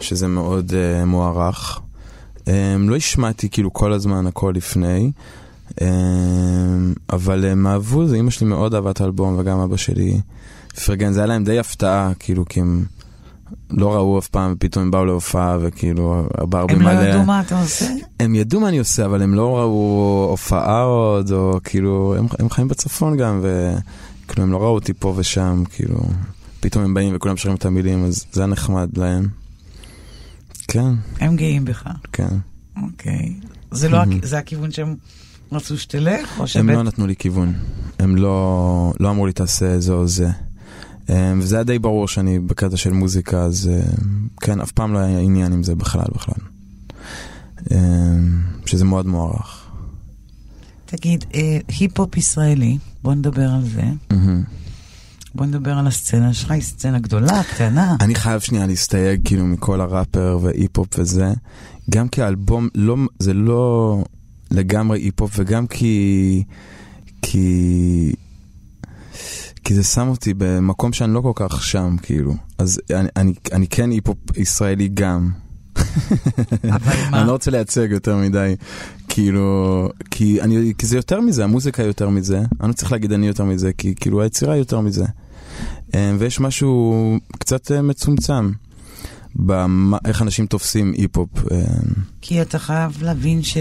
שזה 0.00 0.28
מאוד 0.28 0.70
uh, 0.70 1.04
מוערך. 1.04 1.80
Um, 2.36 2.48
לא 2.78 2.96
השמעתי 2.96 3.48
כאילו 3.48 3.72
כל 3.72 3.92
הזמן 3.92 4.26
הכל 4.26 4.52
לפני, 4.56 5.12
um, 5.70 5.82
אבל 7.12 7.44
הם 7.44 7.66
אהבו 7.66 8.06
זה, 8.06 8.16
אמא 8.16 8.30
שלי 8.30 8.46
מאוד 8.46 8.74
אהבה 8.74 8.90
את 8.90 9.00
האלבום 9.00 9.38
וגם 9.38 9.58
אבא 9.58 9.76
שלי 9.76 10.20
פרגן, 10.84 11.12
זה 11.12 11.20
היה 11.20 11.26
להם 11.26 11.44
די 11.44 11.58
הפתעה, 11.58 12.12
כאילו, 12.18 12.44
כי 12.44 12.60
הם 12.60 12.84
לא 13.70 13.94
ראו 13.94 14.18
אף 14.18 14.28
פעם, 14.28 14.52
ופתאום 14.56 14.84
הם 14.84 14.90
באו 14.90 15.04
להופעה 15.04 15.58
וכאילו, 15.60 16.26
הברבי 16.38 16.74
הם 16.74 16.78
מלא. 16.78 16.92
לא 16.92 17.00
ידעו 17.00 17.24
מה 17.24 17.40
אתה 17.40 17.60
עושה? 17.60 17.86
הם 18.20 18.34
ידעו 18.34 18.60
מה 18.60 18.68
אני 18.68 18.78
עושה, 18.78 19.04
אבל 19.04 19.22
הם 19.22 19.34
לא 19.34 19.58
ראו 19.58 20.26
הופעה 20.30 20.82
עוד, 20.82 21.32
או 21.32 21.60
כאילו, 21.64 22.14
הם, 22.18 22.26
הם 22.38 22.50
חיים 22.50 22.68
בצפון 22.68 23.16
גם, 23.16 23.40
וכאילו 23.42 24.42
הם 24.42 24.52
לא 24.52 24.56
ראו 24.56 24.74
אותי 24.74 24.92
פה 24.94 25.14
ושם, 25.16 25.62
כאילו, 25.70 26.00
פתאום 26.60 26.84
הם 26.84 26.94
באים 26.94 27.16
וכולם 27.16 27.36
שרים 27.36 27.56
את 27.56 27.64
המילים, 27.64 28.04
אז 28.04 28.24
זה 28.32 28.40
היה 28.40 28.46
נחמד 28.46 28.88
להם. 28.98 29.28
כן, 30.68 30.94
הם 31.20 31.36
גאים 31.36 31.64
בך. 31.64 31.88
כן. 32.12 32.36
אוקיי. 32.82 33.34
זה 33.70 33.88
לא, 33.88 33.98
זה 34.22 34.38
הכיוון 34.38 34.70
שהם 34.70 34.96
רצו 35.52 35.78
שתלך? 35.78 36.34
או 36.36 36.42
הם 36.42 36.46
שבית... 36.46 36.76
לא 36.76 36.82
נתנו 36.82 37.06
לי 37.06 37.16
כיוון, 37.16 37.52
הם 37.98 38.16
לא, 38.16 38.92
לא 39.00 39.10
אמרו 39.10 39.26
לי 39.26 39.32
תעשה 39.32 39.80
זה 39.80 39.92
או 39.92 40.06
זה. 40.06 40.28
אמ, 41.08 41.38
וזה 41.42 41.56
היה 41.56 41.64
די 41.64 41.78
ברור 41.78 42.08
שאני 42.08 42.38
בקטע 42.38 42.76
של 42.76 42.92
מוזיקה, 42.92 43.42
אז 43.42 43.70
אמ, 43.72 44.28
כן, 44.40 44.60
אף 44.60 44.72
פעם 44.72 44.92
לא 44.92 44.98
היה 44.98 45.18
עניין 45.18 45.52
עם 45.52 45.62
זה 45.62 45.74
בכלל 45.74 46.06
בכלל. 46.14 46.44
אמ, 47.70 48.40
שזה 48.66 48.84
מאוד 48.84 49.06
מוערך. 49.06 49.60
תגיד, 50.86 51.24
אה, 51.34 51.58
היפ-הופ 51.78 52.16
ישראלי, 52.16 52.78
בוא 53.02 53.14
נדבר 53.14 53.50
על 53.50 53.64
זה. 53.64 53.82
בוא 55.34 55.46
נדבר 55.46 55.72
על 55.78 55.86
הסצנה 55.86 56.32
שלך, 56.32 56.50
היא 56.50 56.62
סצנה 56.62 56.98
גדולה, 56.98 57.42
קטנה. 57.54 57.96
אני 58.00 58.14
חייב 58.14 58.40
שנייה 58.40 58.66
להסתייג 58.66 59.20
כאילו 59.24 59.44
מכל 59.46 59.80
הראפר 59.80 60.38
והיפ-הופ 60.42 60.98
וזה, 60.98 61.32
גם 61.90 62.08
כי 62.08 62.22
האלבום 62.22 62.68
לא, 62.74 62.96
זה 63.18 63.34
לא 63.34 64.04
לגמרי 64.50 65.00
היפ-הופ 65.00 65.30
וגם 65.36 65.66
כי, 65.66 66.42
כי, 67.22 68.12
כי 69.64 69.74
זה 69.74 69.84
שם 69.84 70.08
אותי 70.08 70.34
במקום 70.34 70.92
שאני 70.92 71.14
לא 71.14 71.20
כל 71.20 71.32
כך 71.34 71.64
שם 71.64 71.96
כאילו, 72.02 72.34
אז 72.58 72.80
אני, 72.90 73.08
אני, 73.16 73.32
אני 73.52 73.66
כן 73.66 73.90
היפ-הופ 73.90 74.18
ישראלי 74.36 74.88
גם. 74.94 75.30
אני 77.12 77.26
לא 77.26 77.32
רוצה 77.32 77.50
לייצג 77.50 77.88
יותר 77.90 78.16
מדי, 78.16 78.56
כאילו, 79.08 79.88
כי, 80.10 80.42
אני, 80.42 80.72
כי 80.78 80.86
זה 80.86 80.96
יותר 80.96 81.20
מזה, 81.20 81.44
המוזיקה 81.44 81.82
יותר 81.82 82.08
מזה, 82.08 82.38
אני 82.60 82.68
לא 82.68 82.72
צריך 82.72 82.92
להגיד 82.92 83.12
אני 83.12 83.26
יותר 83.26 83.44
מזה, 83.44 83.72
כי 83.78 83.94
כאילו 83.94 84.22
היצירה 84.22 84.56
יותר 84.56 84.80
מזה. 84.80 85.04
אה, 85.94 86.12
ויש 86.18 86.40
משהו 86.40 86.94
קצת 87.38 87.72
אה, 87.72 87.82
מצומצם 87.82 88.52
באיך 89.34 90.22
אנשים 90.22 90.46
תופסים 90.46 90.92
היפ-הופ. 90.96 91.52
אה, 91.52 91.64
כי 92.20 92.42
אתה 92.42 92.58
חייב 92.58 93.02
להבין 93.02 93.42
ש, 93.42 93.56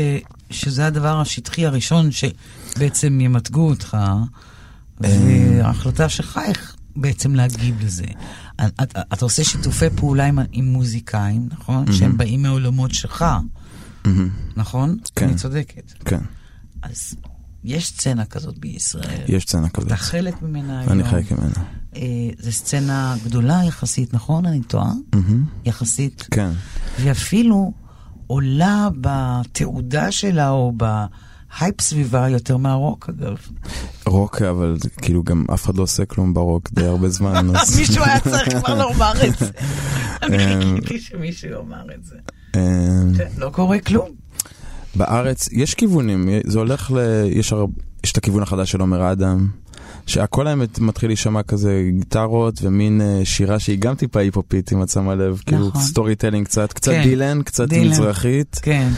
שזה 0.50 0.86
הדבר 0.86 1.22
השטחי 1.22 1.66
הראשון 1.66 2.10
שבעצם 2.12 3.22
ימתגו 3.22 3.70
אותך, 3.70 3.98
וההחלטה 5.04 6.10
שלך 6.10 6.40
איך 6.46 6.76
בעצם 6.96 7.36
להגיב 7.36 7.82
לזה. 7.82 8.06
אתה, 8.56 9.02
אתה 9.14 9.26
עושה 9.26 9.44
שיתופי 9.44 9.90
פעולה 9.96 10.26
עם, 10.26 10.40
עם 10.52 10.66
מוזיקאים, 10.66 11.48
נכון? 11.52 11.92
שהם 11.92 12.18
באים 12.18 12.42
מעולמות 12.42 12.94
שלך, 12.94 13.26
מהמם, 14.06 14.30
נכון? 14.58 14.98
כן. 15.16 15.26
אני 15.28 15.36
צודקת. 15.36 15.94
כן, 16.06 16.20
אז 16.82 17.16
יש 17.64 17.88
סצנה 17.88 18.26
כזאת 18.26 18.58
בישראל. 18.58 19.24
יש 19.28 19.44
סצנה 19.44 19.70
כזאת. 19.70 19.88
אתה 19.88 19.96
חלק 19.96 20.42
ממנה 20.42 20.80
היום. 20.80 20.92
אני 20.92 21.04
חלק 21.04 21.32
ממנה. 21.32 21.54
אה, 21.96 22.02
זו 22.40 22.52
סצנה 22.52 23.16
גדולה 23.26 23.62
יחסית, 23.68 24.14
נכון? 24.14 24.46
אני 24.46 24.62
טועה? 24.62 24.94
מהמם, 25.14 25.46
יחסית. 25.66 26.28
כן, 26.32 26.50
ואפילו 27.02 27.74
עולה 28.28 28.88
בתעודה 29.02 30.12
שלה 30.12 30.50
או 30.50 30.74
בהייפ 31.60 31.82
סביבה 31.82 32.30
יותר 32.30 32.58
מהרוק, 32.58 33.10
אגב. 33.10 33.38
רוק, 34.06 34.42
אבל 34.42 34.76
כאילו 35.02 35.24
גם 35.24 35.46
אף 35.54 35.66
אחד 35.66 35.78
לא 35.78 35.84
עושה 35.84 36.06
כלום 36.06 36.34
ברוק 36.34 36.70
די 36.74 36.86
הרבה 36.86 37.10
זמן. 37.10 37.56
אז- 37.56 37.76
מישהו 37.80 38.04
היה 38.04 38.20
צריך 38.20 38.50
כבר 38.58 38.76
לומר 38.84 39.14
את 39.28 39.40
זה. 39.40 39.50
אני 40.24 40.54
אמ, 40.56 40.62
חיכיתי 40.76 41.00
שמישהו 41.00 41.50
יאמר 41.52 41.86
את 41.96 42.06
זה. 42.06 42.16
אה, 42.56 42.62
כן, 43.18 43.28
לא 43.38 43.50
קורה 43.50 43.80
כלום. 43.80 44.10
בארץ 44.96 45.50
יש 45.52 45.74
כיוונים, 45.74 46.30
זה 46.46 46.60
הולך 46.60 46.92
ל... 46.92 46.98
יש, 47.32 47.54
הר... 47.54 47.66
יש 48.04 48.12
את 48.12 48.18
הכיוון 48.18 48.44
החדש 48.44 48.72
של 48.72 48.82
עומר 48.82 49.12
אדם, 49.12 49.48
שהכל 50.08 50.48
האמת 50.48 50.80
מתחיל 50.80 51.10
להישמע 51.10 51.44
כזה 51.44 51.90
גיטרות 51.98 52.60
ומין 52.62 53.02
אה, 53.02 53.22
שירה 53.24 53.60
שהיא 53.60 53.80
גם 53.80 53.96
טיפה 53.96 54.20
היפופית, 54.20 54.74
אם 54.74 54.84
את 54.84 54.90
שמה 54.90 55.16
לב, 55.16 55.42
כאילו 55.46 55.68
נכון. 55.68 55.82
storytelling 55.82 56.46
קצת, 56.46 56.74
קצת 56.74 56.92
כן, 56.92 57.04
דילן, 57.04 57.42
קצת 57.42 57.70
דילן. 57.70 57.92
מזרחית. 57.92 58.60
כן, 58.62 58.90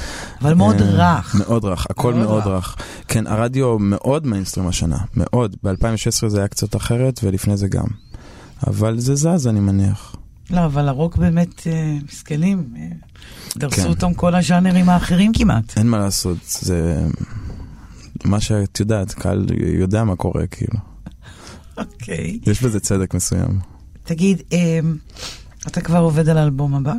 אבל 0.42 0.54
מאוד 0.54 0.82
אה, 0.82 1.18
רך. 1.18 1.36
מאוד 1.36 1.66
רך, 1.66 1.88
הכל 1.90 2.14
מאוד 2.14 2.26
מאוד 2.28 2.44
רך. 2.48 2.48
רך. 2.48 2.76
כן, 3.08 3.28
הרדיו 3.28 3.80
מאוד 3.80 4.28
מיינסטרים 4.28 4.68
השנה, 4.68 4.98
מאוד. 5.14 5.56
ב-2016 5.64 6.28
זה 6.28 6.40
היה 6.40 6.48
קצת 6.48 6.76
אחרת 6.76 7.20
ולפני 7.24 7.58
זה 7.58 7.68
גם. 7.68 7.88
אבל 8.68 9.00
זה 9.00 9.16
זז, 9.16 9.48
אני 9.48 9.60
מניח. 9.60 10.16
לא, 10.50 10.66
אבל 10.66 10.88
הרוק 10.88 11.18
באמת 11.18 11.68
אה, 11.68 11.98
מסכנים. 12.12 12.74
אה, 12.78 12.88
דרסו 13.58 13.82
כן. 13.82 13.88
אותם 13.88 14.14
כל 14.14 14.36
הז'אנרים 14.36 14.90
האחרים 14.90 15.34
כמעט. 15.34 15.78
אין 15.78 15.88
מה 15.88 16.00
לעשות, 16.00 16.38
זה... 16.44 17.08
מה 18.26 18.40
שאת 18.40 18.80
יודעת, 18.80 19.14
קהל 19.14 19.46
יודע 19.80 20.04
מה 20.04 20.16
קורה, 20.16 20.48
כאילו. 20.48 20.95
אוקיי. 21.78 22.40
יש 22.46 22.64
בזה 22.64 22.80
צדק 22.80 23.14
מסוים. 23.14 23.60
תגיד, 24.04 24.42
אה, 24.54 24.80
אתה 25.68 25.82
כבר 25.82 26.00
עובד 26.00 26.30
על 26.30 26.38
האלבום 26.38 26.76
הבא? 26.76 26.94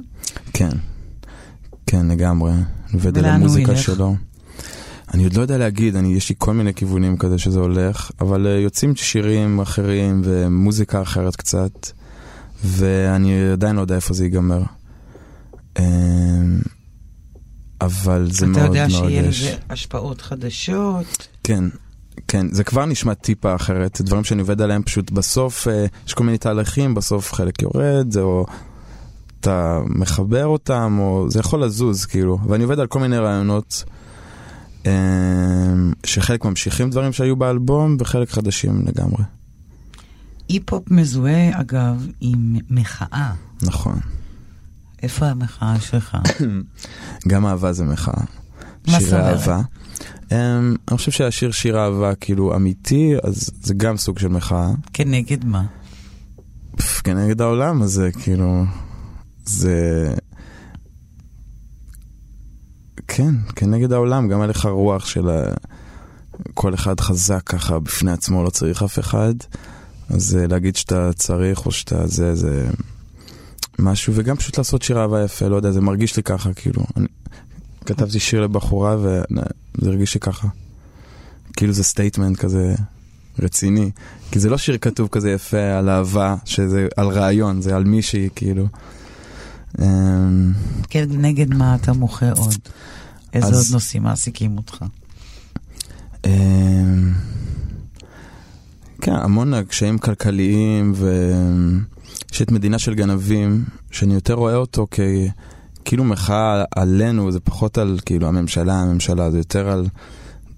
כן, 0.53 0.71
כן, 1.87 2.07
לגמרי. 2.07 2.53
עובד 2.93 3.19
על 3.19 3.25
המוזיקה? 3.25 3.77
שלו. 3.77 4.17
אני 5.15 5.25
עוד 5.25 5.35
לא 5.35 5.43
יודע 5.43 5.59
להגיד, 5.59 5.97
אני, 5.97 6.15
יש 6.15 6.29
לי 6.29 6.35
כל 6.39 6.55
מיני 6.55 6.75
כיוונים 6.75 7.17
כזה 7.17 7.39
שזה 7.39 7.61
הולך, 7.61 8.11
אבל 8.21 8.47
uh, 8.47 8.49
יוצאים 8.49 8.97
שירים 8.97 9.61
אחרים 9.61 10.23
ומוזיקה 10.25 11.03
אחרת 11.03 11.37
קצת, 11.37 11.91
ואני 12.65 13.51
עדיין 13.53 13.77
לא 13.77 13.81
יודע 13.81 13.95
איפה 13.97 14.15
זה 14.15 14.25
ייגמר. 14.25 14.63
Um, 15.79 15.81
אבל 17.81 18.29
זה 18.31 18.47
מאוד 18.47 18.59
אתה 18.59 18.67
יודע 18.67 18.91
שיהיה. 18.91 19.23
לזה 19.23 19.55
השפעות 19.71 20.21
חדשות? 20.21 21.29
כן, 21.43 21.65
כן, 22.29 22.47
זה 22.51 22.65
כבר 22.65 22.87
נשמע 22.87 23.15
טיפה 23.15 23.55
אחרת, 23.55 24.01
דברים 24.01 24.25
שאני 24.25 24.41
עובד 24.41 24.61
עליהם 24.61 24.83
פשוט 24.83 25.11
בסוף, 25.11 25.69
אה, 25.69 25.87
יש 26.07 26.15
כל 26.15 26.25
מיני 26.25 26.39
תהליכים, 26.39 26.95
בסוף 26.95 27.33
חלק 27.33 27.63
יורד, 27.63 28.17
או 28.17 28.47
אתה 29.41 29.81
מחבר 29.87 30.47
אותם, 30.47 30.97
או 31.01 31.27
זה 31.31 31.41
יכול 31.41 31.65
לזוז, 31.65 32.05
כאילו, 32.05 32.39
ואני 32.49 32.65
עובד 32.65 32.81
על 32.81 32.87
כל 32.87 33.01
מיני 33.01 33.19
רעיונות, 33.19 33.85
אה, 34.87 34.93
שחלק 36.07 36.45
ממשיכים 36.45 36.91
דברים 36.91 37.13
שהיו 37.13 37.37
באלבום, 37.37 37.97
וחלק 38.01 38.31
חדשים 38.31 38.83
לגמרי. 38.87 39.25
אי-פופ 40.51 40.91
מזוהה, 40.91 41.61
אגב, 41.61 42.07
עם 42.21 42.57
מחאה. 42.71 43.33
נכון. 43.63 43.99
איפה 45.03 45.27
המחאה 45.27 45.81
שלך? 45.81 46.17
גם 47.29 47.47
אהבה 47.47 47.73
זה 47.73 47.85
מחאה. 47.85 48.25
מה 48.87 49.01
זאת 49.01 49.09
שירי 49.09 49.21
אומרת? 49.21 49.67
Um, 50.29 50.33
אני 50.89 50.97
חושב 50.97 51.11
שהשיר 51.11 51.51
שיר 51.51 51.79
אהבה 51.79 52.15
כאילו 52.15 52.57
אמיתי, 52.57 53.15
אז 53.23 53.51
זה 53.63 53.75
גם 53.75 53.97
סוג 53.97 54.19
של 54.19 54.29
מחאה. 54.29 54.71
כנגד 54.93 55.45
מה? 55.45 55.65
פף, 56.77 57.01
כנגד 57.01 57.41
העולם 57.41 57.83
הזה, 57.83 58.11
כאילו, 58.23 58.65
זה... 59.45 60.15
כן, 63.09 63.35
כנגד 63.57 63.93
העולם, 63.93 64.29
גם 64.29 64.41
הלך 64.41 64.65
הרוח 64.65 65.07
של 65.07 65.29
ה... 65.29 65.55
כל 66.55 66.75
אחד 66.75 67.01
חזק 67.01 67.43
ככה 67.47 67.79
בפני 67.79 68.13
עצמו, 68.13 68.45
לא 68.45 68.51
צריך 68.51 68.83
אף 68.83 68.99
אחד. 68.99 69.35
אז 70.09 70.37
אה, 70.37 70.47
להגיד 70.47 70.77
שאתה 70.77 71.11
צריך 71.13 71.67
או 71.67 71.73
שאתה 71.73 72.07
זה, 72.07 72.35
זה 72.35 72.67
משהו, 73.79 74.13
וגם 74.17 74.37
פשוט 74.37 74.59
לעשות 74.59 74.83
שיר 74.83 75.01
אהבה 75.01 75.25
יפה, 75.25 75.49
לא 75.49 75.57
יודע, 75.57 75.71
זה 75.71 75.81
מרגיש 75.81 76.17
לי 76.17 76.23
ככה, 76.23 76.55
כאילו. 76.55 76.83
אני... 76.97 77.07
כתבתי 77.87 78.21
שיר 78.21 78.41
לבחורה 78.41 78.97
וזה 78.99 79.23
הרגיש 79.91 80.15
לי 80.15 80.21
ככה. 80.21 80.49
כאילו 81.57 81.73
זה 81.73 81.85
statement 81.85 82.37
כזה 82.37 82.75
רציני. 83.39 83.91
כי 84.31 84.41
זה 84.41 84.51
לא 84.51 84.59
שיר 84.59 84.79
כתוב 84.79 85.09
כזה 85.13 85.31
יפה 85.31 85.79
על 85.79 85.89
אהבה, 85.89 86.37
שזה 86.45 86.89
על 86.97 87.09
רעיון, 87.09 87.63
זה 87.63 87.77
על 87.77 87.85
מישהי, 87.85 88.29
כאילו. 88.35 88.67
אמ, 89.81 90.53
כנגד 90.91 91.55
מה 91.55 91.75
אתה 91.75 91.93
מוחה 91.93 92.31
עוד? 92.33 92.55
איזה 93.33 93.47
אז- 93.47 93.55
עוד 93.55 93.75
נושאים 93.75 94.03
מעסיקים 94.03 94.57
אותך? 94.57 94.85
אמ, 96.27 97.13
כן, 99.01 99.13
המון 99.15 99.63
קשיים 99.65 99.99
כלכליים, 99.99 100.93
ויש 100.97 102.43
את 102.43 102.51
מדינה 102.51 102.79
של 102.79 102.95
גנבים, 102.95 103.65
שאני 103.91 104.15
יותר 104.15 104.35
רואה 104.35 104.55
אותו 104.57 104.87
כ... 104.91 105.01
כאילו 105.87 106.05
מחאה 106.05 106.65
עלינו, 106.77 107.33
זה 107.33 107.41
פחות 107.41 107.79
על 107.79 107.99
כאילו 108.05 108.29
הממשלה, 108.29 108.75
הממשלה, 108.75 109.31
זה 109.31 109.39
יותר 109.39 109.69
על... 109.69 109.87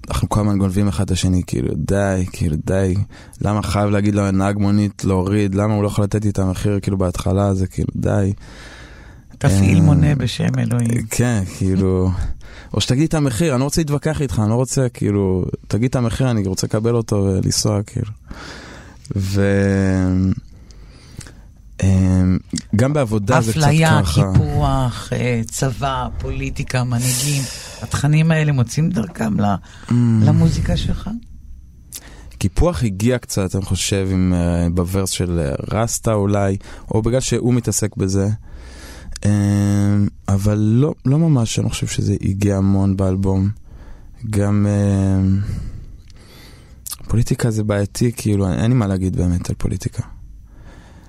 אנחנו 0.09 0.29
כל 0.29 0.41
הזמן 0.41 0.59
גונבים 0.59 0.89
אחד 0.89 1.05
את 1.05 1.11
השני, 1.11 1.43
כאילו 1.47 1.69
די, 1.77 2.27
כאילו 2.33 2.57
די, 2.65 2.95
למה 3.41 3.63
חייב 3.63 3.91
להגיד 3.91 4.15
לנהג 4.15 4.59
מונית 4.59 5.05
להוריד, 5.05 5.55
למה 5.55 5.75
הוא 5.75 5.83
לא 5.83 5.89
יכול 5.89 6.05
לתת 6.05 6.25
לי 6.25 6.31
את 6.31 6.39
המחיר 6.39 6.81
כאילו 6.81 6.99
בהתחלה, 6.99 7.55
זה 7.55 7.67
כאילו 7.67 7.89
די. 7.97 8.33
תפעיל 9.39 9.79
אה, 9.79 9.83
מונה 9.83 10.15
בשם 10.15 10.59
אלוהים. 10.59 11.07
כן, 11.11 11.43
כאילו, 11.59 12.11
או 12.75 12.81
שתגיד 12.81 13.09
את 13.09 13.15
המחיר, 13.15 13.53
אני 13.53 13.61
לא 13.61 13.65
רוצה 13.65 13.81
להתווכח 13.81 14.23
איתך, 14.23 14.39
אני 14.43 14.51
לא 14.51 14.55
רוצה, 14.55 14.89
כאילו, 14.89 15.45
תגיד 15.69 15.89
את 15.89 15.97
המחיר, 15.97 16.31
אני 16.31 16.47
רוצה 16.47 16.67
לקבל 16.67 16.95
אותו 16.95 17.17
ולנסוע, 17.17 17.83
כאילו. 17.83 18.13
ו... 19.17 19.43
אמ, 21.83 22.39
גם 22.77 22.93
בעבודה 22.93 23.41
זה 23.41 23.53
קצת 23.53 23.61
אפליה, 23.63 24.01
ככה. 24.03 24.23
קיפוח, 24.33 25.13
אה, 25.13 25.41
צבא, 25.51 26.09
פוליטיקה, 26.19 26.85
מנהיגים. 26.85 27.43
התכנים 27.83 28.31
האלה 28.31 28.53
מוצאים 28.53 28.91
דרכם 28.91 29.35
Mm. 29.41 29.93
למוזיקה 30.23 30.77
שלך? 30.77 31.11
קיפוח 32.39 32.83
הגיע 32.85 33.19
קצת, 33.19 33.57
אני 33.57 33.65
חושב, 33.65 34.09
עם, 34.13 34.35
uh, 34.35 34.73
בוורס 34.75 35.11
של 35.11 35.55
uh, 35.59 35.75
רסטה 35.75 36.13
אולי, 36.15 36.57
או 36.91 37.03
בגלל 37.03 37.21
שהוא 37.21 37.55
מתעסק 37.55 37.97
בזה. 37.97 38.29
Um, 39.15 39.27
אבל 40.29 40.59
לא, 40.59 40.95
לא 41.07 41.19
ממש, 41.19 41.59
אני 41.59 41.71
חושב 41.71 41.87
שזה 41.87 42.15
הגיע 42.23 42.57
המון 42.57 42.97
באלבום. 42.97 43.49
גם 44.31 44.67
um, 44.67 45.51
פוליטיקה 47.09 47.51
זה 47.51 47.65
בעייתי, 47.65 48.13
כאילו, 48.17 48.53
אין 48.53 48.71
לי 48.71 48.75
מה 48.77 48.87
להגיד 48.87 49.17
באמת 49.17 49.49
על 49.51 49.55
פוליטיקה. 49.59 50.03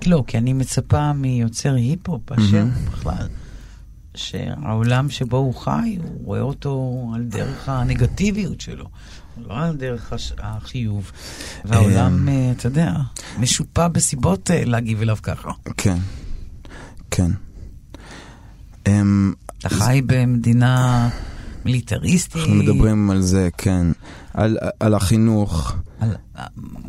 לא, 0.05 0.23
כי 0.27 0.37
אני 0.37 0.53
מצפה 0.53 1.13
מיוצר 1.13 1.73
היפ-הופ 1.75 2.31
מהמם. 2.31 2.69
הוא 2.75 2.91
בכלל, 2.91 3.27
שהעולם 4.15 5.09
שבו 5.09 5.37
הוא 5.37 5.55
חי, 5.55 5.97
הוא 6.03 6.25
רואה 6.25 6.41
אותו 6.41 7.05
על 7.15 7.23
דרך 7.23 7.69
הנגטיביות 7.69 8.61
שלו, 8.61 8.85
לא 9.47 9.57
על 9.57 9.75
דרך 9.77 10.13
הש- 10.13 10.33
החיוב. 10.37 11.11
והעולם, 11.65 12.29
אה, 12.29 12.51
אתה 12.51 12.67
יודע, 12.67 12.93
משופע 13.39 13.87
בסיבות 13.87 14.51
אה, 14.51 14.65
להגיב 14.65 15.01
אליו 15.01 15.17
ככה. 15.23 15.49
כן, 15.77 15.97
כן. 17.11 17.31
Um, 18.85 18.91
אתה 19.59 19.69
חי 19.69 20.01
במדינה 20.05 21.09
מיליטריסטית, 21.65 22.35
אנחנו 22.35 22.53
מדברים 22.55 23.09
על 23.09 23.21
זה, 23.21 23.49
כן. 23.57 23.87
על, 24.39 24.57
על 24.79 24.93
החינוך. 24.93 25.75
על 25.99 26.15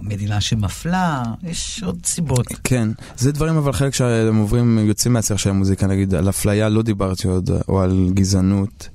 מדינה 0.03 0.41
שמפלה, 0.41 1.23
יש 1.43 1.83
עוד 1.87 1.99
סיבות. 2.05 2.47
כן, 2.65 2.89
זה 3.17 3.33
דברים 3.33 3.57
אבל 3.57 3.73
חלק 3.73 3.95
שהם 3.95 4.37
עוברים, 4.37 4.79
יוצאים 4.79 5.13
מהשיח 5.13 5.39
של 5.39 5.51
המוזיקה, 5.51 5.87
נגיד 5.87 6.15
על 6.15 6.29
אפליה 6.29 6.69
לא 6.69 6.83
דיברתי 6.83 7.29
עוד, 7.29 7.51
או 7.69 7.81
על 7.81 8.11
גזענות. 8.15 8.89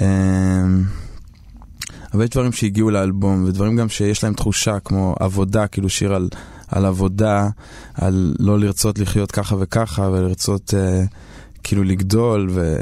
אמ, 0.00 0.06
אבל 2.14 2.24
יש 2.24 2.30
דברים 2.30 2.52
שהגיעו 2.52 2.90
לאלבום, 2.90 3.44
ודברים 3.44 3.76
גם 3.76 3.88
שיש 3.88 4.24
להם 4.24 4.34
תחושה, 4.34 4.80
כמו 4.80 5.14
עבודה, 5.20 5.66
כאילו 5.66 5.88
שיר 5.88 6.14
על, 6.14 6.28
על 6.68 6.84
עבודה, 6.84 7.48
על 7.94 8.34
לא 8.38 8.58
לרצות 8.58 8.98
לחיות 8.98 9.32
ככה 9.32 9.56
וככה, 9.58 10.02
ולרצות 10.02 10.74
אה, 10.74 11.04
כאילו 11.62 11.84
לגדול, 11.84 12.48
ו... 12.50 12.76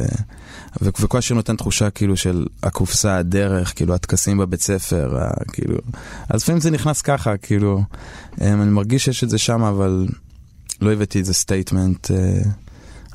וכל 0.80 1.18
השיר 1.18 1.36
נותן 1.36 1.56
תחושה 1.56 1.90
כאילו 1.90 2.16
של 2.16 2.46
הקופסה, 2.62 3.16
הדרך, 3.16 3.72
כאילו 3.76 3.94
הטקסים 3.94 4.38
בבית 4.38 4.60
ספר, 4.60 5.18
כאילו... 5.52 5.78
אז 6.28 6.42
לפעמים 6.42 6.60
זה 6.60 6.70
נכנס 6.70 7.02
ככה, 7.02 7.36
כאילו... 7.36 7.82
אמ, 8.40 8.62
אני 8.62 8.70
מרגיש 8.70 9.04
שיש 9.04 9.24
את 9.24 9.30
זה 9.30 9.38
שם, 9.38 9.62
אבל 9.62 10.06
לא 10.80 10.92
הבאתי 10.92 11.18
איזה 11.18 11.34
statement 11.34 12.10
אה, 12.10 12.42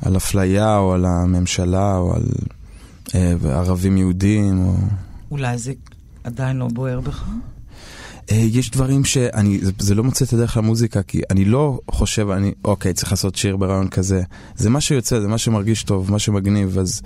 על 0.02 0.16
אפליה, 0.16 0.78
או 0.78 0.92
על 0.92 1.04
הממשלה, 1.04 1.96
או 1.96 2.14
על 2.14 2.24
אה, 3.14 3.34
ערבים 3.44 3.96
יהודים, 3.96 4.58
או... 4.58 4.74
אולי 5.30 5.58
זה 5.58 5.72
עדיין 6.24 6.56
לא 6.56 6.68
בוער 6.72 7.00
בך? 7.00 7.24
אה, 8.30 8.36
יש 8.36 8.70
דברים 8.70 9.04
שאני, 9.04 9.58
זה, 9.62 9.72
זה 9.78 9.94
לא 9.94 10.04
מוצא 10.04 10.24
את 10.24 10.32
הדרך 10.32 10.56
למוזיקה, 10.56 11.02
כי 11.02 11.20
אני 11.30 11.44
לא 11.44 11.80
חושב, 11.90 12.30
אני, 12.30 12.52
אוקיי, 12.64 12.94
צריך 12.94 13.12
לעשות 13.12 13.36
שיר 13.36 13.56
ברעיון 13.56 13.88
כזה. 13.88 14.22
זה 14.56 14.70
מה 14.70 14.80
שיוצא, 14.80 15.20
זה 15.20 15.28
מה 15.28 15.38
שמרגיש 15.38 15.82
טוב, 15.82 16.12
מה 16.12 16.18
שמגניב, 16.18 16.78
אז, 16.78 17.02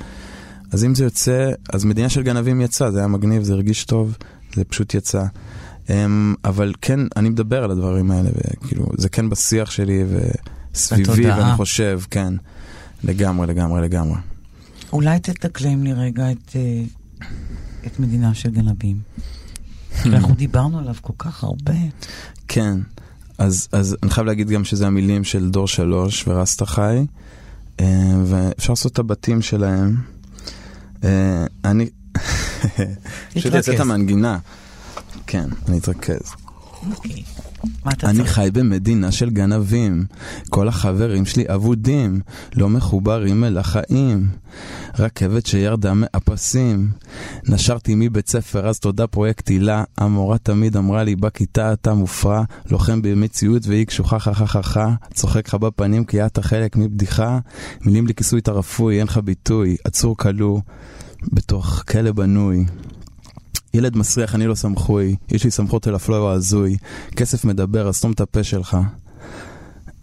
אז 0.72 0.84
אם 0.84 0.94
זה 0.94 1.04
יוצא, 1.04 1.50
אז 1.72 1.84
מדינה 1.84 2.08
של 2.08 2.22
גנבים 2.22 2.60
יצא, 2.60 2.90
זה 2.90 2.98
היה 2.98 3.08
מגניב, 3.08 3.42
זה 3.42 3.52
הרגיש 3.52 3.84
טוב, 3.84 4.16
זה 4.54 4.64
פשוט 4.64 4.94
יצא. 4.94 5.24
Um, 5.86 5.90
אבל 6.44 6.72
כן, 6.80 7.00
אני 7.16 7.28
מדבר 7.28 7.64
על 7.64 7.70
הדברים 7.70 8.10
האלה, 8.10 8.30
וכאילו, 8.34 8.86
זה 8.98 9.08
כן 9.08 9.30
בשיח 9.30 9.70
שלי 9.70 10.04
וסביבי. 10.72 11.30
ואני 11.30 11.56
חושב, 11.56 12.00
כן, 12.10 12.34
לגמרי, 13.04 13.46
לגמרי, 13.46 13.82
לגמרי. 13.82 14.18
אולי 14.92 15.20
תתקלם 15.20 15.84
לי 15.84 15.92
רגע 15.92 16.30
את, 16.30 16.56
אה, 16.56 16.82
את 17.86 18.00
מדינה 18.00 18.34
של 18.34 18.50
גנבים. 18.50 18.96
אנחנו 20.06 20.34
דיברנו 20.44 20.78
עליו 20.78 20.94
כל 21.00 21.12
כך 21.18 21.44
הרבה. 21.44 21.74
כן, 22.48 22.80
אז, 23.38 23.68
אז 23.72 23.96
אני 24.02 24.10
חייב 24.10 24.26
להגיד 24.26 24.48
גם 24.48 24.64
שזה 24.64 24.86
המילים 24.86 25.24
של 25.24 25.50
דור 25.50 25.68
שלוש 25.68 26.28
ורסטה 26.28 26.66
חי, 26.66 27.06
אה, 27.80 28.14
ואפשר 28.24 28.72
לעשות 28.72 28.92
את 28.92 28.98
הבתים 28.98 29.42
שלהם. 29.42 30.11
אה, 31.04 31.44
אני... 31.64 31.90
פשוט. 33.34 33.54
יצאת 33.54 33.80
המנגינה. 33.80 34.38
כן, 35.26 35.48
אני 35.68 35.78
אתרכז. 35.78 36.32
מה 37.84 37.92
אתה 37.92 38.10
אני 38.10 38.18
צריך? 38.18 38.32
חי 38.32 38.48
במדינה 38.52 39.12
של 39.12 39.30
גנבים, 39.30 40.04
כל 40.50 40.68
החברים 40.68 41.26
שלי 41.26 41.44
אבודים, 41.54 42.20
לא 42.54 42.68
מחוברים 42.68 43.44
אל 43.44 43.58
החיים. 43.58 44.26
רכבת 44.98 45.46
שירדה 45.46 45.94
מהפסים. 45.94 46.90
נשרתי 47.48 47.94
מבית 47.96 48.28
ספר, 48.28 48.68
אז 48.68 48.78
תודה 48.78 49.06
פרויקט 49.06 49.48
הילה. 49.48 49.84
המורה 49.98 50.38
תמיד 50.38 50.76
אמרה 50.76 51.04
לי, 51.04 51.16
בכיתה 51.16 51.72
אתה 51.72 51.94
מופרע, 51.94 52.44
לוחם 52.70 53.02
במציאות 53.02 53.66
והיא 53.66 53.86
קשוחה 53.86 54.18
חכככה, 54.18 54.94
צוחק 55.14 55.48
לך 55.48 55.54
בפנים 55.54 56.04
כי 56.04 56.26
אתה 56.26 56.42
חלק 56.42 56.76
מבדיחה. 56.76 57.38
מילים 57.80 58.06
לכיסוי 58.06 58.40
תרפוי, 58.40 58.98
אין 58.98 59.06
לך 59.06 59.18
ביטוי, 59.18 59.76
עצור 59.84 60.16
כלוא, 60.16 60.60
בתוך 61.32 61.82
כלא 61.88 62.12
בנוי. 62.12 62.64
ילד 63.74 63.96
מסריח, 63.96 64.34
אני 64.34 64.46
לא 64.46 64.54
סמכוי, 64.54 65.16
יש 65.30 65.44
לי 65.44 65.50
סמכות 65.50 65.88
אל 65.88 65.94
הפלואו 65.94 66.30
ההזוי, 66.30 66.76
כסף 67.16 67.44
מדבר, 67.44 67.88
אז 67.88 67.96
סתום 67.96 68.12
את 68.12 68.20
הפה 68.20 68.44
שלך. 68.44 68.76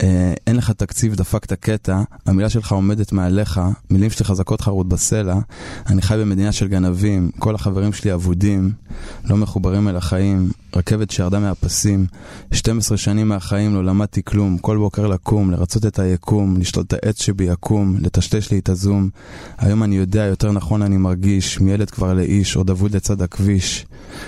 אה, 0.04 0.34
אין 0.48 0.56
לך 0.56 0.72
תקציב, 0.72 1.16
דפקת 1.16 1.54
קטע, 1.54 2.02
המילה 2.26 2.50
שלך 2.50 2.72
עומדת 2.72 3.12
מעליך, 3.12 3.62
מילים 3.90 4.10
שלי 4.10 4.26
חזקות 4.26 4.62
חרוט 4.62 4.88
בסלע, 4.88 5.36
אני 5.88 6.02
חי 6.02 6.18
במדינה 6.18 6.52
של 6.52 6.68
גנבים, 6.68 7.32
כל 7.40 7.56
החברים 7.56 7.94
שלי 7.94 8.14
אבודים, 8.14 8.72
לא 9.26 9.38
מחוברים 9.38 9.88
אל 9.88 9.96
החיים, 9.96 10.50
רכבת 10.76 11.12
שירדה 11.12 11.40
מהפסים, 11.40 12.06
12 12.52 12.98
שנים 12.98 13.28
מהחיים 13.28 13.76
לא 13.76 13.84
למדתי 13.86 14.24
כלום, 14.24 14.58
כל 14.58 14.78
בוקר 14.78 15.08
לקום, 15.08 15.52
לרצות 15.52 15.86
את 15.86 16.00
היקום, 16.00 16.58
לשתות 16.58 16.88
את 16.88 16.94
העץ 16.94 17.22
שבי 17.22 17.44
יקום, 17.44 17.96
לטשטש 18.00 18.52
לי 18.52 18.60
את 18.60 18.70
הזום. 18.70 19.10
היום 19.58 19.84
אני 19.84 19.96
יודע, 19.96 20.24
יותר 20.24 20.52
נכון 20.52 20.82
אני 20.82 20.98
מרגיש, 20.98 21.60
מילד 21.60 21.90
כבר 21.90 22.14
לאיש, 22.14 22.56
עוד 22.56 22.70
אבוד 22.70 22.96
לצד 22.96 23.22
הכביש. 23.22 23.86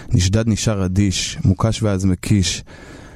נשדד 0.09 0.47
נשאר 0.47 0.85
אדיש, 0.85 1.37
מוקש 1.45 1.83
ואז 1.83 2.05
מקיש. 2.05 2.63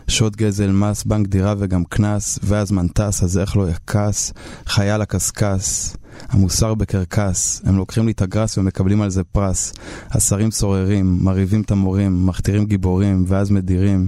שוד 0.08 0.36
גזל, 0.36 0.72
מס, 0.72 1.04
בנק 1.04 1.28
דירה 1.28 1.54
וגם 1.58 1.84
קנס, 1.84 2.40
והזמן 2.44 2.88
טס, 2.88 3.24
אז 3.24 3.38
איך 3.38 3.58
לא 3.58 3.70
יכעס? 3.70 4.34
חייל 4.66 5.02
הקשקש, 5.02 5.94
המוסר 6.30 6.74
בקרקס, 6.74 7.62
הם 7.66 7.78
לוקחים 7.78 8.06
לי 8.06 8.12
את 8.12 8.22
הגרס 8.22 8.58
ומקבלים 8.58 9.02
על 9.02 9.10
זה 9.10 9.24
פרס. 9.24 9.74
השרים 10.12 10.52
סוררים, 10.52 11.18
מרהיבים 11.22 11.62
את 11.62 11.72
המורים, 11.72 12.28
מכתירים 12.28 12.66
גיבורים, 12.66 13.26
ואז 13.28 13.52
מדירים. 13.52 14.08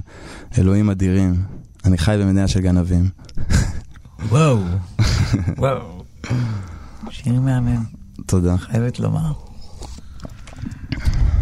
אלוהים 0.57 0.89
אדירים. 0.89 1.35
אני 1.85 1.97
חי 1.97 2.17
במדינה 2.19 2.47
של 2.47 2.59
גנבים. 2.59 3.09
וואו, 4.29 4.59
וואו. 5.57 6.03
שיר 7.09 7.41
מהמם, 7.41 7.83
תודה. 8.25 8.57
חייבת 8.57 8.99
לומר. 8.99 9.31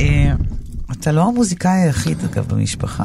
אה, 0.02 0.34
אתה 0.92 1.12
לא 1.12 1.28
המוזיקאי 1.28 1.82
היחיד, 1.82 2.18
אגב, 2.24 2.48
במשפחה. 2.48 3.04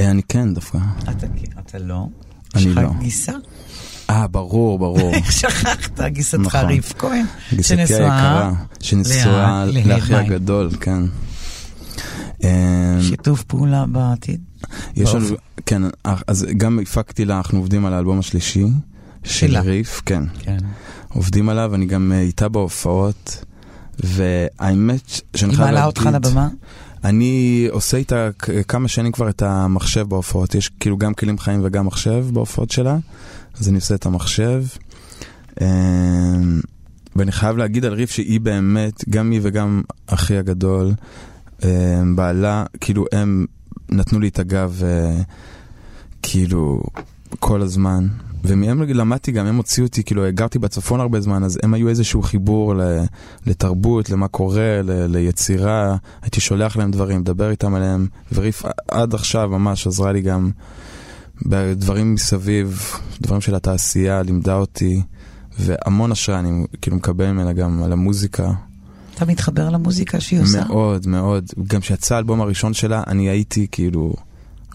אה, 0.00 0.10
אני 0.10 0.22
כן 0.22 0.54
דווקא. 0.54 0.78
אתה 1.02 1.26
אתה 1.58 1.78
לא? 1.78 2.06
אני 2.54 2.62
יש 2.62 2.66
לך 2.66 2.78
לא. 2.78 2.90
גיסה? 3.00 3.32
אה, 4.10 4.26
ברור, 4.26 4.78
ברור. 4.78 5.14
איך 5.14 5.32
שכחת? 5.40 6.00
גיסתך 6.00 6.40
נכון. 6.40 6.60
ריף 6.66 6.92
כהן? 6.98 7.24
גיסתי 7.54 7.74
היקרה, 7.80 8.52
שנשואה 8.80 9.64
לאחי. 9.64 10.14
הגדול, 10.14 10.70
כן. 10.80 11.02
אה, 12.44 12.98
שיתוף 13.02 13.42
פעולה 13.42 13.86
בעתיד? 13.86 14.40
יש 14.96 15.14
לנו, 15.14 15.26
כן, 15.66 15.82
אז 16.26 16.46
גם 16.56 16.78
הפקתי 16.82 17.24
לה, 17.24 17.36
אנחנו 17.36 17.58
עובדים 17.58 17.86
על 17.86 17.92
האלבום 17.94 18.18
השלישי. 18.18 18.64
של. 19.24 19.58
ריף, 19.58 20.02
כן. 20.06 20.22
כן. 20.38 20.56
עובדים 21.08 21.48
עליו, 21.48 21.74
אני 21.74 21.86
גם 21.86 22.12
אה, 22.12 22.20
איתה 22.20 22.48
בהופעות, 22.48 23.44
והאמת 23.98 25.20
שאני 25.36 25.52
היא 25.52 25.56
חייב 25.56 25.68
מעלה 25.68 25.72
להגיד... 25.72 25.86
אותך 25.86 26.06
לבמה? 26.12 26.48
אני 27.04 27.66
עושה 27.70 27.96
איתה 27.96 28.28
כמה 28.68 28.88
שנים 28.88 29.12
כבר 29.12 29.28
את 29.28 29.42
המחשב 29.42 30.08
בהופעות, 30.08 30.54
יש 30.54 30.68
כאילו 30.80 30.98
גם 30.98 31.14
כלים 31.14 31.38
חיים 31.38 31.60
וגם 31.64 31.86
מחשב 31.86 32.26
בהופעות 32.32 32.70
שלה, 32.70 32.96
אז 33.58 33.68
אני 33.68 33.76
עושה 33.76 33.94
את 33.94 34.06
המחשב. 34.06 34.64
אמ, 35.60 36.60
ואני 37.16 37.32
חייב 37.32 37.56
להגיד 37.56 37.84
על 37.84 37.92
ריף 37.92 38.10
שהיא 38.10 38.40
באמת, 38.40 39.04
גם 39.10 39.30
היא 39.30 39.40
וגם 39.42 39.82
אחי 40.06 40.36
הגדול, 40.36 40.92
אמ, 41.64 42.16
בעלה, 42.16 42.64
כאילו 42.80 43.04
הם 43.12 43.46
נתנו 43.88 44.20
לי 44.20 44.28
את 44.28 44.38
הגב, 44.38 44.80
אה, 44.84 45.22
כאילו, 46.22 46.82
כל 47.38 47.62
הזמן. 47.62 48.06
ומהם 48.44 48.82
למדתי 48.82 49.32
גם, 49.32 49.46
הם 49.46 49.56
הוציאו 49.56 49.86
אותי, 49.86 50.02
כאילו, 50.02 50.22
גרתי 50.30 50.58
בצפון 50.58 51.00
הרבה 51.00 51.20
זמן, 51.20 51.44
אז 51.44 51.58
הם 51.62 51.74
היו 51.74 51.88
איזשהו 51.88 52.22
חיבור 52.22 52.74
לתרבות, 53.46 54.10
למה 54.10 54.28
קורה, 54.28 54.82
ל, 54.82 55.06
ליצירה, 55.16 55.96
הייתי 56.22 56.40
שולח 56.40 56.76
להם 56.76 56.90
דברים, 56.90 57.20
מדבר 57.20 57.50
איתם 57.50 57.74
עליהם, 57.74 58.06
וריף 58.32 58.62
עד 58.88 59.14
עכשיו 59.14 59.48
ממש 59.48 59.86
עזרה 59.86 60.12
לי 60.12 60.20
גם 60.20 60.50
בדברים 61.46 62.14
מסביב, 62.14 62.82
דברים 63.20 63.40
של 63.40 63.54
התעשייה, 63.54 64.22
לימדה 64.22 64.56
אותי, 64.56 65.02
והמון 65.58 66.12
השראה 66.12 66.38
אני 66.38 66.66
כאילו 66.82 66.96
מקבל 66.96 67.30
ממנה 67.30 67.52
גם 67.52 67.82
על 67.82 67.92
המוזיקה. 67.92 68.52
אתה 69.14 69.24
מתחבר 69.24 69.70
למוזיקה 69.70 70.20
שהיא 70.20 70.40
עושה? 70.40 70.64
מאוד, 70.64 71.06
מאוד. 71.06 71.50
גם 71.66 71.80
כשיצא 71.80 72.14
האלבום 72.14 72.40
הראשון 72.40 72.74
שלה, 72.74 73.02
אני 73.06 73.28
הייתי 73.28 73.66
כאילו, 73.70 74.14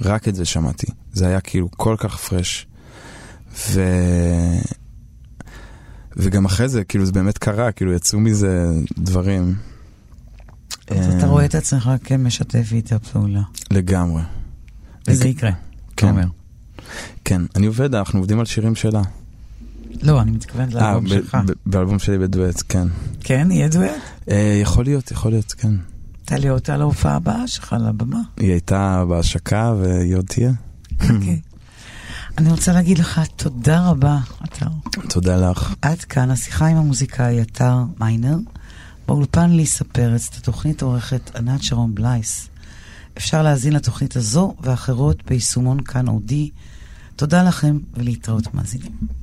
רק 0.01 0.27
את 0.27 0.35
זה 0.35 0.45
שמעתי. 0.45 0.87
זה 1.13 1.27
היה 1.27 1.41
כאילו 1.41 1.69
כל 1.77 1.95
כך 1.99 2.17
פרש. 2.17 2.68
ו... 3.67 3.81
וגם 6.17 6.45
אחרי 6.45 6.69
זה, 6.69 6.83
כאילו 6.83 7.05
זה 7.05 7.11
באמת 7.11 7.37
קרה, 7.37 7.71
כאילו 7.71 7.93
יצאו 7.93 8.19
מזה 8.19 8.65
דברים. 8.97 9.55
אז 10.87 11.15
אתה 11.15 11.23
אה, 11.25 11.29
רואה 11.29 11.45
את 11.45 11.55
עצמך 11.55 11.91
כמשתף 12.03 12.69
איתה 12.71 12.99
פעולה. 12.99 13.41
לגמרי. 13.71 14.21
וזה 15.07 15.27
יקרה. 15.27 15.51
כן. 15.51 15.57
אתה 15.95 16.09
אומר. 16.09 16.27
כן, 17.25 17.41
אני 17.55 17.67
עובד, 17.67 17.95
אנחנו 17.95 18.19
עובדים 18.19 18.39
על 18.39 18.45
שירים 18.45 18.75
שלה. 18.75 19.01
לא, 20.01 20.21
אני 20.21 20.31
מתכוונת 20.31 20.75
אה, 20.75 20.81
לאלבום 20.81 21.07
שלך. 21.07 21.37
באלבום 21.65 21.99
שלי 21.99 22.17
בדואט, 22.17 22.63
כן. 22.69 22.87
כן, 23.19 23.47
יהיה 23.51 23.67
דואט? 23.67 23.89
אה, 24.31 24.59
יכול 24.61 24.83
להיות, 24.83 25.11
יכול 25.11 25.31
להיות, 25.31 25.51
כן. 25.57 25.73
תעלה 26.25 26.49
אותה 26.49 26.77
להופעה 26.77 27.15
הבאה 27.15 27.47
שלך 27.47 27.75
לבמה. 27.87 28.21
היא 28.37 28.51
הייתה 28.51 29.05
בהשקה 29.09 29.73
והיא 29.79 30.15
עוד 30.15 30.25
תהיה. 30.25 30.51
אוקיי. 31.01 31.39
אני 32.39 32.51
רוצה 32.51 32.73
להגיד 32.73 32.97
לך 32.97 33.21
תודה 33.35 33.89
רבה, 33.89 34.17
אתר. 34.43 34.65
תודה 35.09 35.51
לך. 35.51 35.73
עד 35.81 35.99
כאן 35.99 36.31
השיחה 36.31 36.67
עם 36.67 36.77
המוזיקאי 36.77 37.41
אתר 37.41 37.75
מיינר. 37.99 38.37
באולפן 39.07 39.49
ליסה 39.49 39.83
פרץ, 39.83 40.29
את 40.31 40.37
התוכנית 40.37 40.81
עורכת 40.81 41.35
ענת 41.35 41.63
שרון 41.63 41.95
בלייס. 41.95 42.49
אפשר 43.17 43.41
להאזין 43.41 43.73
לתוכנית 43.73 44.15
הזו 44.15 44.55
ואחרות 44.61 45.23
ביישומון 45.25 45.83
כאן 45.83 46.07
אודי. 46.07 46.49
תודה 47.15 47.43
לכם 47.43 47.79
ולהתראות 47.93 48.53
מאזינים. 48.53 49.18